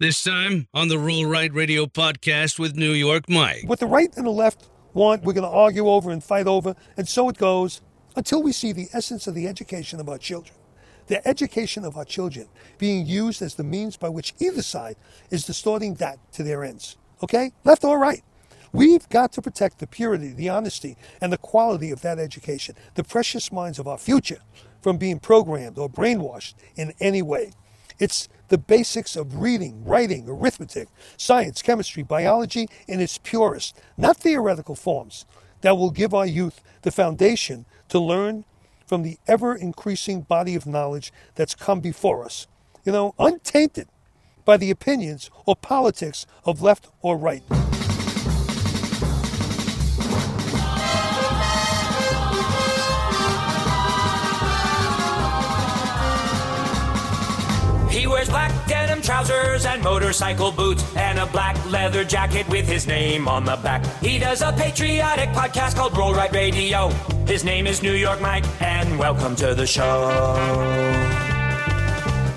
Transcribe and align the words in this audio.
This 0.00 0.22
time 0.22 0.68
on 0.72 0.86
the 0.86 0.96
Roll 0.96 1.26
Right 1.26 1.52
Radio 1.52 1.86
podcast 1.86 2.56
with 2.56 2.76
New 2.76 2.92
York 2.92 3.28
Mike. 3.28 3.64
What 3.66 3.80
the 3.80 3.86
right 3.86 4.16
and 4.16 4.24
the 4.24 4.30
left 4.30 4.68
want, 4.94 5.24
we're 5.24 5.32
going 5.32 5.42
to 5.42 5.50
argue 5.50 5.88
over 5.88 6.12
and 6.12 6.22
fight 6.22 6.46
over, 6.46 6.76
and 6.96 7.08
so 7.08 7.28
it 7.28 7.36
goes 7.36 7.80
until 8.14 8.40
we 8.40 8.52
see 8.52 8.70
the 8.70 8.86
essence 8.92 9.26
of 9.26 9.34
the 9.34 9.48
education 9.48 9.98
of 9.98 10.08
our 10.08 10.16
children. 10.16 10.56
The 11.08 11.26
education 11.26 11.84
of 11.84 11.96
our 11.96 12.04
children 12.04 12.46
being 12.78 13.06
used 13.06 13.42
as 13.42 13.56
the 13.56 13.64
means 13.64 13.96
by 13.96 14.08
which 14.08 14.34
either 14.38 14.62
side 14.62 14.94
is 15.30 15.44
distorting 15.44 15.94
that 15.94 16.20
to 16.34 16.44
their 16.44 16.62
ends. 16.62 16.96
Okay? 17.24 17.50
Left 17.64 17.82
or 17.82 17.98
right. 17.98 18.22
We've 18.72 19.08
got 19.08 19.32
to 19.32 19.42
protect 19.42 19.80
the 19.80 19.88
purity, 19.88 20.28
the 20.28 20.48
honesty, 20.48 20.96
and 21.20 21.32
the 21.32 21.38
quality 21.38 21.90
of 21.90 22.02
that 22.02 22.20
education, 22.20 22.76
the 22.94 23.02
precious 23.02 23.50
minds 23.50 23.80
of 23.80 23.88
our 23.88 23.98
future, 23.98 24.42
from 24.80 24.96
being 24.96 25.18
programmed 25.18 25.76
or 25.76 25.90
brainwashed 25.90 26.54
in 26.76 26.94
any 27.00 27.20
way. 27.20 27.50
It's 27.98 28.28
the 28.48 28.58
basics 28.58 29.16
of 29.16 29.40
reading, 29.40 29.84
writing, 29.84 30.28
arithmetic, 30.28 30.88
science, 31.16 31.62
chemistry, 31.62 32.02
biology 32.02 32.68
in 32.86 33.00
its 33.00 33.18
purest, 33.18 33.78
not 33.96 34.16
theoretical 34.16 34.74
forms, 34.74 35.26
that 35.60 35.76
will 35.76 35.90
give 35.90 36.14
our 36.14 36.26
youth 36.26 36.60
the 36.82 36.90
foundation 36.90 37.66
to 37.88 37.98
learn 37.98 38.44
from 38.86 39.02
the 39.02 39.18
ever 39.26 39.54
increasing 39.54 40.22
body 40.22 40.54
of 40.54 40.66
knowledge 40.66 41.12
that's 41.34 41.54
come 41.54 41.80
before 41.80 42.24
us. 42.24 42.46
You 42.84 42.92
know, 42.92 43.14
untainted 43.18 43.88
by 44.44 44.56
the 44.56 44.70
opinions 44.70 45.30
or 45.44 45.54
politics 45.54 46.26
of 46.44 46.62
left 46.62 46.88
or 47.02 47.18
right. 47.18 47.42
Trousers 59.08 59.64
and 59.64 59.82
motorcycle 59.82 60.52
boots 60.52 60.84
and 60.94 61.18
a 61.18 61.24
black 61.24 61.56
leather 61.70 62.04
jacket 62.04 62.46
with 62.50 62.68
his 62.68 62.86
name 62.86 63.26
on 63.26 63.42
the 63.42 63.56
back. 63.56 63.82
He 64.02 64.18
does 64.18 64.42
a 64.42 64.52
patriotic 64.52 65.30
podcast 65.30 65.76
called 65.76 65.96
Roll 65.96 66.12
Right 66.12 66.30
Radio. 66.30 66.90
His 67.26 67.42
name 67.42 67.66
is 67.66 67.82
New 67.82 67.94
York 67.94 68.20
Mike, 68.20 68.44
and 68.60 68.98
welcome 68.98 69.34
to 69.36 69.54
the 69.54 69.66
show. 69.66 70.08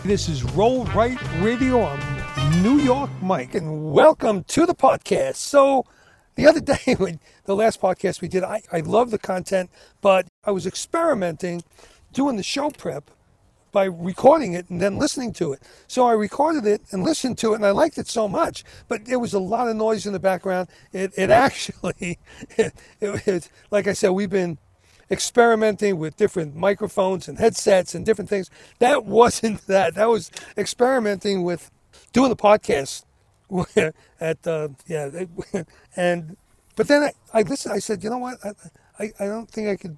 This 0.05 0.29
is 0.29 0.45
Roll 0.45 0.85
Right 0.85 1.19
Radio. 1.41 1.83
I'm 1.83 2.63
New 2.63 2.79
York 2.79 3.09
Mike, 3.21 3.53
and 3.53 3.91
welcome 3.91 4.45
to 4.45 4.65
the 4.65 4.73
podcast. 4.73 5.35
So, 5.35 5.85
the 6.35 6.47
other 6.47 6.61
day, 6.77 6.95
when 6.97 7.19
the 7.43 7.55
last 7.57 7.81
podcast 7.81 8.21
we 8.21 8.29
did, 8.29 8.45
I, 8.45 8.61
I 8.71 8.79
love 8.79 9.11
the 9.11 9.19
content, 9.19 9.71
but 9.99 10.25
I 10.45 10.51
was 10.51 10.65
experimenting 10.65 11.63
doing 12.13 12.37
the 12.37 12.43
show 12.43 12.69
prep 12.69 13.11
by 13.71 13.85
recording 13.85 14.53
it 14.53 14.69
and 14.69 14.81
then 14.81 14.97
listening 14.97 15.33
to 15.33 15.53
it. 15.53 15.61
So 15.87 16.05
I 16.05 16.13
recorded 16.13 16.65
it 16.65 16.81
and 16.91 17.03
listened 17.03 17.37
to 17.39 17.53
it, 17.53 17.55
and 17.57 17.65
I 17.65 17.71
liked 17.71 17.97
it 17.97 18.07
so 18.07 18.27
much. 18.27 18.63
But 18.87 19.05
there 19.05 19.19
was 19.19 19.33
a 19.33 19.39
lot 19.39 19.67
of 19.67 19.75
noise 19.75 20.05
in 20.05 20.13
the 20.13 20.19
background. 20.19 20.67
It, 20.93 21.11
it 21.17 21.29
actually, 21.45 22.19
it, 22.57 22.73
it, 22.99 23.27
it, 23.27 23.49
like 23.69 23.87
I 23.87 23.93
said, 23.93 24.09
we've 24.09 24.29
been 24.29 24.57
experimenting 25.09 25.97
with 25.97 26.15
different 26.15 26.55
microphones 26.55 27.27
and 27.27 27.37
headsets 27.37 27.93
and 27.93 28.05
different 28.05 28.29
things. 28.29 28.49
That 28.79 29.05
wasn't 29.19 29.67
that. 29.67 29.95
That 29.95 30.09
was 30.09 30.31
experimenting 30.57 31.43
with 31.43 31.69
doing 32.13 32.29
the 32.29 32.35
podcast 32.35 33.03
at 34.19 34.47
uh, 34.47 34.69
yeah, 34.87 35.25
and 35.95 36.37
but 36.75 36.87
then 36.87 37.03
I, 37.03 37.11
I 37.33 37.41
listened. 37.41 37.73
I 37.73 37.79
said, 37.79 38.03
you 38.03 38.09
know 38.09 38.17
what? 38.17 38.37
I, 38.43 38.51
I, 38.99 39.11
I 39.19 39.25
don't 39.25 39.49
think 39.49 39.67
I 39.67 39.75
could 39.75 39.97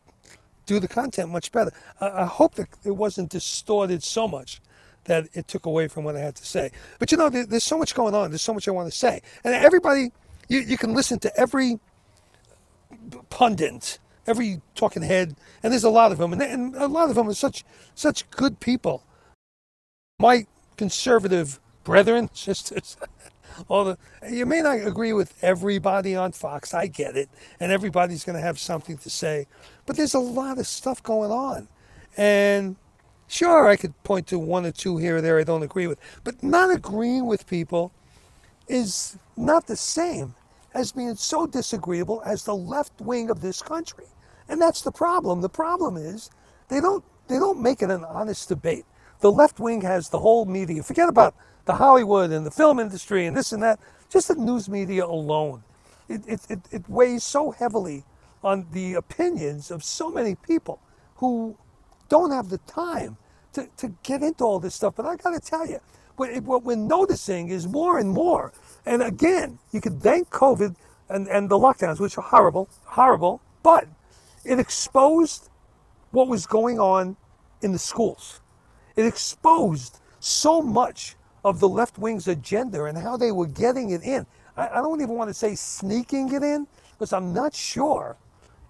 do 0.66 0.80
the 0.80 0.88
content 0.88 1.30
much 1.30 1.52
better. 1.52 1.72
I, 2.00 2.10
I 2.10 2.26
hope 2.26 2.56
that 2.56 2.68
it 2.84 2.96
wasn't 2.96 3.30
distorted 3.30 4.04
so 4.04 4.28
much 4.28 4.62
that 5.06 5.28
it 5.34 5.48
took 5.48 5.66
away 5.66 5.88
from 5.88 6.04
what 6.04 6.16
I 6.16 6.20
had 6.20 6.36
to 6.36 6.46
say. 6.46 6.72
But 7.00 7.12
you 7.12 7.18
know, 7.18 7.30
there, 7.30 7.46
there's 7.46 7.64
so 7.64 7.78
much 7.78 7.94
going 7.94 8.14
on. 8.14 8.32
There's 8.32 8.42
so 8.42 8.54
much 8.54 8.68
I 8.68 8.72
want 8.72 8.92
to 8.92 8.98
say, 8.98 9.22
and 9.44 9.54
everybody, 9.54 10.12
you, 10.48 10.62
you 10.62 10.78
can 10.78 10.94
listen 10.94 11.20
to 11.20 11.40
every 11.40 11.80
pundit, 13.30 14.00
every 14.28 14.62
talking 14.76 15.02
head, 15.04 15.36
and 15.62 15.74
there's 15.74 15.84
a 15.84 15.90
lot 15.90 16.12
of 16.12 16.18
them, 16.18 16.34
and, 16.34 16.42
and 16.42 16.76
a 16.76 16.88
lot 16.88 17.10
of 17.10 17.16
them 17.16 17.28
are 17.28 17.34
such 17.34 17.64
such 17.96 18.30
good 18.32 18.60
people. 18.60 19.04
My 20.20 20.46
conservative 20.78 21.60
brethren, 21.84 22.30
sisters, 22.34 22.98
all 23.68 23.86
the 23.86 23.98
you 24.30 24.46
may 24.46 24.62
not 24.62 24.86
agree 24.86 25.14
with 25.14 25.34
everybody 25.44 26.16
on 26.16 26.32
Fox. 26.32 26.74
I 26.74 26.88
get 26.88 27.16
it, 27.18 27.30
and 27.60 27.72
everybody's 27.72 28.24
going 28.24 28.38
to 28.38 28.42
have 28.42 28.60
something 28.60 28.98
to 29.00 29.10
say, 29.10 29.48
but 29.86 29.98
there's 29.98 30.14
a 30.14 30.20
lot 30.20 30.60
of 30.60 30.68
stuff 30.68 31.02
going 31.04 31.32
on, 31.32 31.68
and 32.18 32.76
sure, 33.28 33.68
I 33.68 33.76
could 33.76 34.02
point 34.04 34.28
to 34.28 34.40
one 34.40 34.66
or 34.66 34.72
two 34.72 34.98
here 34.98 35.18
or 35.18 35.22
there 35.22 35.40
I 35.40 35.44
don't 35.44 35.64
agree 35.64 35.88
with, 35.88 36.00
but 36.24 36.44
not 36.44 36.72
agreeing 36.72 37.26
with 37.26 37.48
people 37.48 37.92
is 38.68 39.18
not 39.38 39.68
the 39.68 39.76
same 39.76 40.36
as 40.74 40.92
being 40.92 41.16
so 41.16 41.46
disagreeable 41.46 42.22
as 42.26 42.44
the 42.44 42.56
left 42.56 43.00
wing 43.02 43.30
of 43.30 43.42
this 43.42 43.62
country, 43.62 44.06
and 44.50 44.62
that's 44.62 44.82
the 44.82 44.92
problem. 44.92 45.42
The 45.42 45.50
problem 45.50 45.98
is 45.98 46.30
they 46.70 46.82
don't 46.82 47.04
they 47.28 47.40
don't 47.40 47.62
make 47.62 47.82
it 47.82 47.90
an 47.90 48.04
honest 48.06 48.50
debate. 48.50 48.86
The 49.22 49.32
left 49.32 49.60
wing 49.60 49.82
has 49.82 50.10
the 50.10 50.20
whole 50.20 50.46
media. 50.46 50.84
Forget 50.84 51.10
about 51.10 51.36
the 51.66 51.74
Hollywood 51.74 52.32
and 52.32 52.46
the 52.46 52.52
film 52.52 52.80
industry 52.80 53.26
and 53.26 53.36
this 53.36 53.52
and 53.52 53.64
that. 53.64 53.80
Just 54.10 54.28
the 54.28 54.36
news 54.36 54.70
media 54.70 55.06
alone. 55.06 55.64
It, 56.10 56.22
it, 56.28 56.42
it, 56.50 56.60
it 56.72 56.90
weighs 56.90 57.24
so 57.24 57.52
heavily 57.52 58.04
on 58.44 58.68
the 58.74 58.94
opinions 58.96 59.72
of 59.72 59.84
so 59.84 60.10
many 60.12 60.36
people 60.36 60.80
who 61.16 61.58
don't 62.10 62.32
have 62.32 62.50
the 62.50 62.58
time 62.60 63.18
to, 63.54 63.68
to 63.78 63.94
get 64.04 64.22
into 64.22 64.44
all 64.44 64.60
this 64.60 64.76
stuff. 64.76 64.96
But 64.96 65.06
I 65.06 65.16
got 65.16 65.32
to 65.32 65.40
tell 65.40 65.66
you, 65.66 65.80
what, 66.18 66.36
what 66.44 66.64
we're 66.64 66.76
noticing 66.76 67.50
is 67.50 67.68
more 67.68 67.98
and 67.98 68.10
more. 68.10 68.52
And 68.86 69.02
again, 69.02 69.60
you 69.72 69.82
could 69.82 70.02
thank 70.02 70.30
COVID 70.30 70.76
and, 71.10 71.28
and 71.28 71.50
the 71.50 71.58
lockdowns, 71.58 72.00
which 72.00 72.18
are 72.18 72.24
horrible, 72.24 72.70
horrible, 72.86 73.42
but 73.64 73.88
it 74.44 74.60
exposed 74.60 75.50
what 76.12 76.28
was 76.28 76.46
going 76.46 76.80
on 76.80 77.16
in 77.62 77.72
the 77.72 77.80
schools. 77.80 78.42
It 78.96 79.06
exposed 79.06 80.00
so 80.20 80.62
much 80.62 81.16
of 81.44 81.60
the 81.60 81.70
left 81.70 81.98
wing's 81.98 82.28
agenda 82.28 82.86
and 82.86 82.98
how 82.98 83.18
they 83.18 83.32
were 83.32 83.48
getting 83.48 83.92
it 83.92 84.04
in. 84.04 84.26
I, 84.56 84.70
I 84.70 84.76
don't 84.76 85.02
even 85.02 85.16
want 85.16 85.30
to 85.30 85.34
say 85.34 85.56
sneaking 85.56 86.34
it 86.34 86.44
in, 86.44 86.68
because 86.92 87.14
I'm 87.14 87.34
not 87.34 87.54
sure 87.54 88.18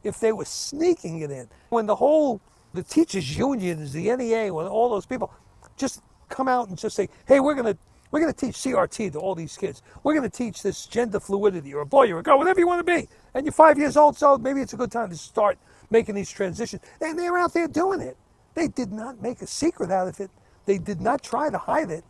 if 0.03 0.19
they 0.19 0.31
were 0.31 0.45
sneaking 0.45 1.21
it 1.21 1.31
in. 1.31 1.47
When 1.69 1.85
the 1.85 1.95
whole, 1.95 2.41
the 2.73 2.83
teachers' 2.83 3.37
unions, 3.37 3.93
the 3.93 4.15
NEA, 4.15 4.53
when 4.53 4.67
all 4.67 4.89
those 4.89 5.05
people 5.05 5.31
just 5.77 6.01
come 6.29 6.47
out 6.47 6.69
and 6.69 6.77
just 6.77 6.95
say, 6.95 7.09
hey, 7.27 7.39
we're 7.39 7.55
going 7.55 7.73
to 7.73 7.77
we're 8.11 8.19
going 8.19 8.31
to 8.31 8.39
teach 8.45 8.57
CRT 8.57 9.13
to 9.13 9.19
all 9.19 9.33
these 9.33 9.57
kids. 9.57 9.81
We're 10.03 10.13
going 10.13 10.29
to 10.29 10.37
teach 10.37 10.61
this 10.61 10.85
gender 10.85 11.19
fluidity. 11.19 11.69
You're 11.69 11.81
a 11.81 11.85
boy, 11.85 12.03
you're 12.03 12.19
a 12.19 12.23
girl, 12.23 12.37
whatever 12.37 12.59
you 12.59 12.67
want 12.67 12.85
to 12.85 12.95
be. 12.95 13.09
And 13.33 13.43
you're 13.43 13.51
five 13.51 13.79
years 13.79 13.97
old, 13.97 14.15
so 14.15 14.37
maybe 14.37 14.61
it's 14.61 14.73
a 14.73 14.77
good 14.77 14.91
time 14.91 15.09
to 15.09 15.15
start 15.15 15.57
making 15.89 16.13
these 16.13 16.29
transitions. 16.29 16.83
And 17.01 17.17
they're 17.17 17.39
out 17.39 17.55
there 17.55 17.67
doing 17.67 18.01
it. 18.01 18.15
They 18.53 18.67
did 18.67 18.91
not 18.91 19.19
make 19.19 19.41
a 19.41 19.47
secret 19.47 19.89
out 19.89 20.07
of 20.07 20.19
it. 20.19 20.29
They 20.67 20.77
did 20.77 21.01
not 21.01 21.23
try 21.23 21.49
to 21.49 21.57
hide 21.57 21.89
it. 21.89 22.03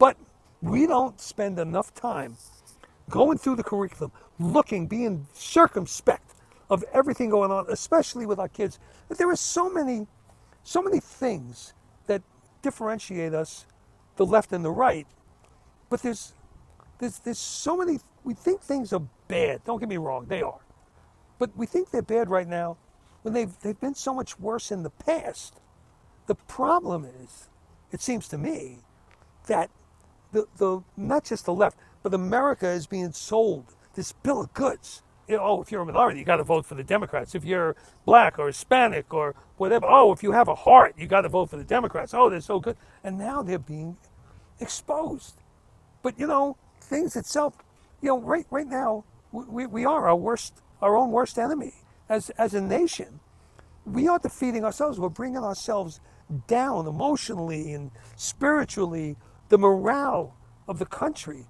But 0.00 0.16
we 0.62 0.86
don't 0.88 1.20
spend 1.20 1.60
enough 1.60 1.94
time 1.94 2.38
going 3.10 3.38
through 3.38 3.56
the 3.56 3.62
curriculum, 3.62 4.12
looking, 4.40 4.88
being 4.88 5.26
circumspect 5.34 6.34
of 6.70 6.82
everything 6.94 7.28
going 7.30 7.50
on, 7.52 7.66
especially 7.68 8.26
with 8.26 8.38
our 8.40 8.48
kids. 8.48 8.80
But 9.08 9.18
there 9.18 9.28
are 9.30 9.36
so 9.36 9.68
many, 9.70 10.06
so 10.64 10.82
many 10.82 11.00
things 11.00 11.74
that 12.06 12.22
differentiate 12.62 13.34
us, 13.34 13.66
the 14.16 14.24
left 14.24 14.52
and 14.52 14.64
the 14.64 14.70
right. 14.70 15.06
But 15.90 16.02
there's, 16.02 16.34
there's, 16.98 17.18
there's 17.18 17.38
so 17.38 17.76
many. 17.76 18.00
We 18.24 18.32
think 18.32 18.62
things 18.62 18.94
are 18.94 19.02
bad. 19.28 19.62
Don't 19.64 19.80
get 19.80 19.88
me 19.88 19.98
wrong, 19.98 20.26
they 20.28 20.40
are. 20.40 20.60
But 21.38 21.56
we 21.56 21.66
think 21.66 21.90
they're 21.90 22.02
bad 22.02 22.30
right 22.30 22.48
now 22.48 22.78
when 23.22 23.34
they've 23.34 23.58
they've 23.60 23.80
been 23.80 23.94
so 23.94 24.14
much 24.14 24.38
worse 24.38 24.70
in 24.70 24.82
the 24.82 24.90
past. 24.90 25.60
The 26.26 26.36
problem 26.36 27.04
is, 27.04 27.48
it 27.92 28.00
seems 28.00 28.28
to 28.28 28.38
me, 28.38 28.78
that 29.46 29.70
the, 30.32 30.46
the 30.56 30.82
not 30.96 31.24
just 31.24 31.44
the 31.44 31.54
left, 31.54 31.76
but 32.02 32.14
America 32.14 32.68
is 32.68 32.86
being 32.86 33.12
sold 33.12 33.74
this 33.94 34.12
bill 34.12 34.40
of 34.40 34.52
goods. 34.54 35.02
You 35.28 35.36
know, 35.36 35.42
oh, 35.44 35.62
if 35.62 35.70
you're 35.70 35.82
a 35.82 35.86
minority, 35.86 36.18
you 36.18 36.24
got 36.24 36.36
to 36.36 36.44
vote 36.44 36.66
for 36.66 36.74
the 36.74 36.82
Democrats. 36.82 37.34
If 37.34 37.44
you're 37.44 37.76
black 38.04 38.38
or 38.38 38.48
Hispanic 38.48 39.14
or 39.14 39.34
whatever, 39.58 39.86
oh, 39.88 40.12
if 40.12 40.22
you 40.22 40.32
have 40.32 40.48
a 40.48 40.54
heart, 40.54 40.94
you 40.98 41.06
got 41.06 41.20
to 41.20 41.28
vote 41.28 41.50
for 41.50 41.56
the 41.56 41.64
Democrats. 41.64 42.12
Oh, 42.14 42.28
they're 42.28 42.40
so 42.40 42.58
good. 42.58 42.76
And 43.04 43.16
now 43.16 43.42
they're 43.42 43.58
being 43.58 43.96
exposed. 44.58 45.36
But 46.02 46.18
you 46.18 46.26
know, 46.26 46.56
things 46.80 47.14
itself, 47.14 47.54
you 48.00 48.08
know, 48.08 48.18
right 48.18 48.46
right 48.50 48.66
now, 48.66 49.04
we, 49.32 49.66
we 49.66 49.84
are 49.84 50.08
our 50.08 50.16
worst, 50.16 50.62
our 50.82 50.96
own 50.96 51.10
worst 51.10 51.38
enemy 51.38 51.74
as 52.08 52.30
as 52.30 52.54
a 52.54 52.60
nation. 52.60 53.20
We 53.84 54.08
are 54.08 54.18
defeating 54.18 54.64
ourselves. 54.64 54.98
We're 54.98 55.08
bringing 55.08 55.44
ourselves 55.44 56.00
down 56.46 56.86
emotionally 56.86 57.72
and 57.72 57.90
spiritually. 58.16 59.16
The 59.50 59.58
morale 59.58 60.34
of 60.68 60.80
the 60.80 60.86
country 60.86 61.46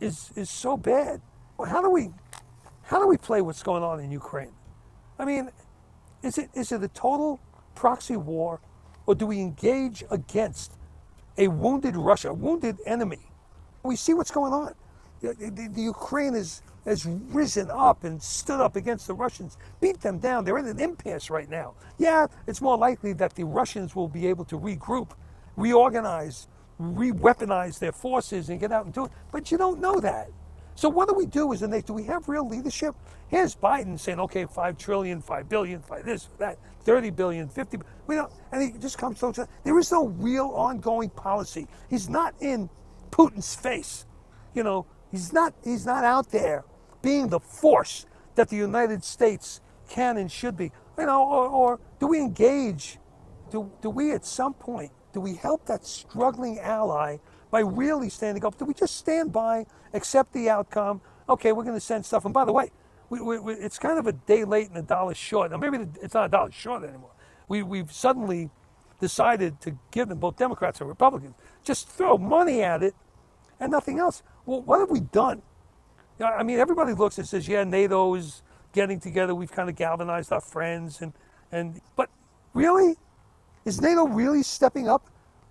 is 0.00 0.32
is 0.36 0.50
so 0.50 0.78
bad. 0.78 1.22
How 1.66 1.82
do 1.82 1.90
we 1.90 2.10
how 2.84 3.00
do 3.00 3.08
we 3.08 3.18
play 3.18 3.42
what's 3.42 3.64
going 3.64 3.84
on 3.84 4.00
in 4.00 4.12
Ukraine? 4.12 4.54
I 5.18 5.26
mean, 5.26 5.50
is 6.22 6.38
it 6.38 6.50
is 6.54 6.72
it 6.72 6.82
a 6.84 6.88
total 6.88 7.40
proxy 7.76 8.16
war, 8.16 8.60
or 9.06 9.16
do 9.16 9.26
we 9.26 9.40
engage 9.40 10.04
against 10.10 10.74
a 11.38 11.48
wounded 11.48 11.96
Russia, 11.96 12.30
a 12.30 12.34
wounded 12.34 12.78
enemy, 12.86 13.20
We 13.84 13.96
see 13.96 14.14
what's 14.14 14.32
going 14.32 14.52
on. 14.52 14.74
The, 15.22 15.34
the, 15.34 15.70
the 15.74 15.82
Ukraine 15.82 16.34
is, 16.34 16.62
has 16.84 17.06
risen 17.06 17.70
up 17.70 18.04
and 18.04 18.22
stood 18.22 18.60
up 18.60 18.76
against 18.76 19.06
the 19.08 19.14
Russians, 19.14 19.58
beat 19.80 20.00
them 20.00 20.18
down. 20.18 20.44
They're 20.44 20.58
in 20.58 20.66
an 20.66 20.80
impasse 20.80 21.30
right 21.30 21.50
now. 21.50 21.74
Yeah, 21.98 22.26
it's 22.46 22.60
more 22.60 22.78
likely 22.78 23.14
that 23.14 23.34
the 23.34 23.44
Russians 23.44 23.96
will 23.96 24.08
be 24.08 24.26
able 24.28 24.44
to 24.46 24.58
regroup, 24.58 25.12
reorganize, 25.56 26.48
re 26.78 27.10
weaponize 27.12 27.78
their 27.78 27.92
forces 27.92 28.48
and 28.48 28.60
get 28.60 28.72
out 28.72 28.84
and 28.84 28.94
do 28.94 29.06
it. 29.06 29.12
But 29.32 29.50
you 29.50 29.58
don't 29.58 29.80
know 29.80 30.00
that. 30.00 30.30
So 30.74 30.88
what 30.88 31.08
do 31.08 31.14
we 31.14 31.26
do 31.26 31.52
as 31.52 31.62
a 31.62 31.68
nation? 31.68 31.86
Do 31.86 31.92
we 31.94 32.04
have 32.04 32.28
real 32.28 32.48
leadership? 32.48 32.94
Here's 33.28 33.56
Biden 33.56 33.98
saying, 33.98 34.20
okay, 34.20 34.46
five 34.46 34.78
trillion, 34.78 35.20
five 35.20 35.48
billion, 35.48 35.82
five 35.82 36.04
this, 36.04 36.28
that, 36.38 36.58
30 36.84 37.10
billion, 37.10 37.48
50. 37.48 37.78
We 38.06 38.14
don't, 38.14 38.32
and 38.52 38.62
he 38.62 38.78
just 38.78 38.96
comes 38.96 39.18
to 39.18 39.48
there 39.64 39.78
is 39.78 39.90
no 39.90 40.06
real 40.06 40.46
ongoing 40.54 41.10
policy. 41.10 41.66
He's 41.90 42.08
not 42.08 42.34
in 42.40 42.70
Putin's 43.10 43.54
face. 43.54 44.06
You 44.54 44.62
know, 44.62 44.86
he's 45.10 45.32
not 45.32 45.52
he's 45.64 45.84
not 45.84 46.04
out 46.04 46.30
there 46.30 46.64
being 47.02 47.28
the 47.28 47.40
force 47.40 48.06
that 48.36 48.48
the 48.48 48.56
United 48.56 49.04
States 49.04 49.60
can 49.88 50.16
and 50.16 50.30
should 50.30 50.56
be. 50.56 50.70
You 50.96 51.06
know, 51.06 51.24
or, 51.24 51.48
or 51.48 51.80
do 52.00 52.06
we 52.06 52.20
engage? 52.20 52.98
Do, 53.50 53.70
do 53.82 53.90
we 53.90 54.12
at 54.12 54.24
some 54.24 54.54
point, 54.54 54.92
do 55.18 55.22
we 55.22 55.34
help 55.34 55.66
that 55.66 55.84
struggling 55.84 56.60
ally 56.60 57.16
by 57.50 57.58
really 57.58 58.08
standing 58.08 58.44
up? 58.44 58.56
Do 58.56 58.64
we 58.64 58.72
just 58.72 58.96
stand 58.96 59.32
by, 59.32 59.66
accept 59.92 60.32
the 60.32 60.48
outcome? 60.48 61.00
Okay, 61.28 61.50
we're 61.50 61.64
going 61.64 61.74
to 61.74 61.80
send 61.80 62.06
stuff. 62.06 62.24
And 62.24 62.32
by 62.32 62.44
the 62.44 62.52
way, 62.52 62.70
we, 63.10 63.20
we, 63.20 63.36
we, 63.40 63.54
it's 63.54 63.80
kind 63.80 63.98
of 63.98 64.06
a 64.06 64.12
day 64.12 64.44
late 64.44 64.68
and 64.68 64.76
a 64.76 64.82
dollar 64.82 65.14
short. 65.14 65.50
Now, 65.50 65.56
maybe 65.56 65.78
it's 66.00 66.14
not 66.14 66.26
a 66.26 66.28
dollar 66.28 66.52
short 66.52 66.84
anymore. 66.84 67.10
We, 67.48 67.64
we've 67.64 67.90
suddenly 67.90 68.50
decided 69.00 69.60
to 69.62 69.76
give 69.90 70.08
them, 70.08 70.20
both 70.20 70.36
Democrats 70.36 70.80
and 70.80 70.88
Republicans, 70.88 71.34
just 71.64 71.88
throw 71.88 72.16
money 72.16 72.62
at 72.62 72.84
it 72.84 72.94
and 73.58 73.72
nothing 73.72 73.98
else. 73.98 74.22
Well, 74.46 74.62
what 74.62 74.78
have 74.78 74.90
we 74.90 75.00
done? 75.00 75.42
I 76.20 76.44
mean, 76.44 76.60
everybody 76.60 76.92
looks 76.92 77.18
and 77.18 77.26
says, 77.26 77.48
yeah, 77.48 77.64
NATO 77.64 78.14
is 78.14 78.42
getting 78.72 79.00
together. 79.00 79.34
We've 79.34 79.50
kind 79.50 79.68
of 79.68 79.74
galvanized 79.74 80.32
our 80.32 80.40
friends. 80.40 81.02
and, 81.02 81.12
and 81.50 81.80
But 81.96 82.08
really? 82.54 82.94
Is 83.68 83.82
NATO 83.82 84.06
really 84.06 84.42
stepping 84.42 84.88
up? 84.88 85.10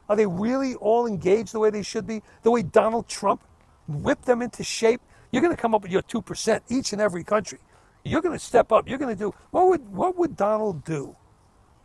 Are 0.10 0.16
they 0.16 0.25
really 0.25 0.74
all 0.74 1.06
engaged 1.06 1.54
the 1.54 1.60
way 1.60 1.69
they 1.69 1.84
should 1.84 2.08
be? 2.08 2.24
The 2.42 2.50
way 2.50 2.64
Donald 2.64 3.08
Trump 3.08 3.44
whipped 3.88 4.25
them 4.25 4.42
into 4.42 4.64
shape? 4.64 5.02
You're 5.31 5.44
going 5.44 5.56
to 5.56 5.62
come 5.62 5.75
up 5.75 5.84
with 5.84 5.92
your 5.92 6.02
2% 6.02 6.62
each 6.68 6.94
and 6.94 7.00
every 7.00 7.24
country. 7.24 7.60
You're 8.04 8.24
going 8.24 8.34
to 8.36 8.44
step 8.44 8.72
up. 8.72 8.90
You're 8.90 8.98
going 8.98 9.16
to 9.16 9.19
do 9.19 9.36
what 9.52 9.68
would 9.68 9.88
what 9.94 10.18
would 10.18 10.36
Donald 10.36 10.84
do? 10.84 11.16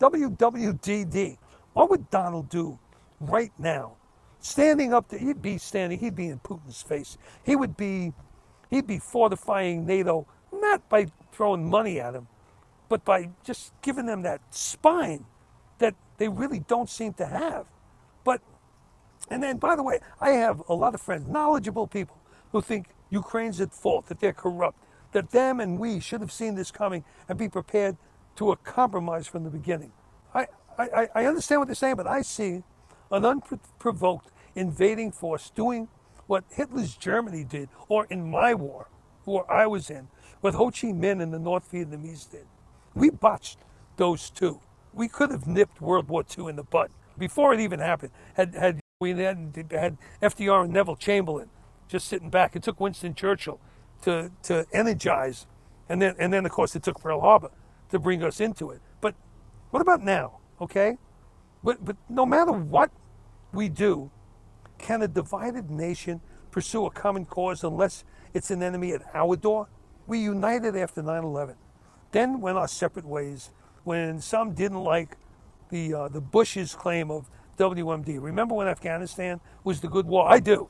WWDD. 0.00 1.36
What 1.74 1.90
would 1.90 2.08
Donald 2.08 2.48
do 2.48 2.78
right 3.20 3.52
now? 3.58 3.96
Standing 4.40 4.94
up, 4.94 5.08
to, 5.08 5.18
he'd 5.18 5.42
be 5.42 5.58
standing. 5.58 5.98
He'd 5.98 6.16
be 6.16 6.28
in 6.28 6.38
Putin's 6.38 6.80
face. 6.80 7.18
He 7.44 7.56
would 7.56 7.76
be, 7.76 8.14
he'd 8.70 8.86
be 8.86 8.98
fortifying 8.98 9.84
NATO 9.84 10.26
not 10.50 10.88
by 10.88 11.08
throwing 11.30 11.68
money 11.68 12.00
at 12.00 12.14
him, 12.14 12.26
but 12.88 13.04
by 13.04 13.28
just 13.44 13.74
giving 13.82 14.06
them 14.06 14.22
that 14.22 14.40
spine 14.48 15.26
they 16.22 16.28
really 16.28 16.60
don't 16.60 16.88
seem 16.88 17.12
to 17.14 17.26
have. 17.26 17.66
But, 18.22 18.40
and 19.28 19.42
then, 19.42 19.56
by 19.56 19.74
the 19.74 19.82
way, 19.82 19.98
I 20.20 20.30
have 20.30 20.62
a 20.68 20.72
lot 20.72 20.94
of 20.94 21.00
friends, 21.00 21.26
knowledgeable 21.26 21.88
people, 21.88 22.16
who 22.52 22.62
think 22.62 22.90
Ukraine's 23.10 23.60
at 23.60 23.74
fault, 23.74 24.06
that 24.06 24.20
they're 24.20 24.32
corrupt, 24.32 24.78
that 25.10 25.32
them 25.32 25.58
and 25.58 25.80
we 25.80 25.98
should 25.98 26.20
have 26.20 26.30
seen 26.30 26.54
this 26.54 26.70
coming 26.70 27.02
and 27.28 27.36
be 27.36 27.48
prepared 27.48 27.96
to 28.36 28.52
a 28.52 28.56
compromise 28.56 29.26
from 29.26 29.42
the 29.42 29.50
beginning. 29.50 29.90
I, 30.32 30.46
I, 30.78 31.08
I 31.12 31.26
understand 31.26 31.60
what 31.60 31.66
they're 31.66 31.74
saying, 31.74 31.96
but 31.96 32.06
I 32.06 32.22
see 32.22 32.62
an 33.10 33.24
unprovoked 33.24 34.30
invading 34.54 35.10
force 35.10 35.50
doing 35.50 35.88
what 36.28 36.44
Hitler's 36.50 36.94
Germany 36.94 37.42
did, 37.42 37.68
or 37.88 38.06
in 38.10 38.30
my 38.30 38.54
war, 38.54 38.86
war 39.26 39.44
I 39.50 39.66
was 39.66 39.90
in, 39.90 40.06
what 40.40 40.54
Ho 40.54 40.66
Chi 40.66 40.92
Minh 40.92 41.20
and 41.20 41.34
the 41.34 41.40
North 41.40 41.72
Vietnamese 41.72 42.30
did. 42.30 42.46
We 42.94 43.10
botched 43.10 43.58
those 43.96 44.30
two. 44.30 44.60
We 44.94 45.08
could 45.08 45.30
have 45.30 45.46
nipped 45.46 45.80
World 45.80 46.08
War 46.08 46.24
II 46.38 46.48
in 46.48 46.56
the 46.56 46.62
bud 46.62 46.90
before 47.18 47.54
it 47.54 47.60
even 47.60 47.80
happened. 47.80 48.12
Had 48.34 48.54
had 48.54 48.80
we 49.00 49.10
had, 49.10 49.66
had 49.70 49.98
FDR 50.22 50.64
and 50.64 50.72
Neville 50.72 50.96
Chamberlain 50.96 51.48
just 51.88 52.06
sitting 52.06 52.30
back, 52.30 52.56
it 52.56 52.62
took 52.62 52.80
Winston 52.80 53.14
Churchill 53.14 53.60
to 54.02 54.30
to 54.44 54.66
energize, 54.72 55.46
and 55.88 56.00
then 56.00 56.14
and 56.18 56.32
then 56.32 56.44
of 56.44 56.52
course 56.52 56.76
it 56.76 56.82
took 56.82 57.00
Pearl 57.00 57.20
Harbor 57.20 57.50
to 57.90 57.98
bring 57.98 58.22
us 58.22 58.40
into 58.40 58.70
it. 58.70 58.80
But 59.00 59.14
what 59.70 59.80
about 59.80 60.02
now? 60.02 60.38
Okay, 60.60 60.98
but 61.62 61.84
but 61.84 61.96
no 62.08 62.24
matter 62.26 62.52
what 62.52 62.90
we 63.52 63.68
do, 63.68 64.10
can 64.78 65.02
a 65.02 65.08
divided 65.08 65.70
nation 65.70 66.20
pursue 66.50 66.86
a 66.86 66.90
common 66.90 67.24
cause 67.24 67.64
unless 67.64 68.04
it's 68.34 68.50
an 68.50 68.62
enemy 68.62 68.92
at 68.92 69.02
our 69.14 69.36
door? 69.36 69.68
We 70.06 70.18
united 70.18 70.76
after 70.76 71.02
9/11, 71.02 71.56
then 72.10 72.40
went 72.40 72.58
our 72.58 72.68
separate 72.68 73.06
ways. 73.06 73.50
When 73.84 74.20
some 74.20 74.54
didn't 74.54 74.82
like 74.82 75.16
the 75.70 75.94
uh, 75.94 76.08
the 76.08 76.20
Bush's 76.20 76.74
claim 76.74 77.10
of 77.10 77.28
WMD. 77.58 78.22
Remember 78.22 78.54
when 78.54 78.68
Afghanistan 78.68 79.40
was 79.64 79.80
the 79.80 79.88
good 79.88 80.06
war? 80.06 80.30
I 80.30 80.40
do. 80.40 80.68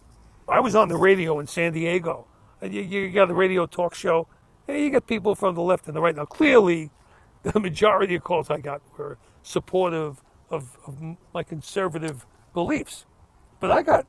I 0.48 0.60
was 0.60 0.74
on 0.74 0.88
the 0.88 0.96
radio 0.96 1.38
in 1.38 1.46
San 1.46 1.72
Diego. 1.72 2.26
You, 2.62 2.82
you 2.82 3.10
got 3.10 3.30
a 3.30 3.34
radio 3.34 3.66
talk 3.66 3.94
show. 3.94 4.28
You 4.68 4.90
get 4.90 5.06
people 5.06 5.34
from 5.34 5.54
the 5.54 5.62
left 5.62 5.86
and 5.86 5.96
the 5.96 6.00
right. 6.00 6.14
Now, 6.14 6.24
clearly, 6.24 6.90
the 7.42 7.58
majority 7.58 8.14
of 8.14 8.24
calls 8.24 8.50
I 8.50 8.58
got 8.58 8.82
were 8.96 9.18
supportive 9.42 10.22
of, 10.50 10.76
of 10.86 10.98
my 11.34 11.42
conservative 11.42 12.26
beliefs. 12.52 13.06
But 13.60 13.70
I 13.70 13.82
got 13.82 14.06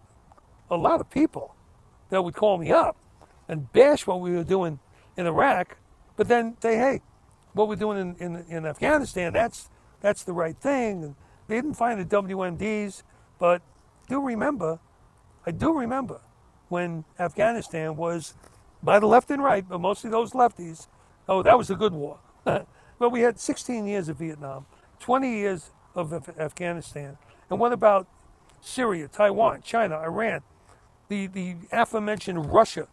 a 0.70 0.78
lot 0.78 1.00
of 1.00 1.10
people 1.10 1.56
that 2.10 2.24
would 2.24 2.36
call 2.36 2.58
me 2.58 2.72
up 2.72 2.98
and 3.48 3.72
bash 3.72 4.06
what 4.06 4.20
we 4.20 4.32
were 4.32 4.44
doing 4.44 4.80
in 5.18 5.26
Iraq, 5.26 5.78
but 6.16 6.28
then 6.28 6.56
say, 6.62 6.78
hey, 6.78 7.02
what 7.54 7.68
we're 7.68 7.76
doing 7.76 8.16
in, 8.20 8.36
in, 8.36 8.46
in 8.50 8.66
Afghanistan, 8.66 9.34
that's 9.34 9.70
that's 10.02 10.24
the 10.24 10.34
right 10.34 10.58
thing. 10.58 11.16
They 11.48 11.56
didn't 11.56 11.76
find 11.76 12.00
the 12.00 12.06
WMDs, 12.06 13.04
but 13.40 13.62
do 14.08 14.22
remember, 14.22 14.80
I 15.46 15.52
do 15.52 15.74
remember 15.74 16.22
when 16.70 17.06
Afghanistan 17.20 17.96
was 17.96 18.34
by 18.82 19.00
the 19.00 19.08
left 19.08 19.32
and 19.32 19.42
right, 19.42 19.68
but 19.68 19.80
mostly 19.80 20.10
those 20.10 20.32
lefties. 20.32 20.88
Oh, 21.28 21.42
that 21.44 21.58
was 21.58 21.70
a 21.70 21.76
good 21.76 21.94
war. 21.94 22.20
but 22.44 23.10
we 23.12 23.22
had 23.22 23.40
16 23.40 23.88
years 23.88 24.10
of 24.10 24.18
Vietnam, 24.18 24.66
20 25.00 25.30
years 25.30 25.72
of 25.96 26.14
Afghanistan. 26.38 27.18
And 27.50 27.60
what 27.60 27.72
about 27.72 28.08
Syria, 28.60 29.08
Taiwan, 29.08 29.62
China, 29.62 30.00
Iran, 30.00 30.42
the, 31.08 31.28
the 31.28 31.56
aforementioned 31.72 32.52
Russia? 32.52 32.88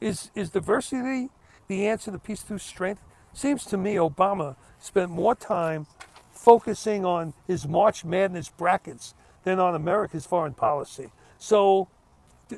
Is, 0.00 0.30
is 0.34 0.50
diversity 0.50 1.30
the 1.66 1.86
answer 1.86 2.12
to 2.12 2.18
peace 2.18 2.42
through 2.42 2.58
strength? 2.58 3.00
Seems 3.34 3.64
to 3.66 3.76
me 3.76 3.96
Obama 3.96 4.56
spent 4.78 5.10
more 5.10 5.34
time 5.34 5.86
focusing 6.32 7.04
on 7.04 7.34
his 7.46 7.66
March 7.66 8.04
Madness 8.04 8.48
brackets 8.48 9.14
than 9.44 9.60
on 9.60 9.74
America's 9.74 10.24
foreign 10.24 10.54
policy. 10.54 11.10
So 11.38 11.88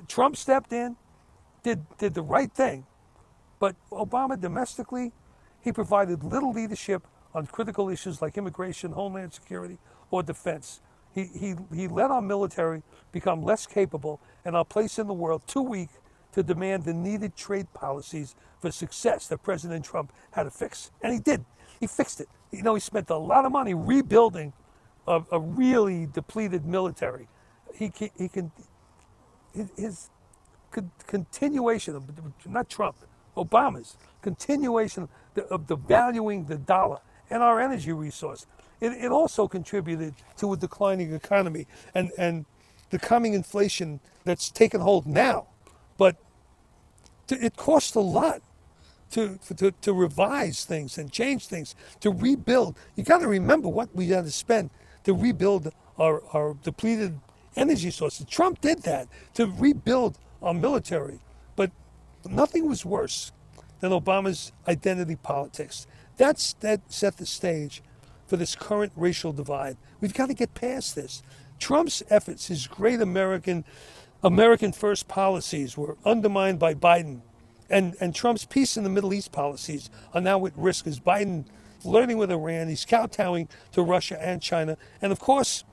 Trump 0.06 0.36
stepped 0.36 0.72
in, 0.72 0.96
did, 1.62 1.86
did 1.98 2.14
the 2.14 2.22
right 2.22 2.52
thing, 2.52 2.86
but 3.58 3.74
Obama 3.90 4.40
domestically, 4.40 5.12
he 5.62 5.72
provided 5.72 6.22
little 6.22 6.52
leadership 6.52 7.06
on 7.34 7.46
critical 7.46 7.88
issues 7.88 8.22
like 8.22 8.38
immigration, 8.38 8.92
homeland 8.92 9.32
security, 9.32 9.78
or 10.10 10.22
defense. 10.22 10.80
He, 11.14 11.24
he, 11.24 11.54
he 11.74 11.88
let 11.88 12.10
our 12.10 12.22
military 12.22 12.82
become 13.12 13.42
less 13.42 13.66
capable 13.66 14.20
and 14.44 14.54
our 14.54 14.64
place 14.64 14.98
in 14.98 15.06
the 15.06 15.14
world 15.14 15.42
too 15.46 15.62
weak 15.62 15.88
to 16.36 16.42
demand 16.42 16.84
the 16.84 16.92
needed 16.92 17.34
trade 17.34 17.66
policies 17.72 18.34
for 18.60 18.70
success 18.70 19.26
that 19.28 19.42
President 19.42 19.82
Trump 19.82 20.12
had 20.32 20.42
to 20.42 20.50
fix. 20.50 20.90
And 21.02 21.14
he 21.14 21.18
did. 21.18 21.46
He 21.80 21.86
fixed 21.86 22.20
it. 22.20 22.28
You 22.52 22.62
know, 22.62 22.74
he 22.74 22.80
spent 22.80 23.08
a 23.08 23.16
lot 23.16 23.46
of 23.46 23.52
money 23.52 23.72
rebuilding 23.72 24.52
a, 25.08 25.22
a 25.32 25.40
really 25.40 26.06
depleted 26.12 26.66
military. 26.66 27.26
He, 27.74 27.90
he, 27.96 28.12
he 28.18 28.28
can, 28.28 28.52
his 29.78 30.10
continuation 31.06 31.96
of, 31.96 32.04
not 32.46 32.68
Trump, 32.68 32.96
Obama's 33.34 33.96
continuation 34.20 35.08
of 35.50 35.66
the 35.66 35.76
valuing 35.76 36.44
the 36.44 36.58
dollar 36.58 36.98
and 37.30 37.42
our 37.42 37.62
energy 37.62 37.92
resource. 37.92 38.44
It, 38.82 38.92
it 38.92 39.10
also 39.10 39.48
contributed 39.48 40.14
to 40.36 40.52
a 40.52 40.56
declining 40.56 41.14
economy 41.14 41.66
and, 41.94 42.10
and 42.18 42.44
the 42.90 42.98
coming 42.98 43.32
inflation 43.32 44.00
that's 44.24 44.50
taken 44.50 44.82
hold 44.82 45.06
now. 45.06 45.46
But 47.26 47.42
it 47.42 47.56
costs 47.56 47.94
a 47.94 48.00
lot 48.00 48.42
to, 49.10 49.38
to, 49.56 49.70
to 49.70 49.92
revise 49.92 50.64
things 50.64 50.98
and 50.98 51.10
change 51.10 51.46
things, 51.46 51.74
to 52.00 52.10
rebuild. 52.10 52.76
You 52.96 53.04
got 53.04 53.18
to 53.18 53.28
remember 53.28 53.68
what 53.68 53.94
we 53.94 54.08
had 54.08 54.24
to 54.24 54.30
spend 54.30 54.70
to 55.04 55.14
rebuild 55.14 55.72
our, 55.98 56.22
our 56.32 56.54
depleted 56.62 57.18
energy 57.54 57.90
sources. 57.90 58.26
Trump 58.26 58.60
did 58.60 58.82
that 58.82 59.08
to 59.34 59.46
rebuild 59.46 60.18
our 60.42 60.54
military. 60.54 61.20
But 61.54 61.70
nothing 62.28 62.68
was 62.68 62.84
worse 62.84 63.32
than 63.80 63.92
Obama's 63.92 64.52
identity 64.68 65.16
politics. 65.16 65.86
That's, 66.16 66.54
that 66.54 66.92
set 66.92 67.16
the 67.18 67.26
stage 67.26 67.82
for 68.26 68.36
this 68.36 68.56
current 68.56 68.92
racial 68.96 69.32
divide. 69.32 69.76
We've 70.00 70.14
got 70.14 70.26
to 70.26 70.34
get 70.34 70.54
past 70.54 70.94
this. 70.94 71.22
Trump's 71.58 72.02
efforts, 72.10 72.48
his 72.48 72.66
great 72.66 73.00
American 73.00 73.64
American 74.22 74.72
first 74.72 75.08
policies 75.08 75.76
were 75.76 75.96
undermined 76.04 76.58
by 76.58 76.74
Biden. 76.74 77.20
And, 77.68 77.96
and 78.00 78.14
Trump's 78.14 78.44
peace 78.44 78.76
in 78.76 78.84
the 78.84 78.90
Middle 78.90 79.12
East 79.12 79.32
policies 79.32 79.90
are 80.14 80.20
now 80.20 80.44
at 80.46 80.52
risk 80.56 80.86
as 80.86 81.00
Biden 81.00 81.44
flirting 81.80 82.16
with 82.16 82.30
Iran. 82.30 82.68
He's 82.68 82.84
kowtowing 82.84 83.48
to 83.72 83.82
Russia 83.82 84.20
and 84.20 84.40
China. 84.40 84.76
And 85.02 85.12
of 85.12 85.18
course, 85.18 85.64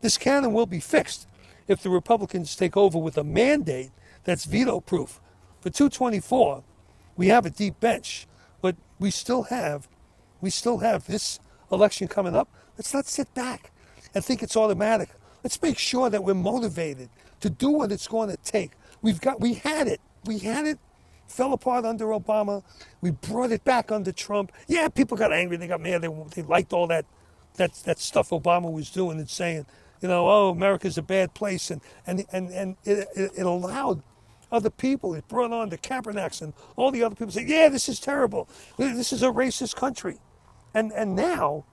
this 0.00 0.16
cannon 0.16 0.52
will 0.52 0.66
be 0.66 0.80
fixed 0.80 1.26
if 1.68 1.82
the 1.82 1.90
Republicans 1.90 2.56
take 2.56 2.76
over 2.76 2.98
with 2.98 3.18
a 3.18 3.24
mandate 3.24 3.90
that's 4.24 4.44
veto 4.44 4.80
proof. 4.80 5.20
For 5.60 5.70
224, 5.70 6.62
we 7.16 7.28
have 7.28 7.44
a 7.44 7.50
deep 7.50 7.78
bench, 7.80 8.26
but 8.62 8.76
we 8.98 9.10
still 9.10 9.44
have 9.44 9.88
we 10.40 10.48
still 10.48 10.78
have 10.78 11.06
this 11.06 11.38
election 11.70 12.08
coming 12.08 12.34
up. 12.34 12.48
Let's 12.78 12.94
not 12.94 13.04
sit 13.04 13.32
back 13.34 13.72
and 14.14 14.24
think 14.24 14.42
it's 14.42 14.56
automatic. 14.56 15.10
Let's 15.44 15.60
make 15.60 15.78
sure 15.78 16.08
that 16.08 16.24
we're 16.24 16.34
motivated 16.34 17.10
to 17.40 17.50
do 17.50 17.70
what 17.70 17.92
it's 17.92 18.08
going 18.08 18.30
to 18.30 18.36
take. 18.38 18.72
We've 19.02 19.20
got 19.20 19.40
we 19.40 19.54
had 19.54 19.88
it. 19.88 20.00
We 20.24 20.38
had 20.38 20.66
it 20.66 20.78
fell 21.30 21.52
apart 21.52 21.84
under 21.84 22.06
Obama. 22.06 22.62
We 23.00 23.12
brought 23.12 23.52
it 23.52 23.64
back 23.64 23.92
under 23.92 24.12
Trump. 24.12 24.52
Yeah, 24.66 24.88
people 24.88 25.16
got 25.16 25.32
angry. 25.32 25.56
They 25.56 25.68
got 25.68 25.80
mad. 25.80 26.02
They, 26.02 26.08
they 26.34 26.42
liked 26.42 26.72
all 26.72 26.86
that, 26.88 27.06
that, 27.56 27.74
that 27.84 27.98
stuff 27.98 28.30
Obama 28.30 28.70
was 28.70 28.90
doing 28.90 29.18
and 29.18 29.30
saying, 29.30 29.66
you 30.00 30.08
know, 30.08 30.28
oh, 30.28 30.50
America's 30.50 30.98
a 30.98 31.02
bad 31.02 31.34
place. 31.34 31.70
And, 31.70 31.80
and, 32.06 32.24
and, 32.32 32.50
and 32.50 32.76
it, 32.84 33.08
it, 33.14 33.32
it 33.38 33.46
allowed 33.46 34.02
other 34.50 34.70
people. 34.70 35.14
It 35.14 35.28
brought 35.28 35.52
on 35.52 35.68
the 35.68 35.78
Kaepernicks 35.78 36.42
and 36.42 36.52
all 36.76 36.90
the 36.90 37.02
other 37.02 37.14
people 37.14 37.32
say, 37.32 37.44
yeah, 37.46 37.68
this 37.68 37.88
is 37.88 38.00
terrible. 38.00 38.48
This 38.76 39.12
is 39.12 39.22
a 39.22 39.28
racist 39.28 39.76
country. 39.76 40.18
And, 40.74 40.92
and 40.92 41.14
now, 41.14 41.64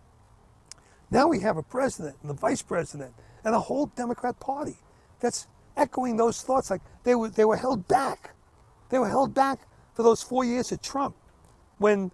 now 1.10 1.28
we 1.28 1.40
have 1.40 1.58
a 1.58 1.64
president 1.64 2.18
and 2.22 2.32
a 2.32 2.34
vice 2.36 2.62
president 2.62 3.14
and 3.44 3.56
a 3.56 3.60
whole 3.60 3.88
Democrat 3.88 4.40
Party 4.40 4.76
that's 5.20 5.48
echoing 5.78 6.18
those 6.18 6.42
thoughts 6.42 6.70
like 6.70 6.82
they 7.04 7.16
were, 7.16 7.30
they 7.30 7.46
were 7.46 7.56
held 7.56 7.88
back 7.88 8.34
they 8.90 9.00
were 9.00 9.10
held 9.10 9.34
back 9.34 9.60
for 9.94 10.04
those 10.04 10.22
four 10.22 10.46
years 10.46 10.72
of 10.72 10.82
Trump 10.82 11.16
when 11.78 12.12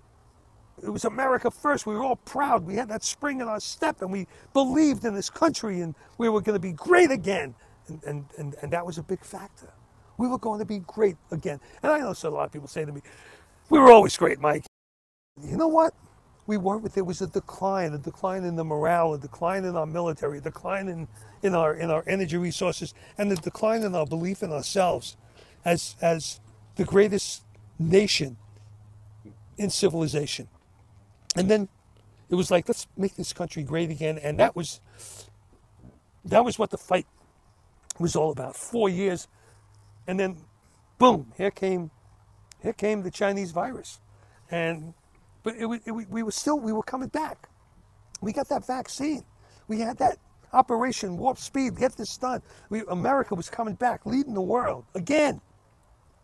it 0.81 0.89
was 0.89 1.05
America 1.05 1.51
first. 1.51 1.85
We 1.85 1.93
were 1.93 2.03
all 2.03 2.15
proud. 2.15 2.65
We 2.65 2.75
had 2.75 2.89
that 2.89 3.03
spring 3.03 3.41
in 3.41 3.47
our 3.47 3.59
step 3.59 4.01
and 4.01 4.11
we 4.11 4.27
believed 4.53 5.05
in 5.05 5.13
this 5.13 5.29
country 5.29 5.81
and 5.81 5.95
we 6.17 6.29
were 6.29 6.41
going 6.41 6.55
to 6.55 6.59
be 6.59 6.71
great 6.71 7.11
again. 7.11 7.53
And, 7.87 8.03
and, 8.03 8.25
and, 8.37 8.55
and 8.61 8.71
that 8.71 8.85
was 8.85 8.97
a 8.97 9.03
big 9.03 9.23
factor. 9.23 9.71
We 10.17 10.27
were 10.27 10.37
going 10.37 10.59
to 10.59 10.65
be 10.65 10.79
great 10.79 11.17
again. 11.31 11.59
And 11.81 11.91
I 11.91 11.99
know 11.99 12.13
so 12.13 12.29
a 12.29 12.31
lot 12.31 12.45
of 12.45 12.51
people 12.51 12.67
say 12.67 12.85
to 12.85 12.91
me, 12.91 13.01
we 13.69 13.79
were 13.79 13.91
always 13.91 14.15
great, 14.17 14.39
Mike. 14.39 14.65
You 15.41 15.57
know 15.57 15.67
what? 15.67 15.93
We 16.45 16.57
weren't. 16.57 16.91
There 16.93 17.03
was 17.03 17.21
a 17.21 17.27
decline, 17.27 17.93
a 17.93 17.97
decline 17.97 18.43
in 18.43 18.55
the 18.55 18.65
morale, 18.65 19.13
a 19.13 19.17
decline 19.17 19.63
in 19.63 19.75
our 19.75 19.85
military, 19.85 20.39
a 20.39 20.41
decline 20.41 20.89
in, 20.89 21.07
in, 21.41 21.55
our, 21.55 21.73
in 21.73 21.89
our 21.89 22.03
energy 22.05 22.37
resources, 22.37 22.93
and 23.17 23.31
a 23.31 23.35
decline 23.35 23.83
in 23.83 23.95
our 23.95 24.05
belief 24.05 24.43
in 24.43 24.51
ourselves 24.51 25.15
as, 25.63 25.95
as 26.01 26.41
the 26.75 26.83
greatest 26.83 27.43
nation 27.79 28.37
in 29.57 29.69
civilization. 29.69 30.47
And 31.35 31.49
then 31.49 31.69
it 32.29 32.35
was 32.35 32.51
like, 32.51 32.67
let's 32.67 32.87
make 32.97 33.15
this 33.15 33.33
country 33.33 33.63
great 33.63 33.89
again. 33.89 34.17
And 34.17 34.39
that 34.39 34.55
was 34.55 34.81
that 36.25 36.45
was 36.45 36.57
what 36.57 36.69
the 36.69 36.77
fight 36.77 37.05
was 37.99 38.15
all 38.15 38.31
about. 38.31 38.55
Four 38.55 38.89
years. 38.89 39.27
And 40.07 40.19
then 40.19 40.37
boom, 40.97 41.31
here 41.37 41.51
came 41.51 41.91
here 42.61 42.73
came 42.73 43.03
the 43.03 43.11
Chinese 43.11 43.51
virus. 43.51 43.99
And 44.49 44.93
but 45.43 45.55
it, 45.55 45.81
it, 45.85 45.91
we 45.91 46.23
were 46.23 46.31
still 46.31 46.59
we 46.59 46.73
were 46.73 46.83
coming 46.83 47.09
back. 47.09 47.49
We 48.21 48.31
got 48.31 48.49
that 48.49 48.65
vaccine. 48.65 49.23
We 49.67 49.79
had 49.79 49.97
that 49.97 50.17
Operation 50.53 51.17
Warp 51.17 51.37
Speed, 51.37 51.77
get 51.77 51.97
this 51.97 52.15
done. 52.17 52.41
We, 52.69 52.83
America 52.87 53.35
was 53.35 53.49
coming 53.49 53.75
back, 53.75 54.05
leading 54.05 54.33
the 54.33 54.41
world 54.41 54.85
again. 54.95 55.41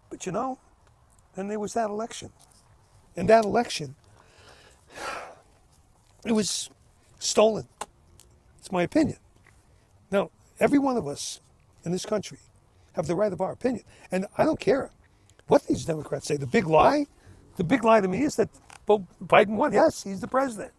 But 0.10 0.26
you 0.26 0.32
know, 0.32 0.60
then 1.36 1.48
there 1.48 1.60
was 1.60 1.74
that 1.74 1.90
election. 1.90 2.32
And 3.16 3.28
that 3.30 3.44
election, 3.44 3.96
it 6.26 6.32
was 6.32 6.70
stolen. 7.18 7.68
It's 8.60 8.72
my 8.72 8.84
opinion. 8.84 9.18
Now, 10.12 10.32
every 10.60 10.80
one 10.80 10.96
of 10.96 11.08
us 11.08 11.42
in 11.84 11.92
this 11.92 12.06
country 12.06 12.38
have 12.94 13.08
the 13.08 13.16
right 13.16 13.34
of 13.34 13.42
our 13.42 13.52
opinion. 13.52 13.84
And 14.12 14.26
I 14.38 14.46
don't 14.46 14.60
care 14.60 14.92
what 15.48 15.66
these 15.68 15.86
Democrats 15.86 16.28
say. 16.28 16.38
The 16.38 16.48
big 16.48 16.68
lie, 16.68 17.08
the 17.58 17.64
big 17.64 17.84
lie 17.84 18.02
to 18.02 18.08
me 18.08 18.22
is 18.22 18.36
that 18.36 18.50
Biden 18.98 19.56
won. 19.56 19.74
Yes, 19.74 20.04
he's 20.04 20.22
the 20.22 20.28
president. 20.28 20.72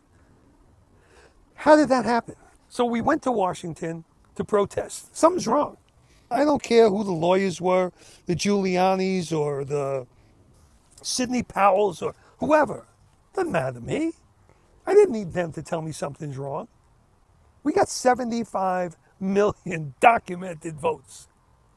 How 1.54 1.76
did 1.76 1.88
that 1.90 2.04
happen? 2.04 2.36
So 2.68 2.84
we 2.84 3.00
went 3.00 3.22
to 3.22 3.32
Washington 3.32 4.04
to 4.36 4.44
protest. 4.44 5.16
Something's 5.16 5.46
wrong. 5.46 5.76
I 6.30 6.44
don't 6.44 6.62
care 6.62 6.88
who 6.88 7.04
the 7.04 7.12
lawyers 7.12 7.60
were, 7.60 7.92
the 8.26 8.34
Giulianis 8.36 9.36
or 9.36 9.64
the 9.64 10.06
Sidney 11.02 11.42
Powells 11.42 12.02
or 12.02 12.14
whoever. 12.38 12.86
Doesn't 13.34 13.52
matter 13.52 13.74
to 13.74 13.80
me. 13.80 14.12
I 14.86 14.94
didn't 14.94 15.12
need 15.12 15.32
them 15.32 15.52
to 15.52 15.62
tell 15.62 15.82
me 15.82 15.92
something's 15.92 16.38
wrong. 16.38 16.68
We 17.62 17.72
got 17.72 17.88
75 17.88 18.96
million 19.18 19.94
documented 20.00 20.76
votes. 20.76 21.28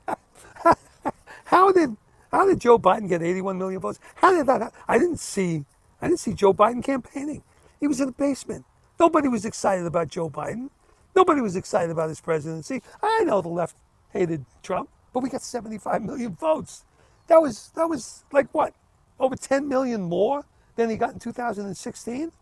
how 1.45 1.71
did 1.71 1.97
how 2.31 2.47
did 2.47 2.59
Joe 2.59 2.79
Biden 2.79 3.07
get 3.07 3.21
81 3.21 3.57
million 3.57 3.79
votes? 3.79 3.99
How 4.15 4.31
did 4.31 4.47
that? 4.47 4.73
I 4.87 4.97
didn't 4.97 5.19
see 5.19 5.65
I 6.03 6.07
didn't 6.07 6.19
see 6.19 6.33
Joe 6.33 6.53
Biden 6.53 6.83
campaigning. 6.83 7.43
He 7.79 7.87
was 7.87 8.01
in 8.01 8.07
the 8.07 8.11
basement. 8.11 8.65
Nobody 8.99 9.29
was 9.29 9.45
excited 9.45 9.85
about 9.85 10.09
Joe 10.09 10.29
Biden. 10.29 10.69
Nobody 11.15 11.39
was 11.39 11.55
excited 11.55 11.91
about 11.91 12.09
his 12.09 12.19
presidency. 12.19 12.81
I 13.01 13.23
know 13.23 13.41
the 13.41 13.47
left 13.47 13.77
hated 14.11 14.45
Trump, 14.61 14.89
but 15.13 15.23
we 15.23 15.29
got 15.29 15.41
75 15.41 16.03
million 16.03 16.35
votes. 16.35 16.83
That 17.27 17.41
was 17.41 17.71
that 17.75 17.87
was 17.87 18.25
like 18.33 18.53
what? 18.53 18.73
Over 19.17 19.37
10 19.37 19.69
million 19.69 20.01
more 20.01 20.45
than 20.75 20.89
he 20.89 20.97
got 20.97 21.13
in 21.13 21.19
2016. 21.19 22.33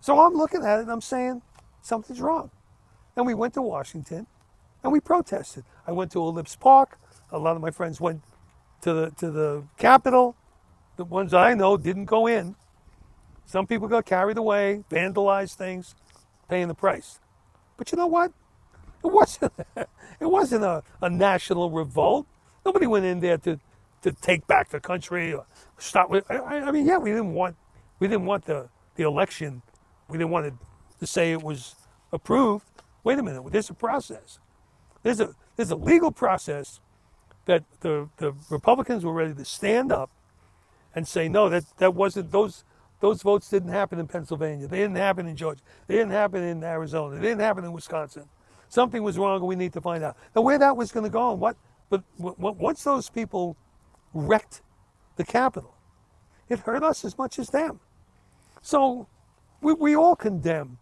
So 0.00 0.20
I'm 0.20 0.34
looking 0.34 0.64
at 0.64 0.80
it 0.80 0.82
and 0.82 0.90
I'm 0.90 1.00
saying 1.00 1.40
something's 1.82 2.20
wrong. 2.20 2.50
And 3.14 3.26
we 3.26 3.34
went 3.34 3.54
to 3.54 3.62
Washington 3.62 4.26
and 4.82 4.92
we 4.92 4.98
protested. 4.98 5.62
I 5.86 5.92
went 5.92 6.10
to 6.12 6.18
Ellipse 6.18 6.56
Park. 6.56 6.98
A 7.30 7.38
lot 7.38 7.54
of 7.54 7.62
my 7.62 7.70
friends 7.70 8.00
went 8.00 8.22
to 8.80 8.92
the 8.92 9.10
to 9.18 9.30
the 9.30 9.62
Capitol. 9.78 10.34
The 10.96 11.04
ones 11.04 11.32
I 11.32 11.54
know 11.54 11.76
didn't 11.76 12.06
go 12.06 12.26
in. 12.26 12.56
Some 13.46 13.66
people 13.66 13.88
got 13.88 14.06
carried 14.06 14.38
away, 14.38 14.84
vandalized 14.90 15.54
things, 15.54 15.94
paying 16.48 16.68
the 16.68 16.74
price. 16.74 17.20
But 17.76 17.92
you 17.92 17.98
know 17.98 18.06
what? 18.06 18.32
It 19.04 19.12
wasn't, 19.12 19.52
it 19.76 20.26
wasn't 20.26 20.64
a, 20.64 20.82
a 21.00 21.10
national 21.10 21.70
revolt. 21.70 22.26
Nobody 22.64 22.86
went 22.86 23.04
in 23.04 23.20
there 23.20 23.38
to, 23.38 23.58
to 24.02 24.12
take 24.12 24.46
back 24.46 24.70
the 24.70 24.80
country 24.80 25.32
or 25.32 25.46
stop 25.78 26.10
with. 26.10 26.30
I, 26.30 26.36
I 26.36 26.70
mean, 26.70 26.86
yeah, 26.86 26.98
we 26.98 27.10
didn't 27.10 27.34
want 27.34 27.56
we 27.98 28.08
didn't 28.08 28.26
want 28.26 28.46
the, 28.46 28.68
the 28.96 29.04
election. 29.04 29.62
We 30.08 30.18
didn't 30.18 30.30
want 30.30 30.46
to, 30.46 30.66
to 31.00 31.06
say 31.06 31.32
it 31.32 31.42
was 31.42 31.76
approved. 32.12 32.66
Wait 33.04 33.18
a 33.18 33.22
minute, 33.22 33.42
there's 33.52 33.70
a 33.70 33.74
process. 33.74 34.38
There's 35.02 35.20
a 35.20 35.34
there's 35.56 35.70
a 35.70 35.76
legal 35.76 36.12
process 36.12 36.80
that 37.46 37.64
the, 37.80 38.08
the 38.18 38.34
Republicans 38.50 39.04
were 39.04 39.12
ready 39.12 39.34
to 39.34 39.44
stand 39.44 39.92
up 39.92 40.10
and 40.94 41.06
say, 41.08 41.28
no, 41.28 41.48
that, 41.48 41.64
that 41.78 41.94
wasn't 41.94 42.30
those 42.30 42.64
those 43.02 43.20
votes 43.20 43.50
didn't 43.50 43.70
happen 43.70 43.98
in 43.98 44.06
Pennsylvania. 44.06 44.68
They 44.68 44.78
didn't 44.78 44.94
happen 44.94 45.26
in 45.26 45.34
Georgia. 45.34 45.60
They 45.88 45.96
didn't 45.96 46.12
happen 46.12 46.40
in 46.44 46.62
Arizona. 46.62 47.16
They 47.16 47.22
didn't 47.22 47.40
happen 47.40 47.64
in 47.64 47.72
Wisconsin. 47.72 48.28
Something 48.68 49.02
was 49.02 49.18
wrong, 49.18 49.38
and 49.40 49.48
we 49.48 49.56
need 49.56 49.72
to 49.72 49.80
find 49.80 50.04
out. 50.04 50.16
Now, 50.36 50.42
where 50.42 50.56
that 50.56 50.76
was 50.76 50.92
going 50.92 51.02
to 51.02 51.10
go, 51.10 51.32
and 51.32 51.40
what, 51.40 51.56
but 51.90 52.04
once 52.16 52.84
those 52.84 53.10
people 53.10 53.56
wrecked 54.14 54.62
the 55.16 55.24
Capitol, 55.24 55.74
it 56.48 56.60
hurt 56.60 56.84
us 56.84 57.04
as 57.04 57.18
much 57.18 57.40
as 57.40 57.50
them. 57.50 57.80
So 58.62 59.08
we, 59.60 59.72
we 59.72 59.96
all 59.96 60.14
condemn 60.14 60.78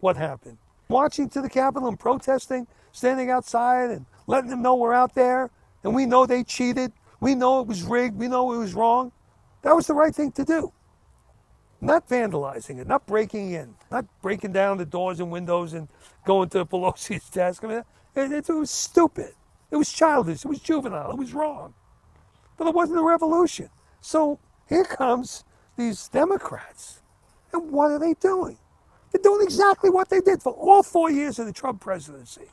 what 0.00 0.18
happened. 0.18 0.58
Marching 0.90 1.30
to 1.30 1.40
the 1.40 1.48
Capitol 1.48 1.88
and 1.88 1.98
protesting, 1.98 2.66
standing 2.92 3.30
outside 3.30 3.88
and 3.88 4.04
letting 4.26 4.50
them 4.50 4.60
know 4.60 4.74
we're 4.74 4.92
out 4.92 5.14
there, 5.14 5.50
and 5.84 5.94
we 5.94 6.04
know 6.04 6.26
they 6.26 6.44
cheated. 6.44 6.92
We 7.20 7.34
know 7.34 7.60
it 7.60 7.66
was 7.66 7.82
rigged. 7.82 8.18
We 8.18 8.28
know 8.28 8.52
it 8.52 8.58
was 8.58 8.74
wrong. 8.74 9.10
That 9.62 9.74
was 9.74 9.86
the 9.86 9.94
right 9.94 10.14
thing 10.14 10.32
to 10.32 10.44
do. 10.44 10.70
Not 11.82 12.08
vandalizing 12.08 12.78
it, 12.78 12.86
not 12.86 13.04
breaking 13.06 13.50
in, 13.50 13.74
not 13.90 14.06
breaking 14.22 14.52
down 14.52 14.78
the 14.78 14.86
doors 14.86 15.18
and 15.18 15.32
windows 15.32 15.72
and 15.72 15.88
going 16.24 16.48
to 16.50 16.64
Pelosi's 16.64 17.28
desk. 17.28 17.64
I 17.64 17.66
mean, 17.66 17.82
it, 18.14 18.32
it, 18.32 18.48
it 18.48 18.52
was 18.52 18.70
stupid. 18.70 19.34
It 19.68 19.76
was 19.76 19.92
childish. 19.92 20.44
It 20.44 20.48
was 20.48 20.60
juvenile. 20.60 21.10
It 21.10 21.18
was 21.18 21.34
wrong. 21.34 21.74
But 22.56 22.68
it 22.68 22.74
wasn't 22.74 23.00
a 23.00 23.02
revolution. 23.02 23.68
So 24.00 24.38
here 24.68 24.84
comes 24.84 25.42
these 25.76 26.06
Democrats. 26.06 27.00
And 27.52 27.72
what 27.72 27.90
are 27.90 27.98
they 27.98 28.14
doing? 28.14 28.58
They're 29.10 29.20
doing 29.20 29.42
exactly 29.42 29.90
what 29.90 30.08
they 30.08 30.20
did 30.20 30.40
for 30.40 30.52
all 30.52 30.84
four 30.84 31.10
years 31.10 31.40
of 31.40 31.46
the 31.46 31.52
Trump 31.52 31.80
presidency. 31.80 32.46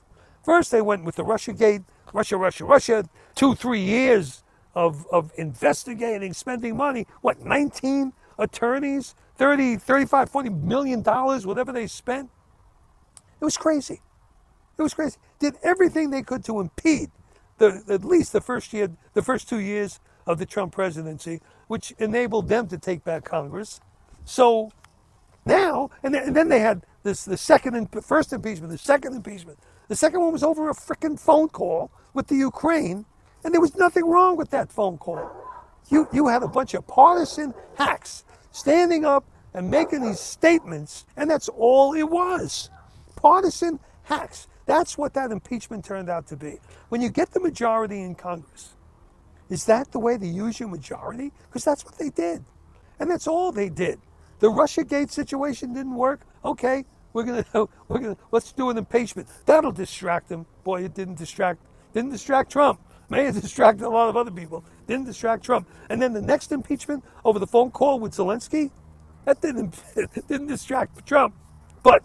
First, 0.43 0.71
they 0.71 0.81
went 0.81 1.03
with 1.03 1.15
the 1.15 1.23
Russia 1.23 1.53
Gate, 1.53 1.81
Russia, 2.13 2.35
Russia, 2.35 2.65
Russia, 2.65 3.09
two, 3.35 3.53
three 3.53 3.81
years 3.81 4.43
of, 4.73 5.05
of 5.11 5.31
investigating, 5.37 6.33
spending 6.33 6.75
money. 6.75 7.05
What, 7.21 7.45
19 7.45 8.13
attorneys, 8.39 9.13
30, 9.35 9.77
35, 9.77 10.29
40 10.29 10.49
million 10.49 11.01
dollars, 11.03 11.45
whatever 11.45 11.71
they 11.71 11.85
spent. 11.85 12.29
It 13.39 13.45
was 13.45 13.57
crazy. 13.57 14.01
It 14.77 14.81
was 14.81 14.93
crazy. 14.93 15.17
Did 15.39 15.55
everything 15.61 16.09
they 16.09 16.23
could 16.23 16.43
to 16.45 16.59
impede 16.59 17.11
the 17.59 17.83
at 17.89 18.03
least 18.03 18.33
the 18.33 18.41
first 18.41 18.73
year, 18.73 18.89
the 19.13 19.21
first 19.21 19.47
two 19.47 19.59
years 19.59 19.99
of 20.25 20.39
the 20.39 20.45
Trump 20.45 20.73
presidency, 20.73 21.41
which 21.67 21.93
enabled 21.99 22.47
them 22.47 22.67
to 22.69 22.77
take 22.77 23.03
back 23.03 23.25
Congress. 23.25 23.81
So 24.25 24.71
now, 25.45 25.89
and 26.03 26.13
then, 26.13 26.23
and 26.23 26.35
then 26.35 26.49
they 26.49 26.59
had 26.59 26.85
this 27.03 27.25
the 27.25 27.37
second 27.37 27.75
and 27.75 28.03
first 28.03 28.33
impeachment, 28.33 28.71
the 28.71 28.77
second 28.77 29.13
impeachment. 29.15 29.59
The 29.87 29.95
second 29.95 30.21
one 30.21 30.31
was 30.31 30.43
over 30.43 30.69
a 30.69 30.73
freaking 30.73 31.19
phone 31.19 31.49
call 31.49 31.91
with 32.13 32.27
the 32.27 32.35
Ukraine, 32.35 33.05
and 33.43 33.53
there 33.53 33.61
was 33.61 33.75
nothing 33.75 34.05
wrong 34.05 34.37
with 34.37 34.49
that 34.51 34.71
phone 34.71 34.97
call. 34.97 35.31
You 35.89 36.07
you 36.13 36.27
had 36.27 36.43
a 36.43 36.47
bunch 36.47 36.73
of 36.73 36.87
partisan 36.87 37.53
hacks 37.77 38.23
standing 38.51 39.05
up 39.05 39.25
and 39.53 39.69
making 39.69 40.01
these 40.01 40.19
statements, 40.19 41.05
and 41.17 41.29
that's 41.29 41.49
all 41.49 41.93
it 41.93 42.09
was. 42.09 42.69
Partisan 43.15 43.79
hacks. 44.03 44.47
That's 44.65 44.97
what 44.97 45.13
that 45.15 45.31
impeachment 45.31 45.83
turned 45.83 46.09
out 46.09 46.27
to 46.27 46.37
be. 46.37 46.59
When 46.89 47.01
you 47.01 47.09
get 47.09 47.31
the 47.31 47.39
majority 47.39 48.01
in 48.01 48.15
Congress, 48.15 48.75
is 49.49 49.65
that 49.65 49.91
the 49.91 49.99
way 49.99 50.17
they 50.17 50.27
use 50.27 50.59
your 50.59 50.69
majority? 50.69 51.31
Because 51.47 51.65
that's 51.65 51.83
what 51.83 51.97
they 51.97 52.09
did. 52.09 52.43
And 52.99 53.09
that's 53.09 53.27
all 53.27 53.51
they 53.51 53.69
did. 53.69 53.99
The 54.39 54.47
Russiagate 54.47 55.11
situation 55.11 55.73
didn't 55.73 55.95
work. 55.95 56.21
Okay, 56.45 56.85
we're 57.13 57.23
gonna 57.23 57.45
we're 57.87 57.99
gonna 57.99 58.17
let's 58.31 58.51
do 58.51 58.69
an 58.69 58.77
impeachment. 58.77 59.27
That'll 59.45 59.71
distract 59.71 60.29
them. 60.29 60.45
Boy, 60.63 60.83
it 60.83 60.93
didn't 60.93 61.17
distract 61.17 61.61
didn't 61.93 62.11
distract 62.11 62.51
Trump. 62.51 62.79
May 63.09 63.25
have 63.25 63.41
distracted 63.41 63.85
a 63.85 63.89
lot 63.89 64.09
of 64.09 64.17
other 64.17 64.31
people. 64.31 64.63
Didn't 64.87 65.05
distract 65.05 65.43
Trump. 65.43 65.67
And 65.89 66.01
then 66.01 66.13
the 66.13 66.21
next 66.21 66.51
impeachment 66.51 67.03
over 67.25 67.39
the 67.39 67.47
phone 67.47 67.71
call 67.71 67.99
with 67.99 68.13
Zelensky, 68.13 68.71
that 69.25 69.41
didn't 69.41 69.75
didn't 70.27 70.47
distract 70.47 71.05
Trump, 71.07 71.35
but 71.83 72.03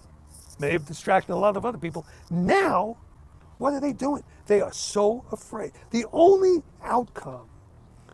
may 0.58 0.72
have 0.72 0.86
distracted 0.86 1.32
a 1.32 1.36
lot 1.36 1.56
of 1.56 1.66
other 1.66 1.78
people. 1.78 2.06
Now, 2.30 2.96
what 3.58 3.74
are 3.74 3.80
they 3.80 3.92
doing? 3.92 4.22
They 4.46 4.60
are 4.60 4.72
so 4.72 5.24
afraid. 5.32 5.72
The 5.90 6.06
only 6.12 6.62
outcome 6.82 7.48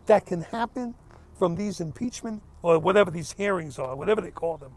that 0.05 0.25
can 0.25 0.41
happen 0.41 0.95
from 1.37 1.55
these 1.55 1.79
impeachment 1.81 2.43
or 2.61 2.79
whatever 2.79 3.11
these 3.11 3.33
hearings 3.33 3.79
are, 3.79 3.95
whatever 3.95 4.21
they 4.21 4.31
call 4.31 4.57
them, 4.57 4.73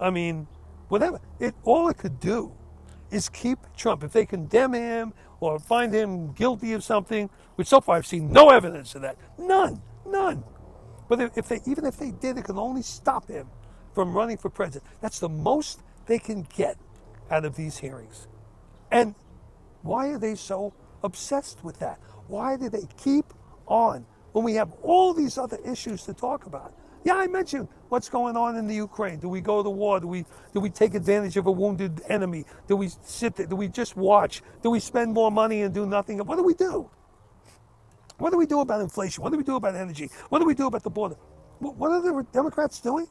I 0.00 0.10
mean, 0.10 0.46
whatever 0.88 1.20
it 1.40 1.54
all 1.64 1.88
it 1.88 1.98
could 1.98 2.20
do 2.20 2.52
is 3.10 3.28
keep 3.28 3.58
Trump. 3.76 4.04
If 4.04 4.12
they 4.12 4.26
condemn 4.26 4.74
him 4.74 5.12
or 5.40 5.58
find 5.58 5.92
him 5.92 6.32
guilty 6.32 6.72
of 6.72 6.82
something, 6.82 7.30
which 7.56 7.68
so 7.68 7.80
far 7.80 7.96
I've 7.96 8.06
seen 8.06 8.32
no 8.32 8.50
evidence 8.50 8.94
of 8.94 9.02
that, 9.02 9.16
none, 9.38 9.82
none. 10.06 10.44
But 11.08 11.20
if 11.36 11.48
they, 11.48 11.60
even 11.66 11.84
if 11.84 11.96
they 11.98 12.10
did, 12.10 12.38
it 12.38 12.44
can 12.44 12.58
only 12.58 12.82
stop 12.82 13.28
him 13.28 13.48
from 13.94 14.12
running 14.12 14.36
for 14.36 14.50
president. 14.50 14.90
That's 15.00 15.20
the 15.20 15.28
most 15.28 15.80
they 16.06 16.18
can 16.18 16.46
get 16.54 16.76
out 17.30 17.44
of 17.44 17.56
these 17.56 17.78
hearings. 17.78 18.26
And 18.90 19.14
why 19.82 20.08
are 20.08 20.18
they 20.18 20.34
so 20.34 20.72
obsessed 21.02 21.62
with 21.64 21.78
that? 21.78 22.00
Why 22.28 22.56
do 22.56 22.68
they 22.68 22.88
keep 23.02 23.26
on 23.66 24.04
when 24.32 24.44
we 24.44 24.54
have 24.54 24.72
all 24.82 25.14
these 25.14 25.38
other 25.38 25.58
issues 25.64 26.02
to 26.04 26.14
talk 26.14 26.46
about? 26.46 26.74
Yeah, 27.04 27.14
I 27.14 27.26
mentioned 27.28 27.68
what's 27.88 28.08
going 28.08 28.36
on 28.36 28.56
in 28.56 28.66
the 28.66 28.74
Ukraine. 28.74 29.18
Do 29.18 29.28
we 29.28 29.40
go 29.40 29.62
to 29.62 29.70
war? 29.70 30.00
Do 30.00 30.08
we 30.08 30.24
do 30.52 30.60
we 30.60 30.70
take 30.70 30.94
advantage 30.94 31.36
of 31.36 31.46
a 31.46 31.52
wounded 31.52 32.02
enemy? 32.08 32.44
Do 32.68 32.76
we 32.76 32.90
sit 33.02 33.36
there? 33.36 33.46
Do 33.46 33.56
we 33.56 33.68
just 33.68 33.96
watch? 33.96 34.42
Do 34.62 34.70
we 34.70 34.80
spend 34.80 35.12
more 35.12 35.30
money 35.30 35.62
and 35.62 35.74
do 35.74 35.86
nothing? 35.86 36.18
What 36.18 36.36
do 36.36 36.44
we 36.44 36.54
do? 36.54 36.90
What 38.18 38.30
do 38.30 38.38
we 38.38 38.46
do 38.46 38.60
about 38.60 38.80
inflation? 38.80 39.22
What 39.22 39.30
do 39.30 39.38
we 39.38 39.44
do 39.44 39.56
about 39.56 39.74
energy? 39.74 40.10
What 40.30 40.38
do 40.38 40.46
we 40.46 40.54
do 40.54 40.66
about 40.66 40.82
the 40.82 40.90
border? 40.90 41.16
What 41.58 41.90
are 41.90 42.00
the 42.00 42.26
Democrats 42.32 42.80
doing? 42.80 43.06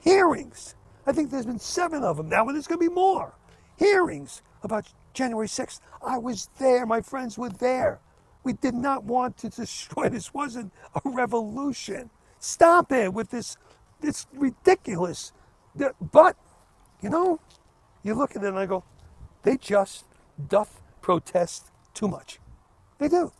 Hearings. 0.00 0.74
I 1.06 1.12
think 1.12 1.30
there's 1.30 1.46
been 1.46 1.58
seven 1.58 2.02
of 2.02 2.16
them 2.16 2.28
now, 2.28 2.46
and 2.46 2.54
there's 2.54 2.66
going 2.66 2.80
to 2.80 2.88
be 2.88 2.94
more. 2.94 3.34
Hearings 3.76 4.42
about 4.62 4.86
January 5.14 5.48
6th. 5.48 5.80
I 6.06 6.18
was 6.18 6.48
there. 6.58 6.86
My 6.86 7.00
friends 7.00 7.36
were 7.38 7.50
there. 7.50 8.00
We 8.44 8.54
did 8.54 8.74
not 8.74 9.04
want 9.04 9.36
to 9.38 9.48
destroy. 9.48 10.08
This 10.10 10.32
wasn't 10.34 10.72
a 10.94 11.00
revolution. 11.04 12.10
Stop 12.38 12.92
it 12.92 13.12
with 13.12 13.30
this. 13.30 13.56
It's 14.02 14.26
ridiculous. 14.32 15.32
But, 16.12 16.36
you 17.00 17.10
know, 17.10 17.40
you 18.02 18.14
look 18.14 18.36
at 18.36 18.42
it 18.42 18.48
and 18.48 18.58
I 18.58 18.66
go, 18.66 18.84
they 19.42 19.56
just 19.56 20.04
doth 20.48 20.80
protest 21.00 21.70
too 21.94 22.08
much. 22.08 22.38
They 22.98 23.08
do. 23.08 23.32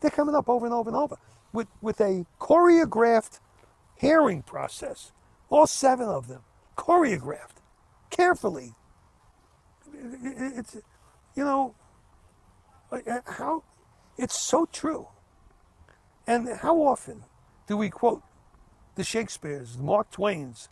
They're 0.00 0.10
coming 0.10 0.34
up 0.34 0.48
over 0.48 0.66
and 0.66 0.74
over 0.74 0.90
and 0.90 0.96
over 0.96 1.16
with, 1.52 1.68
with 1.80 2.00
a 2.00 2.26
choreographed 2.40 3.40
hearing 3.96 4.42
process. 4.42 5.12
All 5.48 5.66
seven 5.66 6.08
of 6.08 6.28
them, 6.28 6.42
choreographed, 6.76 7.62
carefully. 8.10 8.74
It's, 9.92 10.76
you 11.34 11.44
know, 11.44 11.74
how, 13.26 13.62
it's 14.18 14.38
so 14.38 14.66
true. 14.66 15.08
And 16.26 16.48
how 16.48 16.78
often 16.78 17.24
do 17.66 17.76
we 17.76 17.88
quote 17.88 18.22
the 18.96 19.04
Shakespeares, 19.04 19.76
the 19.76 19.82
Mark 19.82 20.10
Twains, 20.10 20.68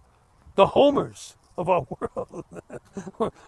the 0.57 0.69
Homers 0.69 1.37
of 1.57 1.69
our 1.69 1.87
world. 2.01 2.45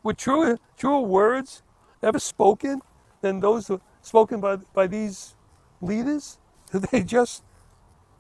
Were 0.03 0.15
truer, 0.15 0.59
truer 0.79 1.01
words 1.01 1.63
ever 2.03 2.19
spoken 2.19 2.81
than 3.23 3.41
those 3.41 3.71
spoken 4.03 4.41
by, 4.41 4.57
by 4.75 4.87
these 4.87 5.35
leaders? 5.81 6.39
They 6.93 7.03
just 7.03 7.43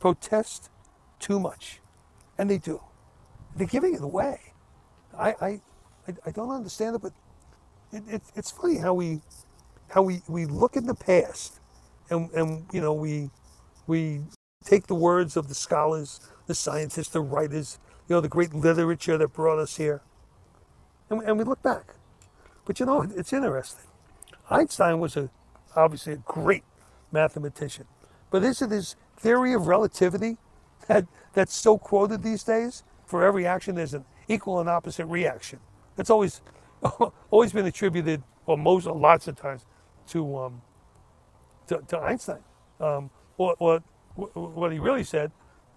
protest 0.01 0.71
too 1.21 1.40
much. 1.40 1.81
And 2.38 2.49
they 2.51 2.59
do. 2.59 2.81
They're 3.57 3.66
giving 3.66 3.95
it 3.95 4.03
away. 4.03 4.40
I, 5.19 5.31
I, 5.40 5.61
I 6.27 6.31
don't 6.31 6.51
understand 6.51 6.97
it, 6.97 7.03
but 7.03 7.12
it, 7.92 8.03
it, 8.09 8.23
it's 8.37 8.51
funny 8.51 8.79
how 8.79 8.95
we, 8.95 9.21
how 9.90 10.03
we, 10.03 10.23
we 10.29 10.47
look 10.47 10.77
in 10.77 10.87
the 10.87 10.95
past 10.95 11.61
and, 12.11 12.31
and 12.33 12.66
you 12.73 12.81
know, 12.81 12.92
we, 12.92 13.31
we 13.87 14.23
take 14.64 14.87
the 14.87 14.95
words 14.95 15.37
of 15.37 15.49
the 15.49 15.55
scholars 15.55 16.21
the 16.46 16.54
scientists, 16.54 17.09
the 17.09 17.20
writers, 17.20 17.78
you 18.09 18.14
know, 18.14 18.20
the 18.20 18.28
great 18.28 18.54
literature 18.54 19.18
that 19.18 19.32
brought 19.32 19.59
us 19.59 19.76
here. 19.76 20.02
And, 21.11 21.22
and 21.22 21.38
we 21.38 21.44
look 21.44 21.62
back. 21.62 21.94
But 22.64 22.80
you 22.80 22.87
know, 22.87 23.02
it's 23.02 23.32
interesting. 23.32 23.85
Einstein 24.50 25.00
was 25.00 25.16
a, 25.16 25.30
obviously 25.74 26.14
a 26.14 26.16
great 26.16 26.64
mathematician. 27.12 27.87
But 28.30 28.44
is 28.44 28.62
it 28.62 28.70
his 28.70 28.96
theory 29.16 29.52
of 29.52 29.66
relativity 29.66 30.37
that, 30.88 31.06
that's 31.32 31.54
so 31.54 31.78
quoted 31.78 32.22
these 32.22 32.42
days? 32.42 32.82
For 33.06 33.24
every 33.24 33.46
action, 33.46 33.76
there's 33.76 33.94
an 33.94 34.04
equal 34.28 34.59
and 34.61 34.68
opposite 34.68 35.06
reaction. 35.06 35.61
That's 35.94 36.11
always, 36.11 36.42
always 37.30 37.52
been 37.52 37.66
attributed, 37.66 38.22
or 38.46 38.59
most, 38.59 38.87
or 38.87 38.96
lots 38.96 39.28
of 39.28 39.37
times, 39.37 39.64
to, 40.09 40.38
um, 40.38 40.62
to, 41.68 41.82
to 41.88 41.98
Einstein. 41.98 42.42
Um, 42.80 43.11
or, 43.38 43.54
or 43.59 43.80
what 44.35 44.72
he 44.72 44.78
really 44.78 45.04
said 45.04 45.30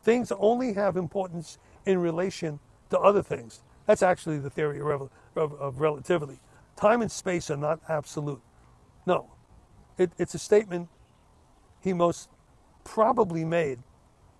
things 0.03 0.31
only 0.39 0.73
have 0.73 0.97
importance 0.97 1.57
in 1.85 1.99
relation 1.99 2.59
to 2.89 2.99
other 2.99 3.21
things. 3.21 3.61
That's 3.85 4.03
actually 4.03 4.39
the 4.39 4.49
theory 4.49 4.79
of, 4.81 5.09
of, 5.35 5.53
of 5.53 5.81
relativity. 5.81 6.39
Time 6.75 7.01
and 7.01 7.11
space 7.11 7.49
are 7.49 7.57
not 7.57 7.79
absolute. 7.89 8.41
No, 9.05 9.31
it, 9.97 10.11
it's 10.17 10.35
a 10.35 10.39
statement 10.39 10.89
he 11.81 11.93
most 11.93 12.29
probably 12.83 13.45
made 13.45 13.79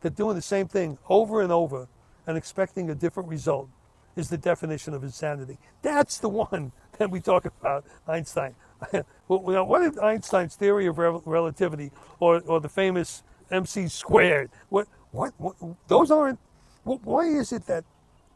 that 0.02 0.16
doing 0.16 0.36
the 0.36 0.42
same 0.42 0.68
thing 0.68 0.98
over 1.10 1.42
and 1.42 1.52
over 1.52 1.88
and 2.28 2.38
expecting 2.38 2.90
a 2.90 2.96
different 2.96 3.30
result 3.30 3.70
is 4.16 4.30
the 4.30 4.38
definition 4.38 4.94
of 4.94 5.04
insanity. 5.04 5.58
That's 5.82 6.18
the 6.20 6.30
one 6.30 6.72
that 6.98 7.10
we 7.10 7.20
talk 7.20 7.46
about, 7.46 7.86
Einstein. 8.08 8.56
what 9.28 9.82
is 9.82 9.98
Einstein's 9.98 10.56
theory 10.56 10.88
of 10.88 10.98
relativity 10.98 11.92
or, 12.20 12.42
or 12.46 12.60
the 12.62 12.70
famous 12.70 13.24
MC 13.52 13.88
squared? 13.88 14.50
What, 14.70 14.88
what, 15.12 15.34
what 15.38 15.56
those 15.88 16.12
aren't. 16.12 16.40
Why 16.84 17.26
is 17.26 17.52
it 17.52 17.66
that 17.68 17.84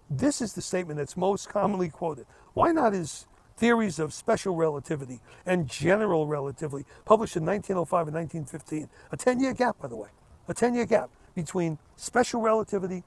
this 0.09 0.41
is 0.41 0.53
the 0.53 0.61
statement 0.61 0.97
that's 0.97 1.17
most 1.17 1.49
commonly 1.49 1.89
quoted? 1.89 2.25
Why 2.53 2.71
not 2.71 2.93
his 2.93 3.25
theories 3.57 3.99
of 3.99 4.13
special 4.13 4.55
relativity 4.55 5.19
and 5.45 5.67
general 5.67 6.27
relativity, 6.27 6.85
published 7.05 7.35
in 7.35 7.45
1905 7.45 8.07
and 8.07 8.15
1915? 8.15 8.89
A 9.11 9.17
10 9.17 9.39
year 9.39 9.53
gap, 9.53 9.79
by 9.79 9.87
the 9.87 9.95
way. 9.95 10.09
A 10.47 10.53
10 10.53 10.75
year 10.75 10.85
gap 10.85 11.09
between 11.35 11.77
special 11.95 12.41
relativity 12.41 13.03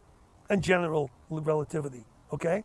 and 0.49 0.63
general 0.63 1.11
relativity. 1.31 2.05
Okay? 2.33 2.65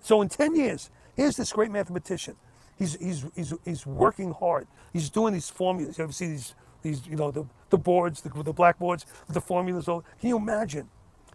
So 0.00 0.22
in 0.22 0.28
10 0.28 0.54
years, 0.56 0.90
here's 1.16 1.36
this 1.36 1.52
great 1.52 1.70
mathematician. 1.70 2.36
He's, 2.78 2.94
he's, 2.94 3.26
he's, 3.34 3.54
he's 3.64 3.86
working 3.86 4.32
hard. 4.32 4.66
He's 4.92 5.10
doing 5.10 5.34
these 5.34 5.50
formulas. 5.50 5.98
You 5.98 6.04
ever 6.04 6.12
see 6.12 6.28
these 6.28 6.54
these, 6.82 7.06
you 7.06 7.16
know, 7.16 7.30
the, 7.30 7.44
the 7.70 7.78
boards, 7.78 8.20
the, 8.22 8.30
the 8.42 8.52
blackboards 8.52 9.06
the 9.28 9.40
formulas. 9.40 9.88
All. 9.88 10.04
Can 10.20 10.28
you 10.28 10.36
imagine 10.36 10.88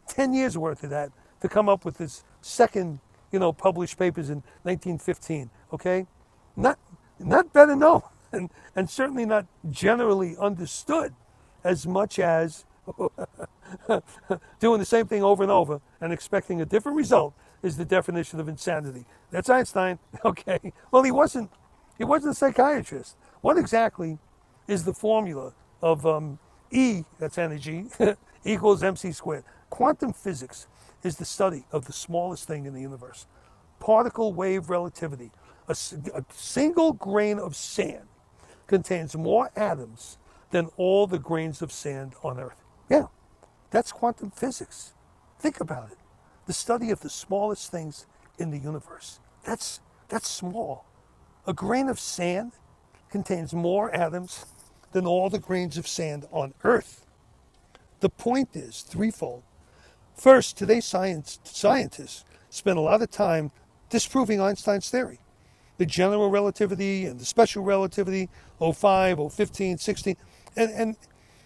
10 0.08 0.34
years 0.34 0.58
worth 0.58 0.84
of 0.84 0.90
that 0.92 1.12
to 1.42 1.50
come 1.50 1.70
up 1.70 1.86
with 1.86 1.98
this 1.98 2.24
second, 2.42 3.00
you 3.32 3.40
know, 3.40 3.54
published 3.54 3.98
papers 3.98 4.30
in 4.30 4.38
1915, 4.64 5.50
okay? 5.74 6.08
Not, 6.56 6.80
not 7.20 7.54
better 7.54 7.76
known 7.76 8.02
and, 8.32 8.50
and 8.76 8.90
certainly 8.90 9.26
not 9.26 9.46
generally 9.70 10.36
understood 10.38 11.14
as 11.64 11.88
much 11.88 12.20
as 12.20 12.66
doing 14.60 14.80
the 14.80 14.86
same 14.86 15.08
thing 15.08 15.24
over 15.24 15.44
and 15.44 15.52
over 15.52 15.82
and 16.00 16.14
expecting 16.14 16.62
a 16.62 16.66
different 16.66 16.98
result 16.98 17.34
is 17.64 17.78
the 17.78 17.86
definition 17.86 18.40
of 18.40 18.48
insanity. 18.48 19.06
That's 19.32 19.50
Einstein. 19.50 20.00
Okay. 20.26 20.74
Well, 20.92 21.04
he 21.04 21.12
wasn't. 21.12 21.52
He 21.98 22.04
wasn't 22.04 22.34
a 22.34 22.36
psychiatrist. 22.36 23.16
What 23.42 23.58
exactly 23.58 24.18
is 24.68 24.84
the 24.84 24.94
formula 24.94 25.54
of 25.82 26.06
um, 26.06 26.40
E, 26.72 27.04
that's 27.20 27.38
energy, 27.38 27.86
equals 28.46 28.84
mc 28.84 29.12
squared. 29.12 29.44
Quantum 29.70 30.14
physics 30.14 30.68
is 31.04 31.18
the 31.18 31.26
study 31.26 31.66
of 31.72 31.86
the 31.86 31.94
smallest 31.94 32.48
thing 32.48 32.66
in 32.66 32.74
the 32.74 32.82
universe. 32.82 33.28
Particle 33.80 34.34
wave 34.34 34.70
relativity. 34.70 35.32
A 35.68 35.76
single 36.30 36.94
grain 36.94 37.40
of 37.40 37.56
sand 37.56 38.08
contains 38.68 39.16
more 39.16 39.52
atoms 39.56 40.18
than 40.52 40.70
all 40.78 41.08
the 41.08 41.20
grains 41.20 41.62
of 41.62 41.72
sand 41.72 42.14
on 42.24 42.40
Earth. 42.40 42.64
Yeah, 42.90 43.08
that's 43.72 43.92
quantum 43.92 44.32
physics. 44.32 44.94
Think 45.40 45.60
about 45.60 45.92
it. 45.92 45.98
The 46.46 46.54
study 46.54 46.92
of 46.92 47.02
the 47.02 47.10
smallest 47.10 47.72
things 47.72 48.06
in 48.38 48.52
the 48.52 48.58
universe. 48.58 49.20
That's, 49.44 49.82
that's 50.08 50.30
small. 50.30 50.86
A 51.48 51.54
grain 51.54 51.90
of 51.90 52.00
sand 52.00 52.54
contains 53.10 53.54
more 53.54 53.94
atoms 53.94 54.46
than 54.96 55.06
all 55.06 55.30
the 55.30 55.38
grains 55.38 55.78
of 55.78 55.86
sand 55.86 56.26
on 56.32 56.54
Earth. 56.64 57.06
The 58.00 58.08
point 58.08 58.56
is 58.56 58.82
threefold. 58.82 59.44
First, 60.16 60.56
today's 60.56 60.86
science, 60.86 61.38
scientists 61.44 62.24
spend 62.50 62.78
a 62.78 62.82
lot 62.82 63.02
of 63.02 63.12
time 63.12 63.52
disproving 63.90 64.40
Einstein's 64.40 64.90
theory. 64.90 65.20
The 65.80 65.86
general 65.86 66.30
relativity 66.30 67.06
and 67.08 67.20
the 67.20 67.26
special 67.26 67.62
relativity, 67.62 68.30
05, 68.58 69.34
015, 69.34 69.80
16, 69.80 70.16
and, 70.56 70.72
and 70.72 70.96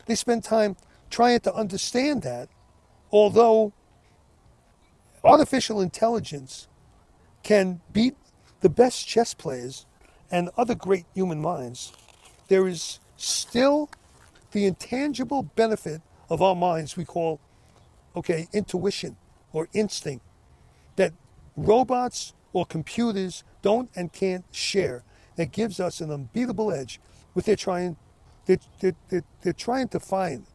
they 0.05 0.13
spend 0.13 0.43
time 0.43 0.75
trying 1.09 1.39
to 1.39 1.51
understand 1.55 2.21
that, 2.21 2.49
although 3.11 3.73
artificial 5.23 5.81
intelligence 5.81 6.67
can 7.41 7.81
beat 7.93 8.15
the 8.61 8.69
best 8.69 9.07
chess 9.07 9.33
players 9.33 9.87
and 10.29 10.51
other 10.55 10.75
great 10.75 11.07
human 11.15 11.41
minds, 11.41 11.93
there 12.47 12.67
is 12.67 12.99
still 13.25 13.89
the 14.51 14.65
intangible 14.65 15.43
benefit 15.43 16.01
of 16.29 16.41
our 16.41 16.55
minds 16.55 16.97
we 16.97 17.05
call, 17.05 17.39
okay, 18.15 18.47
intuition 18.53 19.15
or 19.53 19.67
instinct 19.73 20.25
that 20.95 21.13
robots 21.55 22.33
or 22.53 22.65
computers 22.65 23.43
don't 23.61 23.89
and 23.95 24.11
can't 24.13 24.45
share 24.51 25.03
that 25.35 25.51
gives 25.51 25.79
us 25.79 26.01
an 26.01 26.11
unbeatable 26.11 26.71
edge 26.71 26.99
what 27.33 27.45
they're 27.45 27.55
trying 27.55 27.95
they're, 28.45 28.57
they're, 28.79 28.95
they're, 29.09 29.23
they're 29.41 29.53
trying 29.53 29.87
to 29.87 29.99
find 29.99 30.45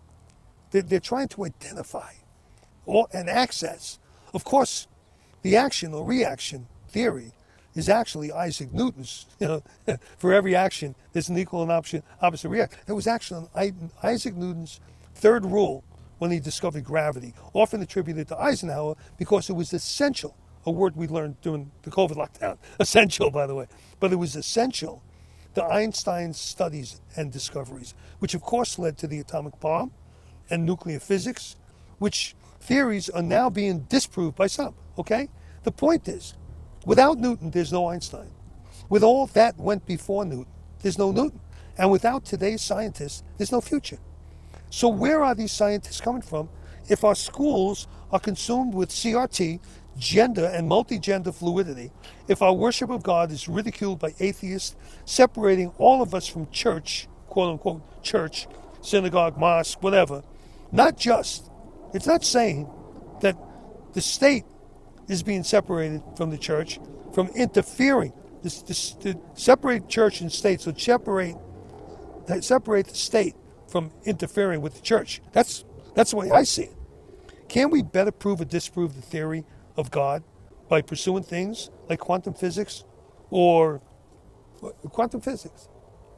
they're, 0.71 0.83
they're 0.83 1.01
trying 1.01 1.29
to 1.29 1.45
identify 1.45 2.13
or, 2.87 3.07
and 3.13 3.31
access. 3.31 3.99
Of 4.33 4.45
course 4.45 4.89
the 5.43 5.57
action 5.57 5.95
or 5.95 6.05
reaction 6.05 6.67
theory 6.89 7.33
is 7.75 7.89
actually 7.89 8.33
Isaac 8.33 8.73
Newton's. 8.73 9.27
You 9.41 9.49
know, 9.49 9.63
for 10.19 10.33
every 10.33 10.55
action, 10.55 10.95
there's 11.13 11.29
an 11.29 11.39
equal 11.39 11.63
and 11.63 11.73
opposite, 11.73 12.05
opposite 12.21 12.49
reaction. 12.49 12.81
That 12.87 12.95
was 12.95 13.07
actually 13.07 13.47
Isaac 14.03 14.35
Newton's 14.35 14.81
third 15.15 15.45
rule 15.45 15.85
when 16.19 16.31
he 16.31 16.41
discovered 16.41 16.85
gravity, 16.85 17.35
often 17.53 17.83
attributed 17.83 18.29
to 18.29 18.41
Eisenhower 18.41 18.95
because 19.19 19.51
it 19.51 19.55
was 19.55 19.73
essential. 19.73 20.37
A 20.67 20.71
word 20.71 20.97
we 20.97 21.07
learned 21.07 21.41
during 21.43 21.71
the 21.83 21.91
COVID 21.91 22.17
lockdown. 22.17 22.57
Essential, 22.81 23.31
by 23.31 23.47
the 23.47 23.55
way. 23.55 23.67
But 24.01 24.13
it 24.13 24.17
was 24.17 24.35
essential 24.35 25.03
to 25.55 25.63
Einstein's 25.63 26.39
studies 26.39 27.03
and 27.17 27.31
discoveries, 27.31 27.95
which 28.19 28.35
of 28.35 28.41
course 28.41 28.79
led 28.79 28.97
to 28.99 29.07
the 29.07 29.19
atomic 29.19 29.61
bomb 29.61 29.93
and 30.49 30.65
nuclear 30.65 30.99
physics, 30.99 31.57
which 31.99 32.35
theories 32.61 33.11
are 33.11 33.23
now 33.23 33.51
being 33.51 33.81
disproved 33.81 34.37
by 34.37 34.47
some. 34.47 34.75
Okay? 34.99 35.29
The 35.65 35.73
point 35.73 36.09
is, 36.09 36.35
without 36.85 37.19
Newton, 37.19 37.51
there's 37.51 37.73
no 37.73 37.89
Einstein. 37.89 38.31
With 38.89 39.03
all 39.03 39.27
that 39.29 39.59
went 39.59 39.87
before 39.87 40.25
Newton, 40.25 40.53
there's 40.83 40.99
no 40.99 41.11
Newton. 41.13 41.41
And 41.77 41.91
without 41.91 42.25
today's 42.25 42.63
scientists, 42.63 43.23
there's 43.37 43.53
no 43.53 43.61
future. 43.61 43.99
So 44.71 44.89
where 44.89 45.23
are 45.25 45.35
these 45.35 45.53
scientists 45.53 46.01
coming 46.01 46.23
from 46.23 46.49
if 46.89 47.05
our 47.05 47.15
schools 47.15 47.87
are 48.13 48.21
consumed 48.21 48.75
with 48.75 48.91
CRT, 48.91 49.61
gender 49.97 50.47
and 50.47 50.69
multi-gender 50.69 51.33
fluidity, 51.33 51.91
if 52.29 52.43
our 52.43 52.53
worship 52.53 52.91
of 52.91 53.03
God 53.03 53.31
is 53.31 53.49
ridiculed 53.49 54.01
by 54.01 54.15
atheists, 54.21 54.77
separating 55.05 55.69
all 55.79 56.03
of 56.03 56.15
us 56.15 56.27
from 56.27 56.51
church, 56.51 57.09
quote 57.29 57.53
unquote 57.53 58.03
church, 58.03 58.47
synagogue, 58.81 59.39
mosque, 59.39 59.83
whatever, 59.83 60.23
not 60.73 60.97
just, 60.97 61.51
it's 61.95 62.07
not 62.07 62.25
saying 62.25 62.69
that 63.21 63.37
the 63.93 64.01
state 64.01 64.45
is 65.09 65.23
being 65.23 65.45
separated 65.45 66.03
from 66.17 66.31
the 66.31 66.39
church, 66.39 66.79
from 67.13 67.29
interfering. 67.29 68.13
This, 68.43 68.63
this, 68.63 68.93
to 68.97 69.19
separate 69.35 69.89
church 69.89 70.21
and 70.21 70.31
state, 70.31 70.61
so 70.61 70.73
separate, 70.75 71.37
separate 72.41 72.89
the 72.89 72.95
state 72.95 73.35
from 73.69 73.91
interfering 74.05 74.61
with 74.61 74.75
the 74.75 74.83
church. 74.83 75.23
That's, 75.33 75.65
that's 75.95 76.11
the 76.11 76.17
way 76.19 76.31
I 76.31 76.43
see 76.43 76.65
it. 76.65 76.77
Can 77.49 77.71
we 77.71 77.83
better 77.83 78.13
prove 78.13 78.41
or 78.41 78.45
disprove 78.45 78.97
the 78.97 79.03
theory 79.03 79.45
of 79.77 79.91
God 79.91 80.23
by 80.69 80.83
pursuing 80.83 81.23
things 81.23 81.71
like 81.89 82.01
quantum 82.01 82.35
physics 82.35 82.85
or 83.31 83.81
quantum 84.91 85.21
physics? 85.21 85.69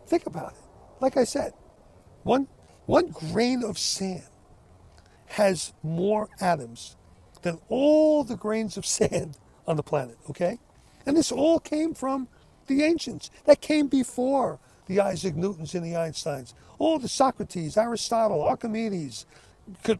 Think 0.06 0.26
about 0.26 0.52
it. 0.52 0.58
Like 1.00 1.16
I 1.16 1.24
said, 1.24 1.52
one, 2.22 2.48
one 2.86 3.08
grain 3.08 3.62
of 3.62 3.78
sand 3.78 4.24
has 5.26 5.72
more 5.82 6.28
atoms 6.40 6.96
than 7.46 7.60
all 7.68 8.24
the 8.24 8.36
grains 8.36 8.76
of 8.76 8.84
sand 8.84 9.38
on 9.66 9.76
the 9.76 9.82
planet, 9.82 10.18
okay? 10.28 10.58
And 11.06 11.16
this 11.16 11.30
all 11.30 11.60
came 11.60 11.94
from 11.94 12.28
the 12.66 12.82
ancients. 12.82 13.30
That 13.44 13.60
came 13.60 13.86
before 13.86 14.58
the 14.86 15.00
Isaac 15.00 15.36
Newtons 15.36 15.74
and 15.74 15.84
the 15.84 15.92
Einsteins. 15.96 16.54
All 16.78 16.98
the 16.98 17.08
Socrates, 17.08 17.76
Aristotle, 17.76 18.42
Archimedes, 18.42 19.26
could 19.82 19.98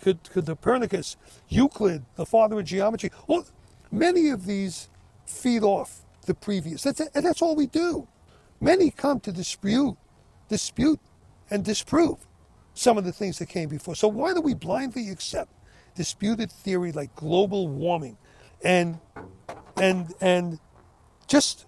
could 0.00 0.18
Copernicus, 0.32 1.16
Euclid, 1.48 2.04
the 2.16 2.26
father 2.26 2.58
of 2.58 2.64
geometry. 2.66 3.10
All, 3.26 3.44
many 3.90 4.28
of 4.28 4.46
these 4.46 4.88
feed 5.26 5.62
off 5.62 6.02
the 6.26 6.34
previous. 6.34 6.82
That's, 6.82 7.00
and 7.00 7.24
that's 7.24 7.42
all 7.42 7.56
we 7.56 7.66
do. 7.66 8.06
Many 8.60 8.90
come 8.90 9.20
to 9.20 9.32
dispute, 9.32 9.96
dispute, 10.48 11.00
and 11.50 11.64
disprove 11.64 12.26
some 12.74 12.98
of 12.98 13.04
the 13.04 13.12
things 13.12 13.38
that 13.38 13.48
came 13.48 13.68
before. 13.68 13.94
So 13.94 14.08
why 14.08 14.34
do 14.34 14.40
we 14.40 14.54
blindly 14.54 15.10
accept 15.10 15.50
disputed 15.96 16.50
theory 16.50 16.92
like 16.92 17.14
global 17.16 17.68
warming 17.68 18.16
and 18.64 18.98
and 19.76 20.14
and 20.20 20.58
just 21.26 21.66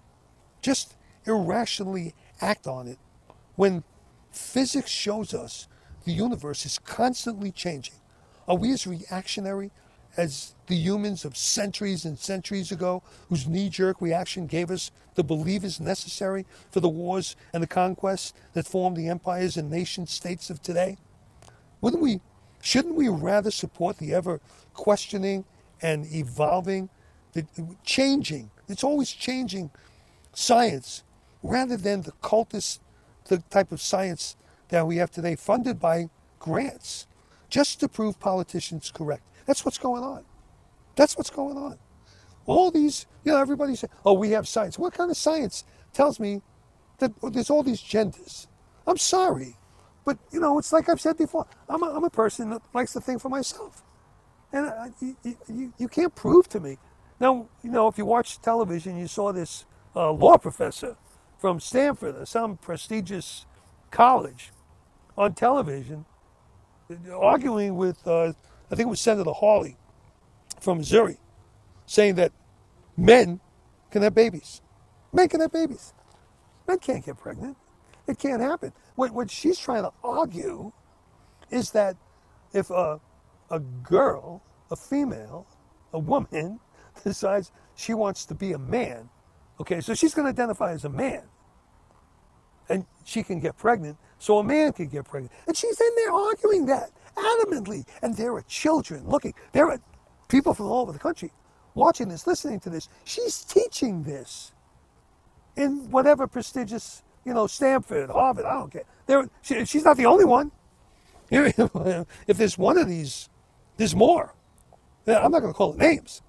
just 0.61 0.95
irrationally 1.25 2.13
act 2.41 2.67
on 2.67 2.87
it 2.87 2.97
when 3.55 3.83
physics 4.31 4.89
shows 4.89 5.33
us 5.33 5.67
the 6.05 6.11
universe 6.11 6.65
is 6.65 6.79
constantly 6.79 7.51
changing? 7.51 7.95
Are 8.47 8.55
we 8.55 8.71
as 8.71 8.87
reactionary 8.87 9.71
as 10.17 10.55
the 10.67 10.75
humans 10.75 11.23
of 11.23 11.37
centuries 11.37 12.05
and 12.05 12.17
centuries 12.17 12.71
ago, 12.71 13.03
whose 13.29 13.47
knee 13.47 13.69
jerk 13.69 14.01
reaction 14.01 14.47
gave 14.47 14.71
us 14.71 14.91
the 15.15 15.23
belief 15.23 15.63
is 15.63 15.79
necessary 15.79 16.45
for 16.71 16.79
the 16.79 16.89
wars 16.89 17.35
and 17.53 17.61
the 17.61 17.67
conquests 17.67 18.33
that 18.53 18.67
formed 18.67 18.97
the 18.97 19.07
empires 19.07 19.57
and 19.57 19.69
nation 19.69 20.07
states 20.07 20.49
of 20.49 20.61
today? 20.61 20.97
Wouldn't 21.81 22.01
we, 22.01 22.21
shouldn't 22.61 22.95
we 22.95 23.07
rather 23.09 23.51
support 23.51 23.97
the 23.97 24.13
ever 24.13 24.41
questioning 24.73 25.45
and 25.81 26.05
evolving, 26.13 26.89
the 27.33 27.45
changing, 27.83 28.51
it's 28.67 28.83
always 28.83 29.11
changing 29.11 29.71
science 30.33 31.03
rather 31.41 31.77
than 31.77 32.01
the 32.01 32.11
cultist 32.23 32.79
the 33.29 33.37
type 33.49 33.71
of 33.71 33.81
science 33.81 34.35
that 34.69 34.85
we 34.85 34.97
have 34.97 35.11
today 35.11 35.35
funded 35.35 35.79
by 35.79 36.09
grants 36.39 37.07
just 37.49 37.79
to 37.79 37.87
prove 37.87 38.19
politicians 38.19 38.91
correct. 38.91 39.23
That's 39.45 39.63
what's 39.63 39.77
going 39.77 40.03
on. 40.03 40.25
That's 40.95 41.17
what's 41.17 41.29
going 41.29 41.57
on. 41.57 41.77
All 42.45 42.71
these, 42.71 43.05
you 43.23 43.31
know, 43.31 43.39
everybody 43.39 43.75
says, 43.75 43.89
oh, 44.05 44.13
we 44.13 44.31
have 44.31 44.47
science. 44.47 44.77
What 44.77 44.93
kind 44.93 45.09
of 45.09 45.17
science 45.17 45.63
tells 45.93 46.19
me 46.19 46.41
that 46.97 47.11
there's 47.31 47.49
all 47.49 47.63
these 47.63 47.81
genders? 47.81 48.47
I'm 48.85 48.97
sorry. 48.97 49.55
But, 50.09 50.17
you 50.31 50.39
know, 50.39 50.57
it's 50.57 50.73
like 50.73 50.89
I've 50.89 50.99
said 51.01 51.17
before, 51.17 51.45
I'm 51.69 51.83
a, 51.83 51.95
I'm 51.95 52.03
a 52.03 52.09
person 52.09 52.49
that 52.49 52.63
likes 52.73 52.93
to 52.93 53.01
think 53.01 53.21
for 53.21 53.29
myself. 53.29 53.83
And 54.51 54.65
I, 54.67 54.89
you, 55.01 55.15
you, 55.47 55.73
you 55.77 55.87
can't 55.87 56.15
prove 56.15 56.49
to 56.49 56.59
me. 56.59 56.79
Now, 57.19 57.47
you 57.63 57.69
know, 57.71 57.87
if 57.89 57.99
you 57.99 58.05
watch 58.05 58.41
television, 58.41 58.97
you 58.97 59.07
saw 59.07 59.31
this 59.31 59.67
uh, 59.95 60.11
law 60.11 60.37
professor 60.37 60.97
from 61.37 61.59
Stanford 61.59 62.15
or 62.15 62.25
some 62.25 62.57
prestigious 62.57 63.45
college 63.91 64.51
on 65.15 65.35
television 65.35 66.05
arguing 67.13 67.75
with, 67.77 68.07
uh, 68.07 68.33
I 68.71 68.75
think 68.75 68.87
it 68.87 68.89
was 68.89 69.01
Senator 69.01 69.31
Hawley 69.31 69.77
from 70.59 70.79
Missouri, 70.79 71.19
saying 71.85 72.15
that 72.15 72.33
men 72.97 73.41
can 73.91 74.01
have 74.03 74.15
babies. 74.15 74.61
Men 75.13 75.29
can 75.29 75.41
have 75.41 75.53
babies. 75.53 75.93
Men 76.67 76.79
can't 76.79 77.05
get 77.05 77.17
pregnant. 77.19 77.57
It 78.09 78.19
can't 78.19 78.41
happen. 78.41 78.73
What, 78.95 79.11
what 79.11 79.31
she's 79.31 79.59
trying 79.59 79.83
to 79.83 79.93
argue 80.03 80.73
is 81.51 81.71
that 81.71 81.95
if 82.53 82.71
a, 82.71 82.99
a 83.51 83.59
girl, 83.59 84.43
a 84.71 84.75
female, 84.75 85.47
a 85.93 85.99
woman 85.99 86.59
decides 87.03 87.51
she 87.75 87.93
wants 87.93 88.25
to 88.25 88.35
be 88.35 88.53
a 88.53 88.59
man, 88.59 89.09
okay, 89.61 89.81
so 89.81 89.93
she's 89.93 90.15
going 90.15 90.25
to 90.25 90.29
identify 90.29 90.71
as 90.73 90.85
a 90.85 90.89
man, 90.89 91.23
and 92.69 92.85
she 93.05 93.23
can 93.23 93.39
get 93.39 93.57
pregnant, 93.57 93.97
so 94.19 94.39
a 94.39 94.43
man 94.43 94.73
could 94.73 94.91
get 94.91 95.05
pregnant. 95.05 95.33
And 95.47 95.57
she's 95.57 95.79
in 95.79 95.89
there 95.97 96.13
arguing 96.13 96.65
that 96.67 96.91
adamantly. 97.15 97.85
And 98.01 98.15
there 98.17 98.33
are 98.35 98.43
children 98.43 99.07
looking. 99.07 99.33
There 99.53 99.69
are 99.71 99.79
people 100.29 100.53
from 100.53 100.67
all 100.67 100.81
over 100.81 100.91
the 100.91 100.99
country 100.99 101.31
watching 101.75 102.09
this, 102.09 102.27
listening 102.27 102.59
to 102.61 102.71
this. 102.71 102.89
She's 103.05 103.43
teaching 103.43 104.03
this 104.03 104.53
in 105.55 105.91
whatever 105.91 106.27
prestigious, 106.27 107.03
you 107.29 107.35
know, 107.35 107.47
Stanford, 107.47 108.11
Harvard, 108.11 108.45
I 108.45 108.55
don't 108.55 108.71
care. 108.73 108.85
There, 109.07 109.29
she, 109.43 109.65
she's 109.65 109.85
not 109.85 109.97
the 109.97 110.07
only 110.07 110.25
one. 110.25 110.51
If 112.27 112.37
there's 112.37 112.57
one 112.57 112.77
of 112.77 112.87
these, 112.89 113.29
there's 113.77 113.95
more. 113.95 114.35
I'm 115.07 115.31
not 115.31 115.41
going 115.41 115.53
to 115.53 115.57
call 115.57 115.73
it 115.73 115.79
names, 115.79 116.21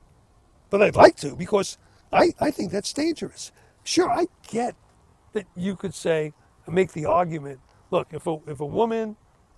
but 0.71 0.83
I'd 0.83 0.97
like 0.97 1.17
to 1.19 1.37
because 1.37 1.79
I, 2.13 2.33
I 2.41 2.51
think 2.53 2.73
that's 2.73 2.93
dangerous. 2.93 3.53
Sure, 3.85 4.11
I 4.11 4.29
get 4.49 4.77
that 5.35 5.47
you 5.57 5.77
could 5.77 5.95
say, 5.95 6.35
make 6.69 6.93
the 6.93 7.07
argument 7.07 7.61
look, 7.91 8.09
if 8.13 8.27
a, 8.27 8.39
if 8.49 8.61
a 8.61 8.67
woman 8.67 9.17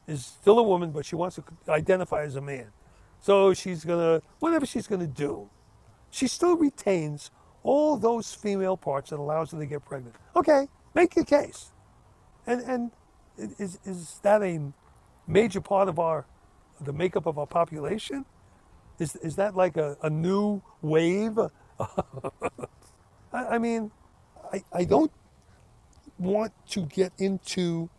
is 0.09 0.27
still 0.27 0.59
a 0.61 0.65
woman, 0.65 0.93
but 0.93 1.07
she 1.07 1.17
wants 1.17 1.37
to 1.37 1.45
identify 1.71 2.23
as 2.25 2.37
a 2.37 2.43
man, 2.43 2.69
so 3.21 3.55
she's 3.55 3.85
going 3.85 4.01
to, 4.01 4.27
whatever 4.41 4.67
she's 4.67 4.87
going 4.89 5.01
to 5.03 5.09
do, 5.09 5.51
she 6.11 6.29
still 6.29 6.57
retains 6.57 7.31
all 7.65 7.97
those 7.99 8.35
female 8.35 8.77
parts 8.77 9.11
that 9.11 9.19
allows 9.21 9.53
her 9.53 9.59
to 9.61 9.67
get 9.67 9.85
pregnant. 9.85 10.17
Okay, 10.37 10.69
make 10.95 11.17
your 11.17 11.25
case. 11.25 11.73
And, 12.47 12.63
and 12.63 12.91
is, 13.59 13.79
is 13.85 14.21
that 14.23 14.43
a 14.43 14.61
major 15.27 15.61
part 15.61 15.89
of 15.89 15.99
our, 15.99 16.27
the 16.81 16.93
makeup 16.93 17.27
of 17.27 17.39
our 17.39 17.47
population? 17.47 18.25
Is, 18.99 19.17
is 19.17 19.37
that 19.37 19.57
like 19.57 19.77
a, 19.77 19.97
a 20.03 20.11
new 20.11 20.63
wave? 20.83 21.39
I, 21.81 22.27
I 23.33 23.59
mean, 23.59 23.91
I, 24.53 24.63
I 24.73 24.85
don't 24.85 25.13
want 26.19 26.53
to 26.71 26.87
get 26.87 27.13
into 27.19 27.91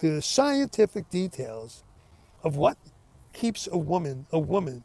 the 0.00 0.22
scientific 0.22 1.10
details 1.10 1.84
of 2.44 2.56
what 2.56 2.78
keeps 3.32 3.68
a 3.72 3.78
woman 3.78 4.26
a 4.32 4.38
woman. 4.38 4.84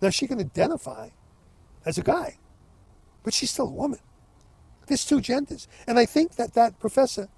Now 0.00 0.10
she 0.10 0.26
can 0.26 0.40
identify 0.40 1.10
as 1.86 1.98
a 1.98 2.02
guy, 2.02 2.38
but 3.24 3.34
she's 3.34 3.50
still 3.50 3.68
a 3.68 3.72
woman. 3.72 4.00
There's 4.92 5.06
two 5.06 5.22
genders, 5.22 5.68
and 5.86 5.98
I 5.98 6.04
think 6.04 6.36
that 6.36 6.52
that 6.52 6.78
professor 6.78 7.30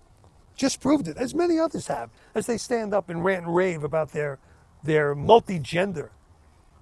just 0.56 0.80
proved 0.80 1.06
it, 1.06 1.16
as 1.16 1.36
many 1.36 1.56
others 1.56 1.86
have, 1.86 2.10
as 2.34 2.46
they 2.48 2.58
stand 2.58 2.92
up 2.92 3.08
and 3.08 3.24
rant 3.24 3.46
and 3.46 3.54
rave 3.54 3.84
about 3.84 4.10
their 4.10 4.40
their 4.82 5.14
multi-gender. 5.14 6.10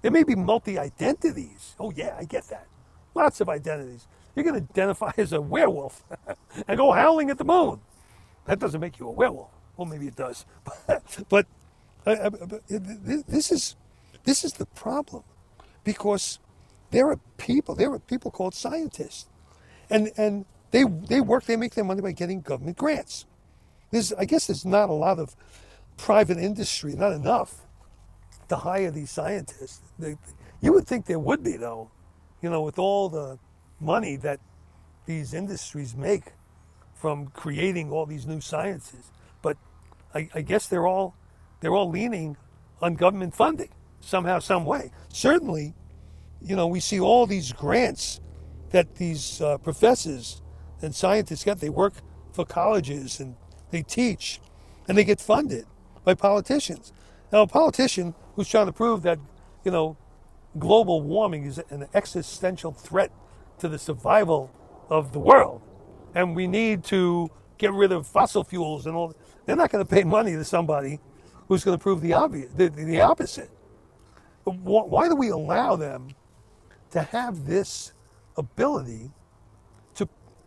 There 0.01 0.09
may 0.09 0.23
be 0.23 0.33
multi-identities. 0.33 1.75
Oh 1.79 1.91
yeah, 1.95 2.15
I 2.19 2.23
get 2.23 2.47
that. 2.47 2.65
Lots 3.13 3.39
of 3.39 3.49
identities. 3.49 4.07
You 4.35 4.43
can 4.43 4.55
identify 4.55 5.11
as 5.15 5.31
a 5.31 5.39
werewolf 5.39 6.03
and 6.67 6.75
go 6.75 6.91
howling 6.91 7.29
at 7.29 7.37
the 7.37 7.45
moon. 7.45 7.79
That 8.47 8.57
doesn't 8.57 8.81
make 8.81 8.97
you 8.97 9.07
a 9.07 9.11
werewolf. 9.11 9.51
Well, 9.77 9.85
maybe 9.85 10.07
it 10.07 10.15
does, 10.15 10.43
but, 11.29 11.45
uh, 12.07 12.31
but 12.31 12.63
this 12.67 13.51
is 13.51 13.75
this 14.23 14.43
is 14.43 14.53
the 14.53 14.65
problem 14.65 15.21
because 15.83 16.39
there 16.89 17.09
are 17.09 17.19
people 17.37 17.75
there 17.75 17.93
are 17.93 17.99
people 17.99 18.31
called 18.31 18.55
scientists, 18.55 19.29
and 19.91 20.11
and 20.17 20.45
they 20.73 20.83
they 20.83 21.21
work 21.21 21.45
they 21.45 21.55
make 21.55 21.75
their 21.75 21.83
money 21.83 22.01
by 22.01 22.11
getting 22.11 22.41
government 22.41 22.77
grants. 22.77 23.25
There's 23.91 24.11
I 24.13 24.25
guess 24.25 24.47
there's 24.47 24.65
not 24.65 24.89
a 24.89 24.93
lot 24.93 25.19
of 25.19 25.35
private 25.97 26.39
industry, 26.39 26.95
not 26.95 27.13
enough 27.13 27.61
to 28.49 28.55
hire 28.55 28.89
these 28.89 29.11
scientists. 29.11 29.81
They, 29.99 30.17
you 30.61 30.73
would 30.73 30.87
think 30.87 31.05
there 31.05 31.19
would 31.19 31.43
be 31.43 31.57
though, 31.57 31.91
you 32.41 32.49
know, 32.49 32.63
with 32.63 32.79
all 32.79 33.07
the 33.07 33.37
money 33.79 34.15
that 34.17 34.39
these 35.05 35.35
industries 35.35 35.95
make 35.95 36.33
from 36.95 37.27
creating 37.27 37.91
all 37.91 38.07
these 38.07 38.25
new 38.25 38.41
sciences. 38.41 39.11
But 39.43 39.57
I, 40.15 40.27
I 40.33 40.41
guess 40.41 40.67
they're 40.67 40.87
all 40.87 41.15
they're 41.59 41.75
all 41.75 41.89
leaning 41.89 42.35
on 42.81 42.95
government 42.95 43.35
funding 43.35 43.69
somehow, 44.01 44.39
some 44.39 44.65
way. 44.65 44.89
Certainly, 45.09 45.75
you 46.41 46.55
know, 46.55 46.65
we 46.65 46.79
see 46.79 46.99
all 46.99 47.27
these 47.27 47.53
grants 47.53 48.19
that 48.71 48.95
these 48.95 49.39
uh, 49.39 49.59
professors 49.59 50.41
and 50.83 50.93
scientists 50.93 51.43
get. 51.43 51.59
They 51.59 51.69
work 51.69 51.93
for 52.31 52.45
colleges 52.45 53.19
and 53.19 53.35
they 53.71 53.81
teach, 53.81 54.39
and 54.87 54.97
they 54.97 55.03
get 55.03 55.19
funded 55.19 55.65
by 56.03 56.13
politicians. 56.13 56.93
Now, 57.31 57.41
a 57.41 57.47
politician 57.47 58.13
who's 58.35 58.47
trying 58.47 58.67
to 58.67 58.73
prove 58.73 59.01
that, 59.03 59.19
you 59.63 59.71
know, 59.71 59.97
global 60.59 61.01
warming 61.01 61.45
is 61.45 61.59
an 61.69 61.87
existential 61.93 62.71
threat 62.71 63.11
to 63.59 63.67
the 63.67 63.79
survival 63.79 64.51
of 64.89 65.13
the 65.13 65.19
world 65.19 65.61
and 66.15 66.35
we 66.35 66.47
need 66.47 66.83
to 66.85 67.29
get 67.57 67.71
rid 67.73 67.91
of 67.91 68.05
fossil 68.05 68.43
fuels 68.43 68.85
and 68.85 68.95
all. 68.95 69.15
They're 69.45 69.55
not 69.55 69.71
going 69.71 69.83
to 69.83 69.89
pay 69.89 70.03
money 70.03 70.33
to 70.33 70.45
somebody 70.45 70.99
who's 71.47 71.63
going 71.63 71.77
to 71.77 71.81
prove 71.81 72.01
the 72.01 72.13
obvious, 72.13 72.51
the, 72.53 72.69
the 72.69 73.01
opposite. 73.01 73.49
Why 74.43 75.07
do 75.07 75.15
we 75.15 75.29
allow 75.29 75.75
them 75.75 76.09
to 76.91 77.01
have 77.01 77.45
this 77.45 77.93
ability 78.37 79.11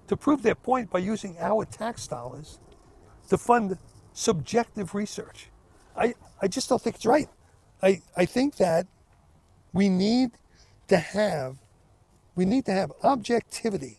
to, 0.08 0.16
prove 0.16 0.42
their 0.42 0.54
point 0.54 0.90
by 0.90 0.98
using 1.00 1.36
our 1.40 1.64
tax 1.64 2.06
dollars 2.06 2.58
to 3.28 3.38
fund 3.38 3.78
subjective 4.12 4.94
research? 4.94 5.50
I, 5.96 6.14
I 6.42 6.48
just 6.48 6.68
don't 6.68 6.82
think 6.82 6.96
it's 6.96 7.06
right. 7.06 7.28
I, 7.82 8.02
I 8.16 8.26
think 8.26 8.56
that 8.56 8.86
we 9.72 9.88
need 9.88 10.32
to 10.88 10.98
have 10.98 11.58
we 12.36 12.44
need 12.44 12.66
to 12.66 12.72
have 12.72 12.92
objectivity 13.02 13.98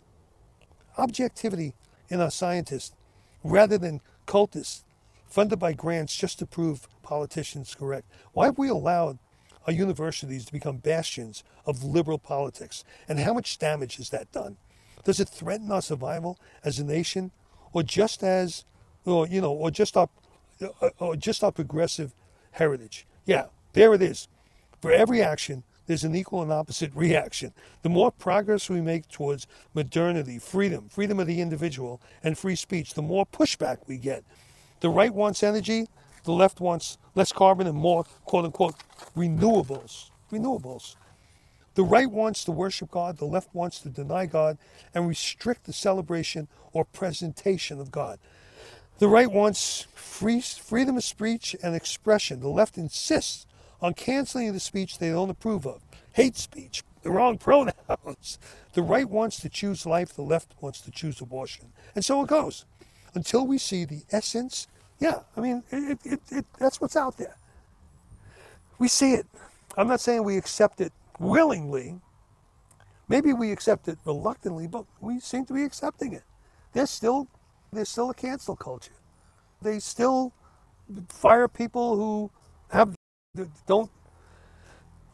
objectivity 0.97 1.73
in 2.09 2.21
our 2.21 2.31
scientists 2.31 2.95
rather 3.43 3.77
than 3.77 4.01
cultists 4.27 4.83
funded 5.27 5.59
by 5.59 5.73
grants 5.73 6.15
just 6.15 6.39
to 6.39 6.45
prove 6.45 6.87
politicians 7.03 7.75
correct. 7.75 8.07
Why 8.33 8.45
have 8.45 8.57
we 8.57 8.69
allowed 8.69 9.19
our 9.67 9.73
universities 9.73 10.45
to 10.45 10.51
become 10.53 10.77
bastions 10.77 11.43
of 11.65 11.83
liberal 11.83 12.17
politics? 12.19 12.83
And 13.09 13.19
how 13.19 13.33
much 13.33 13.59
damage 13.59 13.97
has 13.97 14.09
that 14.11 14.31
done? 14.31 14.57
Does 15.03 15.19
it 15.19 15.29
threaten 15.29 15.71
our 15.71 15.81
survival 15.81 16.37
as 16.63 16.79
a 16.79 16.83
nation, 16.83 17.31
or 17.73 17.83
just 17.83 18.23
as, 18.23 18.65
or 19.05 19.27
you 19.27 19.41
know, 19.41 19.51
or 19.51 19.71
just 19.71 19.95
our, 19.95 20.09
or 20.99 21.15
just 21.15 21.43
our 21.43 21.51
progressive 21.51 22.13
heritage? 22.51 23.05
Yeah, 23.25 23.45
there 23.73 23.93
it 23.93 24.01
is. 24.01 24.27
For 24.81 24.91
every 24.91 25.21
action, 25.21 25.63
there's 25.87 26.03
an 26.03 26.15
equal 26.15 26.41
and 26.41 26.51
opposite 26.51 26.91
reaction. 26.95 27.53
The 27.81 27.89
more 27.89 28.11
progress 28.11 28.69
we 28.69 28.81
make 28.81 29.07
towards 29.07 29.47
modernity, 29.73 30.39
freedom, 30.39 30.89
freedom 30.89 31.19
of 31.19 31.27
the 31.27 31.41
individual, 31.41 32.01
and 32.23 32.37
free 32.37 32.55
speech, 32.55 32.93
the 32.93 33.01
more 33.01 33.25
pushback 33.25 33.77
we 33.87 33.97
get. 33.97 34.23
The 34.81 34.89
right 34.89 35.13
wants 35.13 35.41
energy, 35.43 35.87
the 36.23 36.33
left 36.33 36.59
wants 36.59 36.97
less 37.15 37.31
carbon 37.31 37.67
and 37.67 37.77
more 37.77 38.03
quote 38.25 38.45
unquote 38.45 38.75
renewables. 39.15 40.11
Renewables. 40.31 40.95
The 41.77 41.83
right 41.83 42.09
wants 42.09 42.43
to 42.45 42.51
worship 42.51 42.89
God, 42.89 43.19
the 43.19 43.25
left 43.25 43.53
wants 43.53 43.77
to 43.81 43.89
deny 43.89 44.25
God 44.25 44.57
and 44.95 45.07
restrict 45.07 45.65
the 45.65 45.73
celebration 45.73 46.47
or 46.73 46.83
presentation 46.83 47.79
of 47.79 47.91
God. 47.91 48.17
The 48.97 49.07
right 49.07 49.31
wants 49.31 49.85
free, 49.93 50.41
freedom 50.41 50.97
of 50.97 51.03
speech 51.03 51.55
and 51.61 51.75
expression. 51.75 52.39
The 52.39 52.47
left 52.47 52.79
insists 52.79 53.45
on 53.79 53.93
canceling 53.93 54.51
the 54.53 54.59
speech 54.59 54.97
they 54.97 55.11
don't 55.11 55.29
approve 55.29 55.67
of. 55.67 55.83
Hate 56.13 56.35
speech, 56.35 56.81
the 57.03 57.11
wrong 57.11 57.37
pronouns. 57.37 58.39
The 58.73 58.81
right 58.81 59.07
wants 59.07 59.39
to 59.41 59.47
choose 59.47 59.85
life, 59.85 60.15
the 60.15 60.23
left 60.23 60.55
wants 60.59 60.81
to 60.81 60.89
choose 60.89 61.21
abortion. 61.21 61.73
And 61.93 62.03
so 62.03 62.23
it 62.23 62.27
goes. 62.27 62.65
Until 63.13 63.45
we 63.45 63.59
see 63.59 63.85
the 63.85 64.01
essence, 64.09 64.67
yeah, 64.99 65.19
I 65.35 65.41
mean, 65.41 65.63
it, 65.69 65.99
it, 66.03 66.21
it, 66.31 66.45
that's 66.57 66.81
what's 66.81 66.95
out 66.95 67.17
there. 67.17 67.35
We 68.79 68.87
see 68.87 69.13
it. 69.13 69.27
I'm 69.77 69.87
not 69.87 70.01
saying 70.01 70.23
we 70.23 70.37
accept 70.37 70.81
it 70.81 70.91
willingly. 71.19 71.99
Maybe 73.07 73.33
we 73.33 73.51
accept 73.51 73.87
it 73.87 73.97
reluctantly, 74.05 74.67
but 74.67 74.85
we 74.99 75.19
seem 75.19 75.45
to 75.45 75.53
be 75.53 75.63
accepting 75.63 76.13
it. 76.13 76.23
There's 76.73 76.89
still, 76.89 77.27
there's 77.71 77.89
still 77.89 78.09
a 78.09 78.13
cancel 78.13 78.55
culture. 78.55 78.93
They 79.61 79.79
still 79.79 80.33
fire 81.09 81.47
people 81.47 81.95
who 81.95 82.31
have 82.71 82.95
don't 83.65 83.91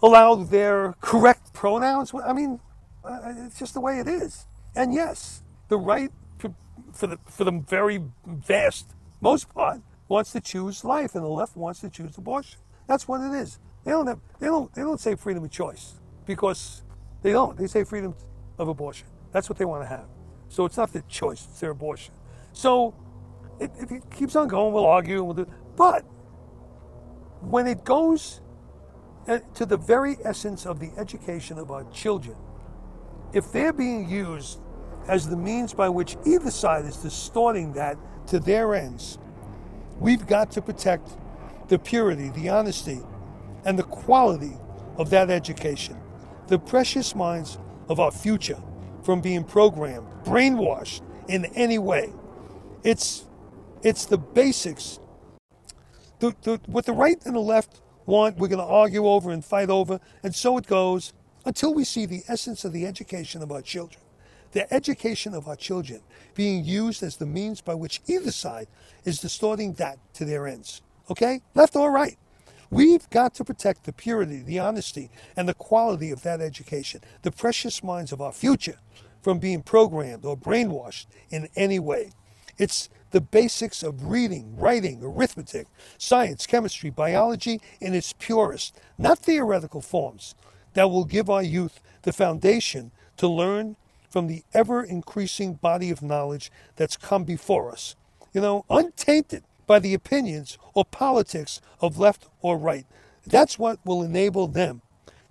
allow 0.01 0.35
their 0.35 0.95
correct 1.01 1.53
pronouns. 1.53 2.13
I 2.13 2.33
mean, 2.33 2.59
uh, 3.03 3.33
it's 3.37 3.59
just 3.59 3.73
the 3.73 3.81
way 3.81 3.99
it 3.99 4.07
is. 4.07 4.45
And 4.75 4.93
yes, 4.93 5.43
the 5.69 5.77
right, 5.77 6.11
for 6.93 7.07
the, 7.07 7.19
for 7.25 7.43
the 7.43 7.51
very 7.51 8.03
vast 8.25 8.91
most 9.21 9.53
part, 9.53 9.81
wants 10.07 10.31
to 10.33 10.41
choose 10.41 10.83
life, 10.83 11.15
and 11.15 11.23
the 11.23 11.29
left 11.29 11.55
wants 11.55 11.79
to 11.81 11.89
choose 11.89 12.17
abortion. 12.17 12.59
That's 12.87 13.07
what 13.07 13.21
it 13.21 13.33
is. 13.33 13.59
They 13.83 13.91
don't 13.91 14.07
have, 14.07 14.19
they 14.39 14.47
don't, 14.47 14.73
they 14.73 14.81
don't 14.81 14.99
say 14.99 15.15
freedom 15.15 15.43
of 15.43 15.51
choice 15.51 15.95
because 16.25 16.83
they 17.23 17.31
don't. 17.33 17.57
They 17.57 17.67
say 17.67 17.83
freedom 17.83 18.15
of 18.57 18.67
abortion. 18.69 19.07
That's 19.31 19.49
what 19.49 19.57
they 19.57 19.65
want 19.65 19.83
to 19.83 19.89
have. 19.89 20.07
So 20.49 20.65
it's 20.65 20.77
not 20.77 20.93
their 20.93 21.03
choice; 21.09 21.47
it's 21.51 21.59
their 21.61 21.71
abortion. 21.71 22.13
So 22.53 22.95
if 23.59 23.91
it 23.91 24.03
keeps 24.11 24.35
on 24.35 24.47
going, 24.49 24.73
we'll 24.73 24.85
argue. 24.85 25.17
and 25.17 25.25
We'll 25.27 25.45
do, 25.45 25.51
but 25.77 26.03
when 27.41 27.67
it 27.67 27.85
goes 27.85 28.41
uh, 29.27 29.39
to 29.55 29.65
the 29.65 29.77
very 29.77 30.17
essence 30.25 30.65
of 30.65 30.79
the 30.79 30.91
education 30.97 31.59
of 31.59 31.71
our 31.71 31.85
children, 31.91 32.37
if 33.33 33.51
they're 33.51 33.73
being 33.73 34.09
used 34.09 34.59
as 35.07 35.29
the 35.29 35.37
means 35.37 35.73
by 35.73 35.89
which 35.89 36.17
either 36.25 36.51
side 36.51 36.85
is 36.85 36.97
distorting 36.97 37.73
that 37.73 37.97
to 38.27 38.39
their 38.39 38.75
ends, 38.75 39.17
We've 39.99 40.27
got 40.27 40.51
to 40.51 40.61
protect 40.61 41.09
the 41.69 41.79
purity, 41.79 42.29
the 42.29 42.49
honesty, 42.49 42.99
and 43.65 43.77
the 43.77 43.83
quality 43.83 44.57
of 44.97 45.09
that 45.09 45.29
education, 45.29 45.97
the 46.47 46.59
precious 46.59 47.15
minds 47.15 47.57
of 47.89 47.99
our 47.99 48.11
future 48.11 48.61
from 49.03 49.21
being 49.21 49.43
programmed, 49.43 50.07
brainwashed 50.23 51.01
in 51.27 51.45
any 51.55 51.77
way. 51.77 52.11
It's, 52.83 53.25
it's 53.81 54.05
the 54.05 54.17
basics. 54.17 54.99
The, 56.19 56.35
the, 56.43 56.59
what 56.67 56.85
the 56.85 56.93
right 56.93 57.17
and 57.25 57.35
the 57.35 57.41
left 57.41 57.81
want, 58.05 58.37
we're 58.37 58.47
going 58.47 58.59
to 58.59 58.65
argue 58.65 59.05
over 59.05 59.31
and 59.31 59.43
fight 59.43 59.69
over, 59.69 59.99
and 60.23 60.33
so 60.33 60.57
it 60.57 60.67
goes 60.67 61.13
until 61.45 61.73
we 61.73 61.83
see 61.83 62.05
the 62.05 62.23
essence 62.27 62.63
of 62.63 62.73
the 62.73 62.85
education 62.85 63.41
of 63.41 63.51
our 63.51 63.61
children. 63.61 64.01
The 64.51 64.71
education 64.71 65.33
of 65.33 65.47
our 65.47 65.55
children 65.55 66.01
being 66.35 66.63
used 66.63 67.01
as 67.01 67.17
the 67.17 67.25
means 67.25 67.59
by 67.59 67.73
which 67.73 68.01
either 68.07 68.31
side 68.31 68.67
is 69.03 69.19
distorting 69.19 69.73
that 69.73 69.97
to 70.13 70.25
their 70.25 70.47
ends. 70.47 70.81
Okay? 71.09 71.41
Left 71.55 71.75
or 71.75 71.91
right. 71.91 72.17
We've 72.73 73.07
got 73.11 73.35
to 73.35 73.45
protect 73.45 73.83
the 73.83 73.93
purity, 73.93 74.41
the 74.41 74.57
honesty, 74.57 75.11
and 75.37 75.47
the 75.47 75.53
quality 75.53 76.09
of 76.09 76.23
that 76.23 76.41
education, 76.41 77.01
the 77.21 77.31
precious 77.31 77.83
minds 77.83 78.11
of 78.11 78.19
our 78.19 78.31
future, 78.31 78.79
from 79.21 79.37
being 79.37 79.61
programmed 79.61 80.25
or 80.25 80.35
brainwashed 80.35 81.05
in 81.29 81.49
any 81.55 81.77
way. 81.77 82.13
It's 82.57 82.89
the 83.11 83.21
basics 83.21 83.83
of 83.83 84.07
reading, 84.09 84.57
writing, 84.57 85.01
arithmetic, 85.03 85.67
science, 85.99 86.47
chemistry, 86.47 86.89
biology 86.89 87.61
in 87.79 87.93
its 87.93 88.11
purest, 88.13 88.75
not 88.97 89.19
theoretical 89.19 89.81
forms, 89.81 90.33
that 90.73 90.89
will 90.89 91.05
give 91.05 91.29
our 91.29 91.43
youth 91.43 91.79
the 92.01 92.11
foundation 92.11 92.89
to 93.17 93.27
learn 93.27 93.75
from 94.09 94.25
the 94.25 94.41
ever 94.51 94.83
increasing 94.83 95.53
body 95.53 95.91
of 95.91 96.01
knowledge 96.01 96.51
that's 96.75 96.97
come 96.97 97.23
before 97.23 97.71
us. 97.71 97.95
You 98.33 98.41
know, 98.41 98.65
untainted 98.67 99.43
by 99.67 99.79
the 99.79 99.93
opinions 99.93 100.57
or 100.73 100.85
politics 100.85 101.61
of 101.81 101.97
left 101.97 102.27
or 102.41 102.57
right. 102.57 102.85
That's 103.25 103.57
what 103.57 103.79
will 103.85 104.03
enable 104.03 104.47
them 104.47 104.81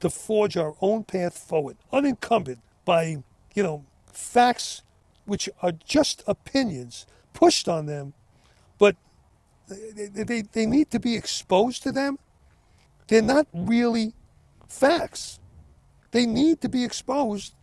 to 0.00 0.10
forge 0.10 0.56
our 0.56 0.74
own 0.80 1.04
path 1.04 1.36
forward, 1.38 1.76
unencumbered 1.92 2.58
by, 2.84 3.22
you 3.54 3.62
know, 3.62 3.84
facts 4.12 4.82
which 5.24 5.48
are 5.62 5.72
just 5.72 6.22
opinions 6.26 7.06
pushed 7.32 7.68
on 7.68 7.86
them, 7.86 8.14
but 8.78 8.96
they, 9.68 10.24
they, 10.24 10.42
they 10.42 10.66
need 10.66 10.90
to 10.90 10.98
be 10.98 11.14
exposed 11.14 11.82
to 11.84 11.92
them. 11.92 12.18
They're 13.08 13.22
not 13.22 13.46
really 13.52 14.14
facts. 14.68 15.38
They 16.10 16.26
need 16.26 16.60
to 16.62 16.68
be 16.68 16.84
exposed 16.84 17.54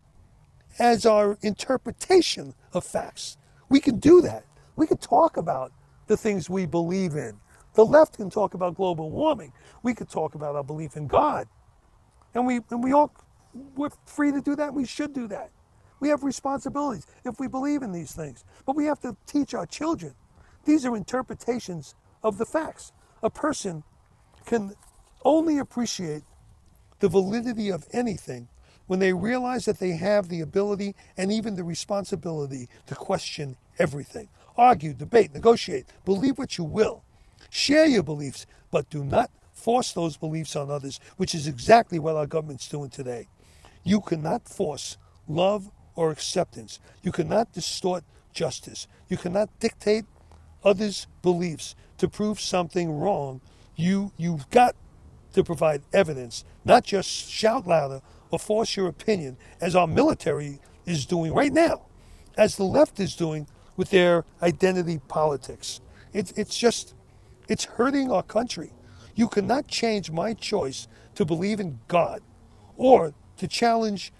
as 0.80 1.06
our 1.06 1.38
interpretation 1.42 2.54
of 2.74 2.86
facts. 2.86 3.38
We 3.68 3.80
can 3.80 4.00
do 4.00 4.22
that. 4.22 4.46
We 4.76 4.88
can 4.88 4.98
talk 4.98 5.38
about 5.38 5.72
the 6.10 6.18
things 6.18 6.50
we 6.50 6.68
believe 6.68 7.16
in. 7.16 7.40
The 7.76 7.86
left 7.86 8.18
can 8.18 8.30
talk 8.32 8.56
about 8.56 8.76
global 8.76 9.12
warming. 9.12 9.54
We 9.84 9.96
could 9.96 10.10
talk 10.10 10.36
about 10.36 10.58
our 10.58 10.66
belief 10.66 10.98
in 10.98 11.08
God. 11.08 11.48
And 12.34 12.48
we, 12.48 12.62
and 12.72 12.84
we 12.84 12.94
all, 12.94 13.14
we're 13.76 13.92
free 14.06 14.34
to 14.34 14.42
do 14.42 14.56
that. 14.58 14.74
We 14.74 14.86
should 14.86 15.14
do 15.14 15.28
that. 15.30 15.52
We 16.02 16.10
have 16.10 16.24
responsibilities 16.24 17.08
if 17.26 17.40
we 17.40 17.48
believe 17.48 17.84
in 17.84 17.94
these 17.94 18.14
things. 18.14 18.44
But 18.66 18.76
we 18.76 18.86
have 18.86 19.00
to 19.02 19.16
teach 19.28 19.54
our 19.54 19.68
children. 19.68 20.16
These 20.66 20.86
are 20.86 20.98
interpretations 20.98 21.96
of 22.24 22.40
the 22.40 22.46
facts. 22.46 22.92
A 23.24 23.30
person 23.30 23.84
can 24.46 24.74
only 25.24 25.60
appreciate 25.60 26.24
the 27.00 27.10
validity 27.10 27.70
of 27.72 27.86
anything 27.94 28.50
when 28.88 29.00
they 29.00 29.14
realize 29.14 29.66
that 29.66 29.80
they 29.80 29.92
have 29.92 30.30
the 30.30 30.42
ability 30.42 30.96
and 31.18 31.32
even 31.32 31.56
the 31.56 31.64
responsibility 31.64 32.68
to 32.88 32.96
question 32.96 33.58
everything 33.80 34.30
argue, 34.60 34.94
debate, 34.94 35.34
negotiate, 35.34 35.86
believe 36.06 36.38
what 36.38 36.58
you 36.58 36.64
will. 36.64 37.04
Share 37.50 37.86
your 37.86 38.04
beliefs, 38.04 38.46
but 38.72 38.90
do 38.90 39.04
not 39.04 39.32
force 39.54 39.94
those 39.94 40.18
beliefs 40.18 40.56
on 40.56 40.70
others, 40.70 41.00
which 41.18 41.34
is 41.34 41.48
exactly 41.48 42.00
what 42.00 42.16
our 42.16 42.28
government's 42.28 42.68
doing 42.68 42.90
today. 42.90 43.28
You 43.84 44.02
cannot 44.02 44.48
force 44.48 44.98
love 45.28 45.72
or 45.96 46.12
acceptance. 46.12 46.80
You 47.02 47.12
cannot 47.12 47.54
distort 47.54 48.04
justice. 48.34 48.88
You 49.08 49.18
cannot 49.18 49.50
dictate 49.60 50.06
others' 50.64 51.08
beliefs 51.22 51.76
to 51.98 52.08
prove 52.08 52.40
something 52.40 53.00
wrong. 53.00 53.42
You, 53.76 54.12
you've 54.18 54.50
got 54.50 54.76
to 55.34 55.44
provide 55.44 55.84
evidence, 55.94 56.44
not 56.66 56.84
just 56.84 57.10
shout 57.30 57.66
louder 57.66 58.02
or 58.32 58.40
force 58.40 58.76
your 58.76 58.88
opinion, 58.88 59.38
as 59.62 59.76
our 59.76 59.88
military 59.88 60.60
is 60.86 61.06
doing 61.06 61.34
right 61.34 61.52
now, 61.52 61.86
as 62.38 62.56
the 62.58 62.64
left 62.64 63.00
is 63.00 63.16
doing 63.16 63.48
with 63.80 63.92
their 63.92 64.26
identity 64.44 65.00
politics. 65.08 65.80
It's, 66.12 66.34
it's 66.34 66.58
just, 66.58 66.96
it's 67.48 67.64
hurting 67.64 68.12
our 68.12 68.22
country. 68.22 68.74
You 69.16 69.30
cannot 69.30 69.70
change 69.70 70.12
my 70.12 70.34
choice 70.34 70.90
to 71.16 71.24
believe 71.24 71.62
in 71.62 71.80
God 71.88 72.22
or 72.76 73.14
to 73.38 73.48
challenge 73.48 74.12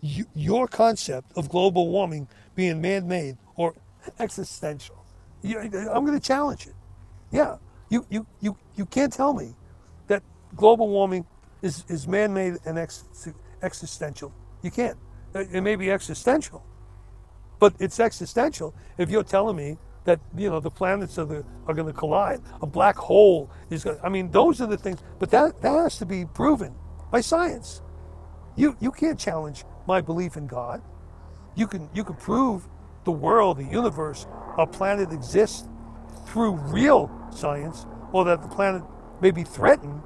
you, 0.00 0.24
your 0.34 0.66
concept 0.66 1.36
of 1.36 1.50
global 1.50 1.90
warming 1.90 2.28
being 2.54 2.80
man 2.80 3.06
made 3.06 3.36
or 3.56 3.74
existential. 4.18 5.04
You, 5.42 5.58
I'm 5.60 6.06
going 6.06 6.18
to 6.18 6.26
challenge 6.26 6.66
it. 6.66 6.74
Yeah, 7.30 7.58
you, 7.90 8.06
you, 8.08 8.26
you, 8.40 8.56
you 8.74 8.86
can't 8.86 9.12
tell 9.12 9.34
me 9.34 9.54
that 10.06 10.22
global 10.56 10.88
warming 10.88 11.26
is, 11.60 11.84
is 11.88 12.08
man 12.08 12.32
made 12.32 12.54
and 12.64 12.78
ex, 12.78 13.04
existential. 13.62 14.32
You 14.62 14.70
can't. 14.70 14.96
It 15.34 15.60
may 15.62 15.76
be 15.76 15.90
existential, 15.90 16.64
but 17.64 17.74
it's 17.78 17.98
existential 17.98 18.74
if 18.98 19.08
you're 19.08 19.24
telling 19.24 19.56
me 19.56 19.78
that 20.04 20.20
you 20.36 20.50
know 20.50 20.60
the 20.60 20.70
planets 20.70 21.18
are, 21.18 21.24
the, 21.24 21.42
are 21.66 21.72
going 21.72 21.86
to 21.86 21.98
collide. 21.98 22.42
A 22.60 22.66
black 22.66 22.94
hole 22.94 23.50
is 23.70 23.82
going. 23.84 23.98
I 24.04 24.10
mean, 24.10 24.30
those 24.30 24.60
are 24.60 24.66
the 24.66 24.76
things. 24.76 25.00
But 25.18 25.30
that 25.30 25.62
that 25.62 25.72
has 25.72 25.96
to 25.96 26.04
be 26.04 26.26
proven 26.26 26.74
by 27.10 27.22
science. 27.22 27.80
You 28.54 28.76
you 28.80 28.90
can't 28.92 29.18
challenge 29.18 29.64
my 29.86 30.02
belief 30.02 30.36
in 30.36 30.46
God. 30.46 30.82
You 31.54 31.66
can 31.66 31.88
you 31.94 32.04
can 32.04 32.16
prove 32.16 32.68
the 33.04 33.12
world, 33.12 33.56
the 33.56 33.64
universe, 33.64 34.26
our 34.58 34.66
planet 34.66 35.10
exists 35.10 35.66
through 36.26 36.56
real 36.68 37.10
science, 37.34 37.86
or 38.12 38.26
that 38.26 38.42
the 38.42 38.48
planet 38.48 38.82
may 39.22 39.30
be 39.30 39.42
threatened. 39.42 40.02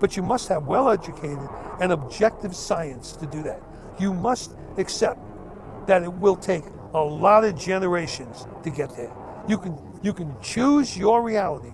But 0.00 0.16
you 0.16 0.24
must 0.24 0.48
have 0.48 0.66
well-educated 0.66 1.48
and 1.80 1.92
objective 1.92 2.56
science 2.56 3.12
to 3.12 3.26
do 3.26 3.44
that. 3.44 3.62
You 3.96 4.12
must 4.12 4.56
accept 4.76 5.20
that 5.86 6.02
it 6.02 6.12
will 6.12 6.34
take 6.34 6.64
a 6.96 7.04
lot 7.04 7.44
of 7.44 7.58
generations 7.58 8.46
to 8.64 8.70
get 8.70 8.96
there. 8.96 9.12
You 9.46 9.58
can 9.58 9.78
you 10.02 10.14
can 10.14 10.34
choose 10.40 10.96
your 10.96 11.22
reality, 11.22 11.72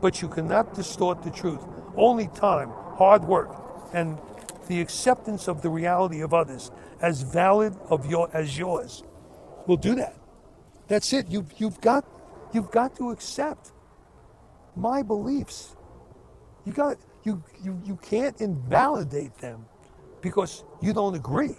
but 0.00 0.22
you 0.22 0.28
cannot 0.28 0.74
distort 0.74 1.22
the 1.22 1.30
truth. 1.30 1.60
Only 1.94 2.28
time, 2.28 2.70
hard 2.96 3.22
work, 3.24 3.50
and 3.92 4.18
the 4.68 4.80
acceptance 4.80 5.46
of 5.46 5.60
the 5.60 5.68
reality 5.68 6.22
of 6.22 6.32
others 6.32 6.70
as 7.02 7.20
valid 7.22 7.76
of 7.90 8.06
your 8.10 8.30
as 8.32 8.58
yours 8.58 9.04
will 9.66 9.76
do 9.76 9.94
that. 9.96 10.16
That's 10.88 11.12
it. 11.12 11.28
You 11.28 11.46
you've 11.58 11.80
got 11.82 12.06
you've 12.54 12.70
got 12.70 12.96
to 12.96 13.10
accept 13.10 13.72
my 14.74 15.02
beliefs. 15.02 15.76
You 16.64 16.72
got 16.72 16.96
you 17.24 17.44
you 17.62 17.78
you 17.84 17.96
can't 17.96 18.40
invalidate 18.40 19.36
them 19.36 19.66
because 20.22 20.64
you 20.80 20.94
don't 20.94 21.14
agree 21.14 21.56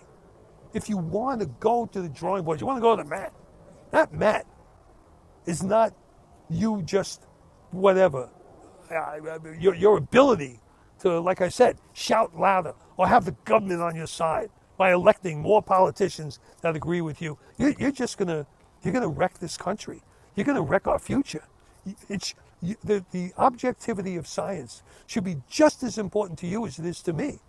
if 0.74 0.90
you 0.90 0.98
want 0.98 1.40
to 1.42 1.48
go 1.60 1.86
to 1.88 2.02
the 2.02 2.10
drawing 2.10 2.44
board, 2.44 2.60
you 2.60 2.68
want 2.68 2.78
to 2.78 2.82
go 2.82 2.96
to 2.96 3.04
the 3.04 3.10
mat. 3.10 3.34
That 3.92 4.14
mat 4.14 4.46
is 5.46 5.64
not 5.64 5.94
you 6.50 6.82
just 6.84 7.26
whatever. 7.72 8.30
Your, 9.60 9.76
your 9.76 9.98
ability 9.98 10.60
to, 11.00 11.20
like 11.20 11.42
I 11.42 11.50
said, 11.50 11.78
shout 11.94 12.38
louder 12.38 12.74
or 12.98 13.08
have 13.08 13.26
the 13.26 13.36
government 13.46 13.82
on 13.82 13.96
your 13.96 14.08
side 14.08 14.50
by 14.78 14.94
electing 14.94 15.40
more 15.40 15.62
politicians 15.62 16.40
that 16.62 16.76
agree 16.76 17.02
with 17.02 17.22
you. 17.22 17.38
You're, 17.58 17.74
you're 17.80 17.92
just 17.92 18.18
gonna 18.18 18.46
you're 18.84 18.94
gonna 18.94 19.08
wreck 19.08 19.40
this 19.40 19.58
country. 19.58 20.02
You're 20.36 20.46
gonna 20.46 20.62
wreck 20.62 20.88
our 20.88 21.00
future. 21.00 21.44
It's 22.10 22.34
you, 22.62 22.76
the, 22.84 23.04
the 23.12 23.34
objectivity 23.38 24.16
of 24.16 24.26
science 24.26 24.84
should 25.06 25.24
be 25.24 25.38
just 25.50 25.84
as 25.84 25.98
important 25.98 26.40
to 26.40 26.48
you 26.48 26.66
as 26.66 26.80
it 26.80 26.86
is 26.86 27.02
to 27.04 27.14
me. 27.14 27.40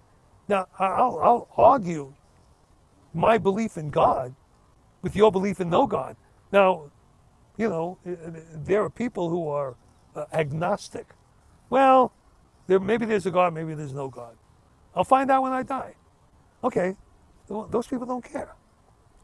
Now, 0.48 0.66
I'll, 0.78 1.18
I'll 1.22 1.48
argue 1.56 2.14
my 3.14 3.38
belief 3.38 3.76
in 3.78 3.90
God 3.90 4.34
with 5.02 5.16
your 5.16 5.32
belief 5.32 5.60
in 5.60 5.70
no 5.70 5.86
God. 5.86 6.16
Now, 6.52 6.90
you 7.56 7.68
know, 7.68 7.98
there 8.04 8.82
are 8.84 8.90
people 8.90 9.30
who 9.30 9.48
are 9.48 9.76
uh, 10.16 10.24
agnostic. 10.32 11.06
Well, 11.70 12.12
there, 12.66 12.80
maybe 12.80 13.06
there's 13.06 13.26
a 13.26 13.30
God, 13.30 13.54
maybe 13.54 13.74
there's 13.74 13.94
no 13.94 14.08
God. 14.08 14.36
I'll 14.94 15.04
find 15.04 15.30
out 15.30 15.42
when 15.42 15.52
I 15.52 15.62
die. 15.62 15.94
Okay, 16.64 16.96
those 17.70 17.86
people 17.86 18.06
don't 18.06 18.24
care. 18.24 18.54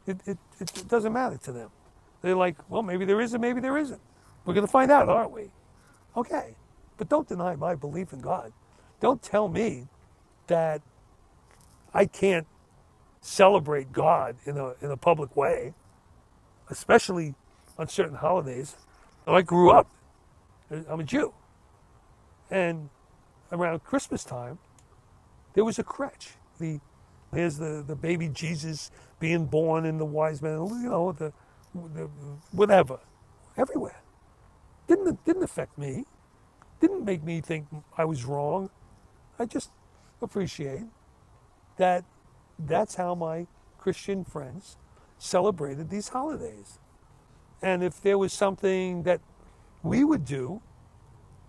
It, 0.07 0.17
it, 0.25 0.37
it 0.59 0.85
doesn't 0.87 1.13
matter 1.13 1.37
to 1.37 1.51
them. 1.51 1.69
They're 2.21 2.35
like, 2.35 2.57
well, 2.69 2.83
maybe 2.83 3.05
there 3.05 3.21
is 3.21 3.33
and 3.33 3.41
maybe 3.41 3.61
there 3.61 3.77
isn't. 3.77 4.01
We're 4.45 4.53
going 4.53 4.65
to 4.67 4.71
find 4.71 4.91
out, 4.91 5.09
aren't 5.09 5.31
we? 5.31 5.51
Okay, 6.17 6.55
but 6.97 7.09
don't 7.09 7.27
deny 7.27 7.55
my 7.55 7.75
belief 7.75 8.13
in 8.13 8.21
God. 8.21 8.53
Don't 8.99 9.21
tell 9.21 9.47
me 9.47 9.87
that 10.47 10.81
I 11.93 12.05
can't 12.05 12.47
celebrate 13.21 13.91
God 13.93 14.35
in 14.45 14.57
a, 14.57 14.73
in 14.81 14.91
a 14.91 14.97
public 14.97 15.35
way, 15.35 15.73
especially 16.69 17.35
on 17.77 17.87
certain 17.87 18.17
holidays. 18.17 18.75
I 19.27 19.41
grew 19.41 19.71
up 19.71 19.87
uh, 20.71 20.81
I'm 20.89 20.99
a 20.99 21.03
Jew. 21.03 21.33
And 22.49 22.89
around 23.51 23.83
Christmas 23.83 24.23
time, 24.23 24.59
there 25.53 25.65
was 25.65 25.79
a 25.79 25.83
crutch. 25.83 26.31
The 26.59 26.79
here's 27.33 27.57
the, 27.57 27.83
the 27.85 27.95
baby 27.95 28.29
Jesus 28.29 28.91
being 29.19 29.45
born 29.45 29.85
in 29.85 29.97
the 29.97 30.05
wise 30.05 30.41
man, 30.41 30.67
you 30.67 30.89
know, 30.89 31.11
the, 31.13 31.31
the 31.73 32.09
whatever, 32.51 32.99
everywhere. 33.57 34.01
Didn't 34.87 35.23
didn't 35.25 35.43
affect 35.43 35.77
me. 35.77 36.05
Didn't 36.79 37.05
make 37.05 37.23
me 37.23 37.41
think 37.41 37.67
I 37.97 38.05
was 38.05 38.25
wrong. 38.25 38.69
I 39.39 39.45
just 39.45 39.69
appreciate 40.21 40.83
that 41.77 42.03
that's 42.67 42.95
how 42.95 43.15
my 43.15 43.47
Christian 43.79 44.25
friends 44.25 44.77
celebrated 45.17 45.89
these 45.89 46.09
holidays. 46.09 46.79
And 47.61 47.83
if 47.83 48.01
there 48.01 48.17
was 48.17 48.33
something 48.33 49.03
that 49.03 49.21
we 49.83 50.03
would 50.03 50.25
do 50.25 50.61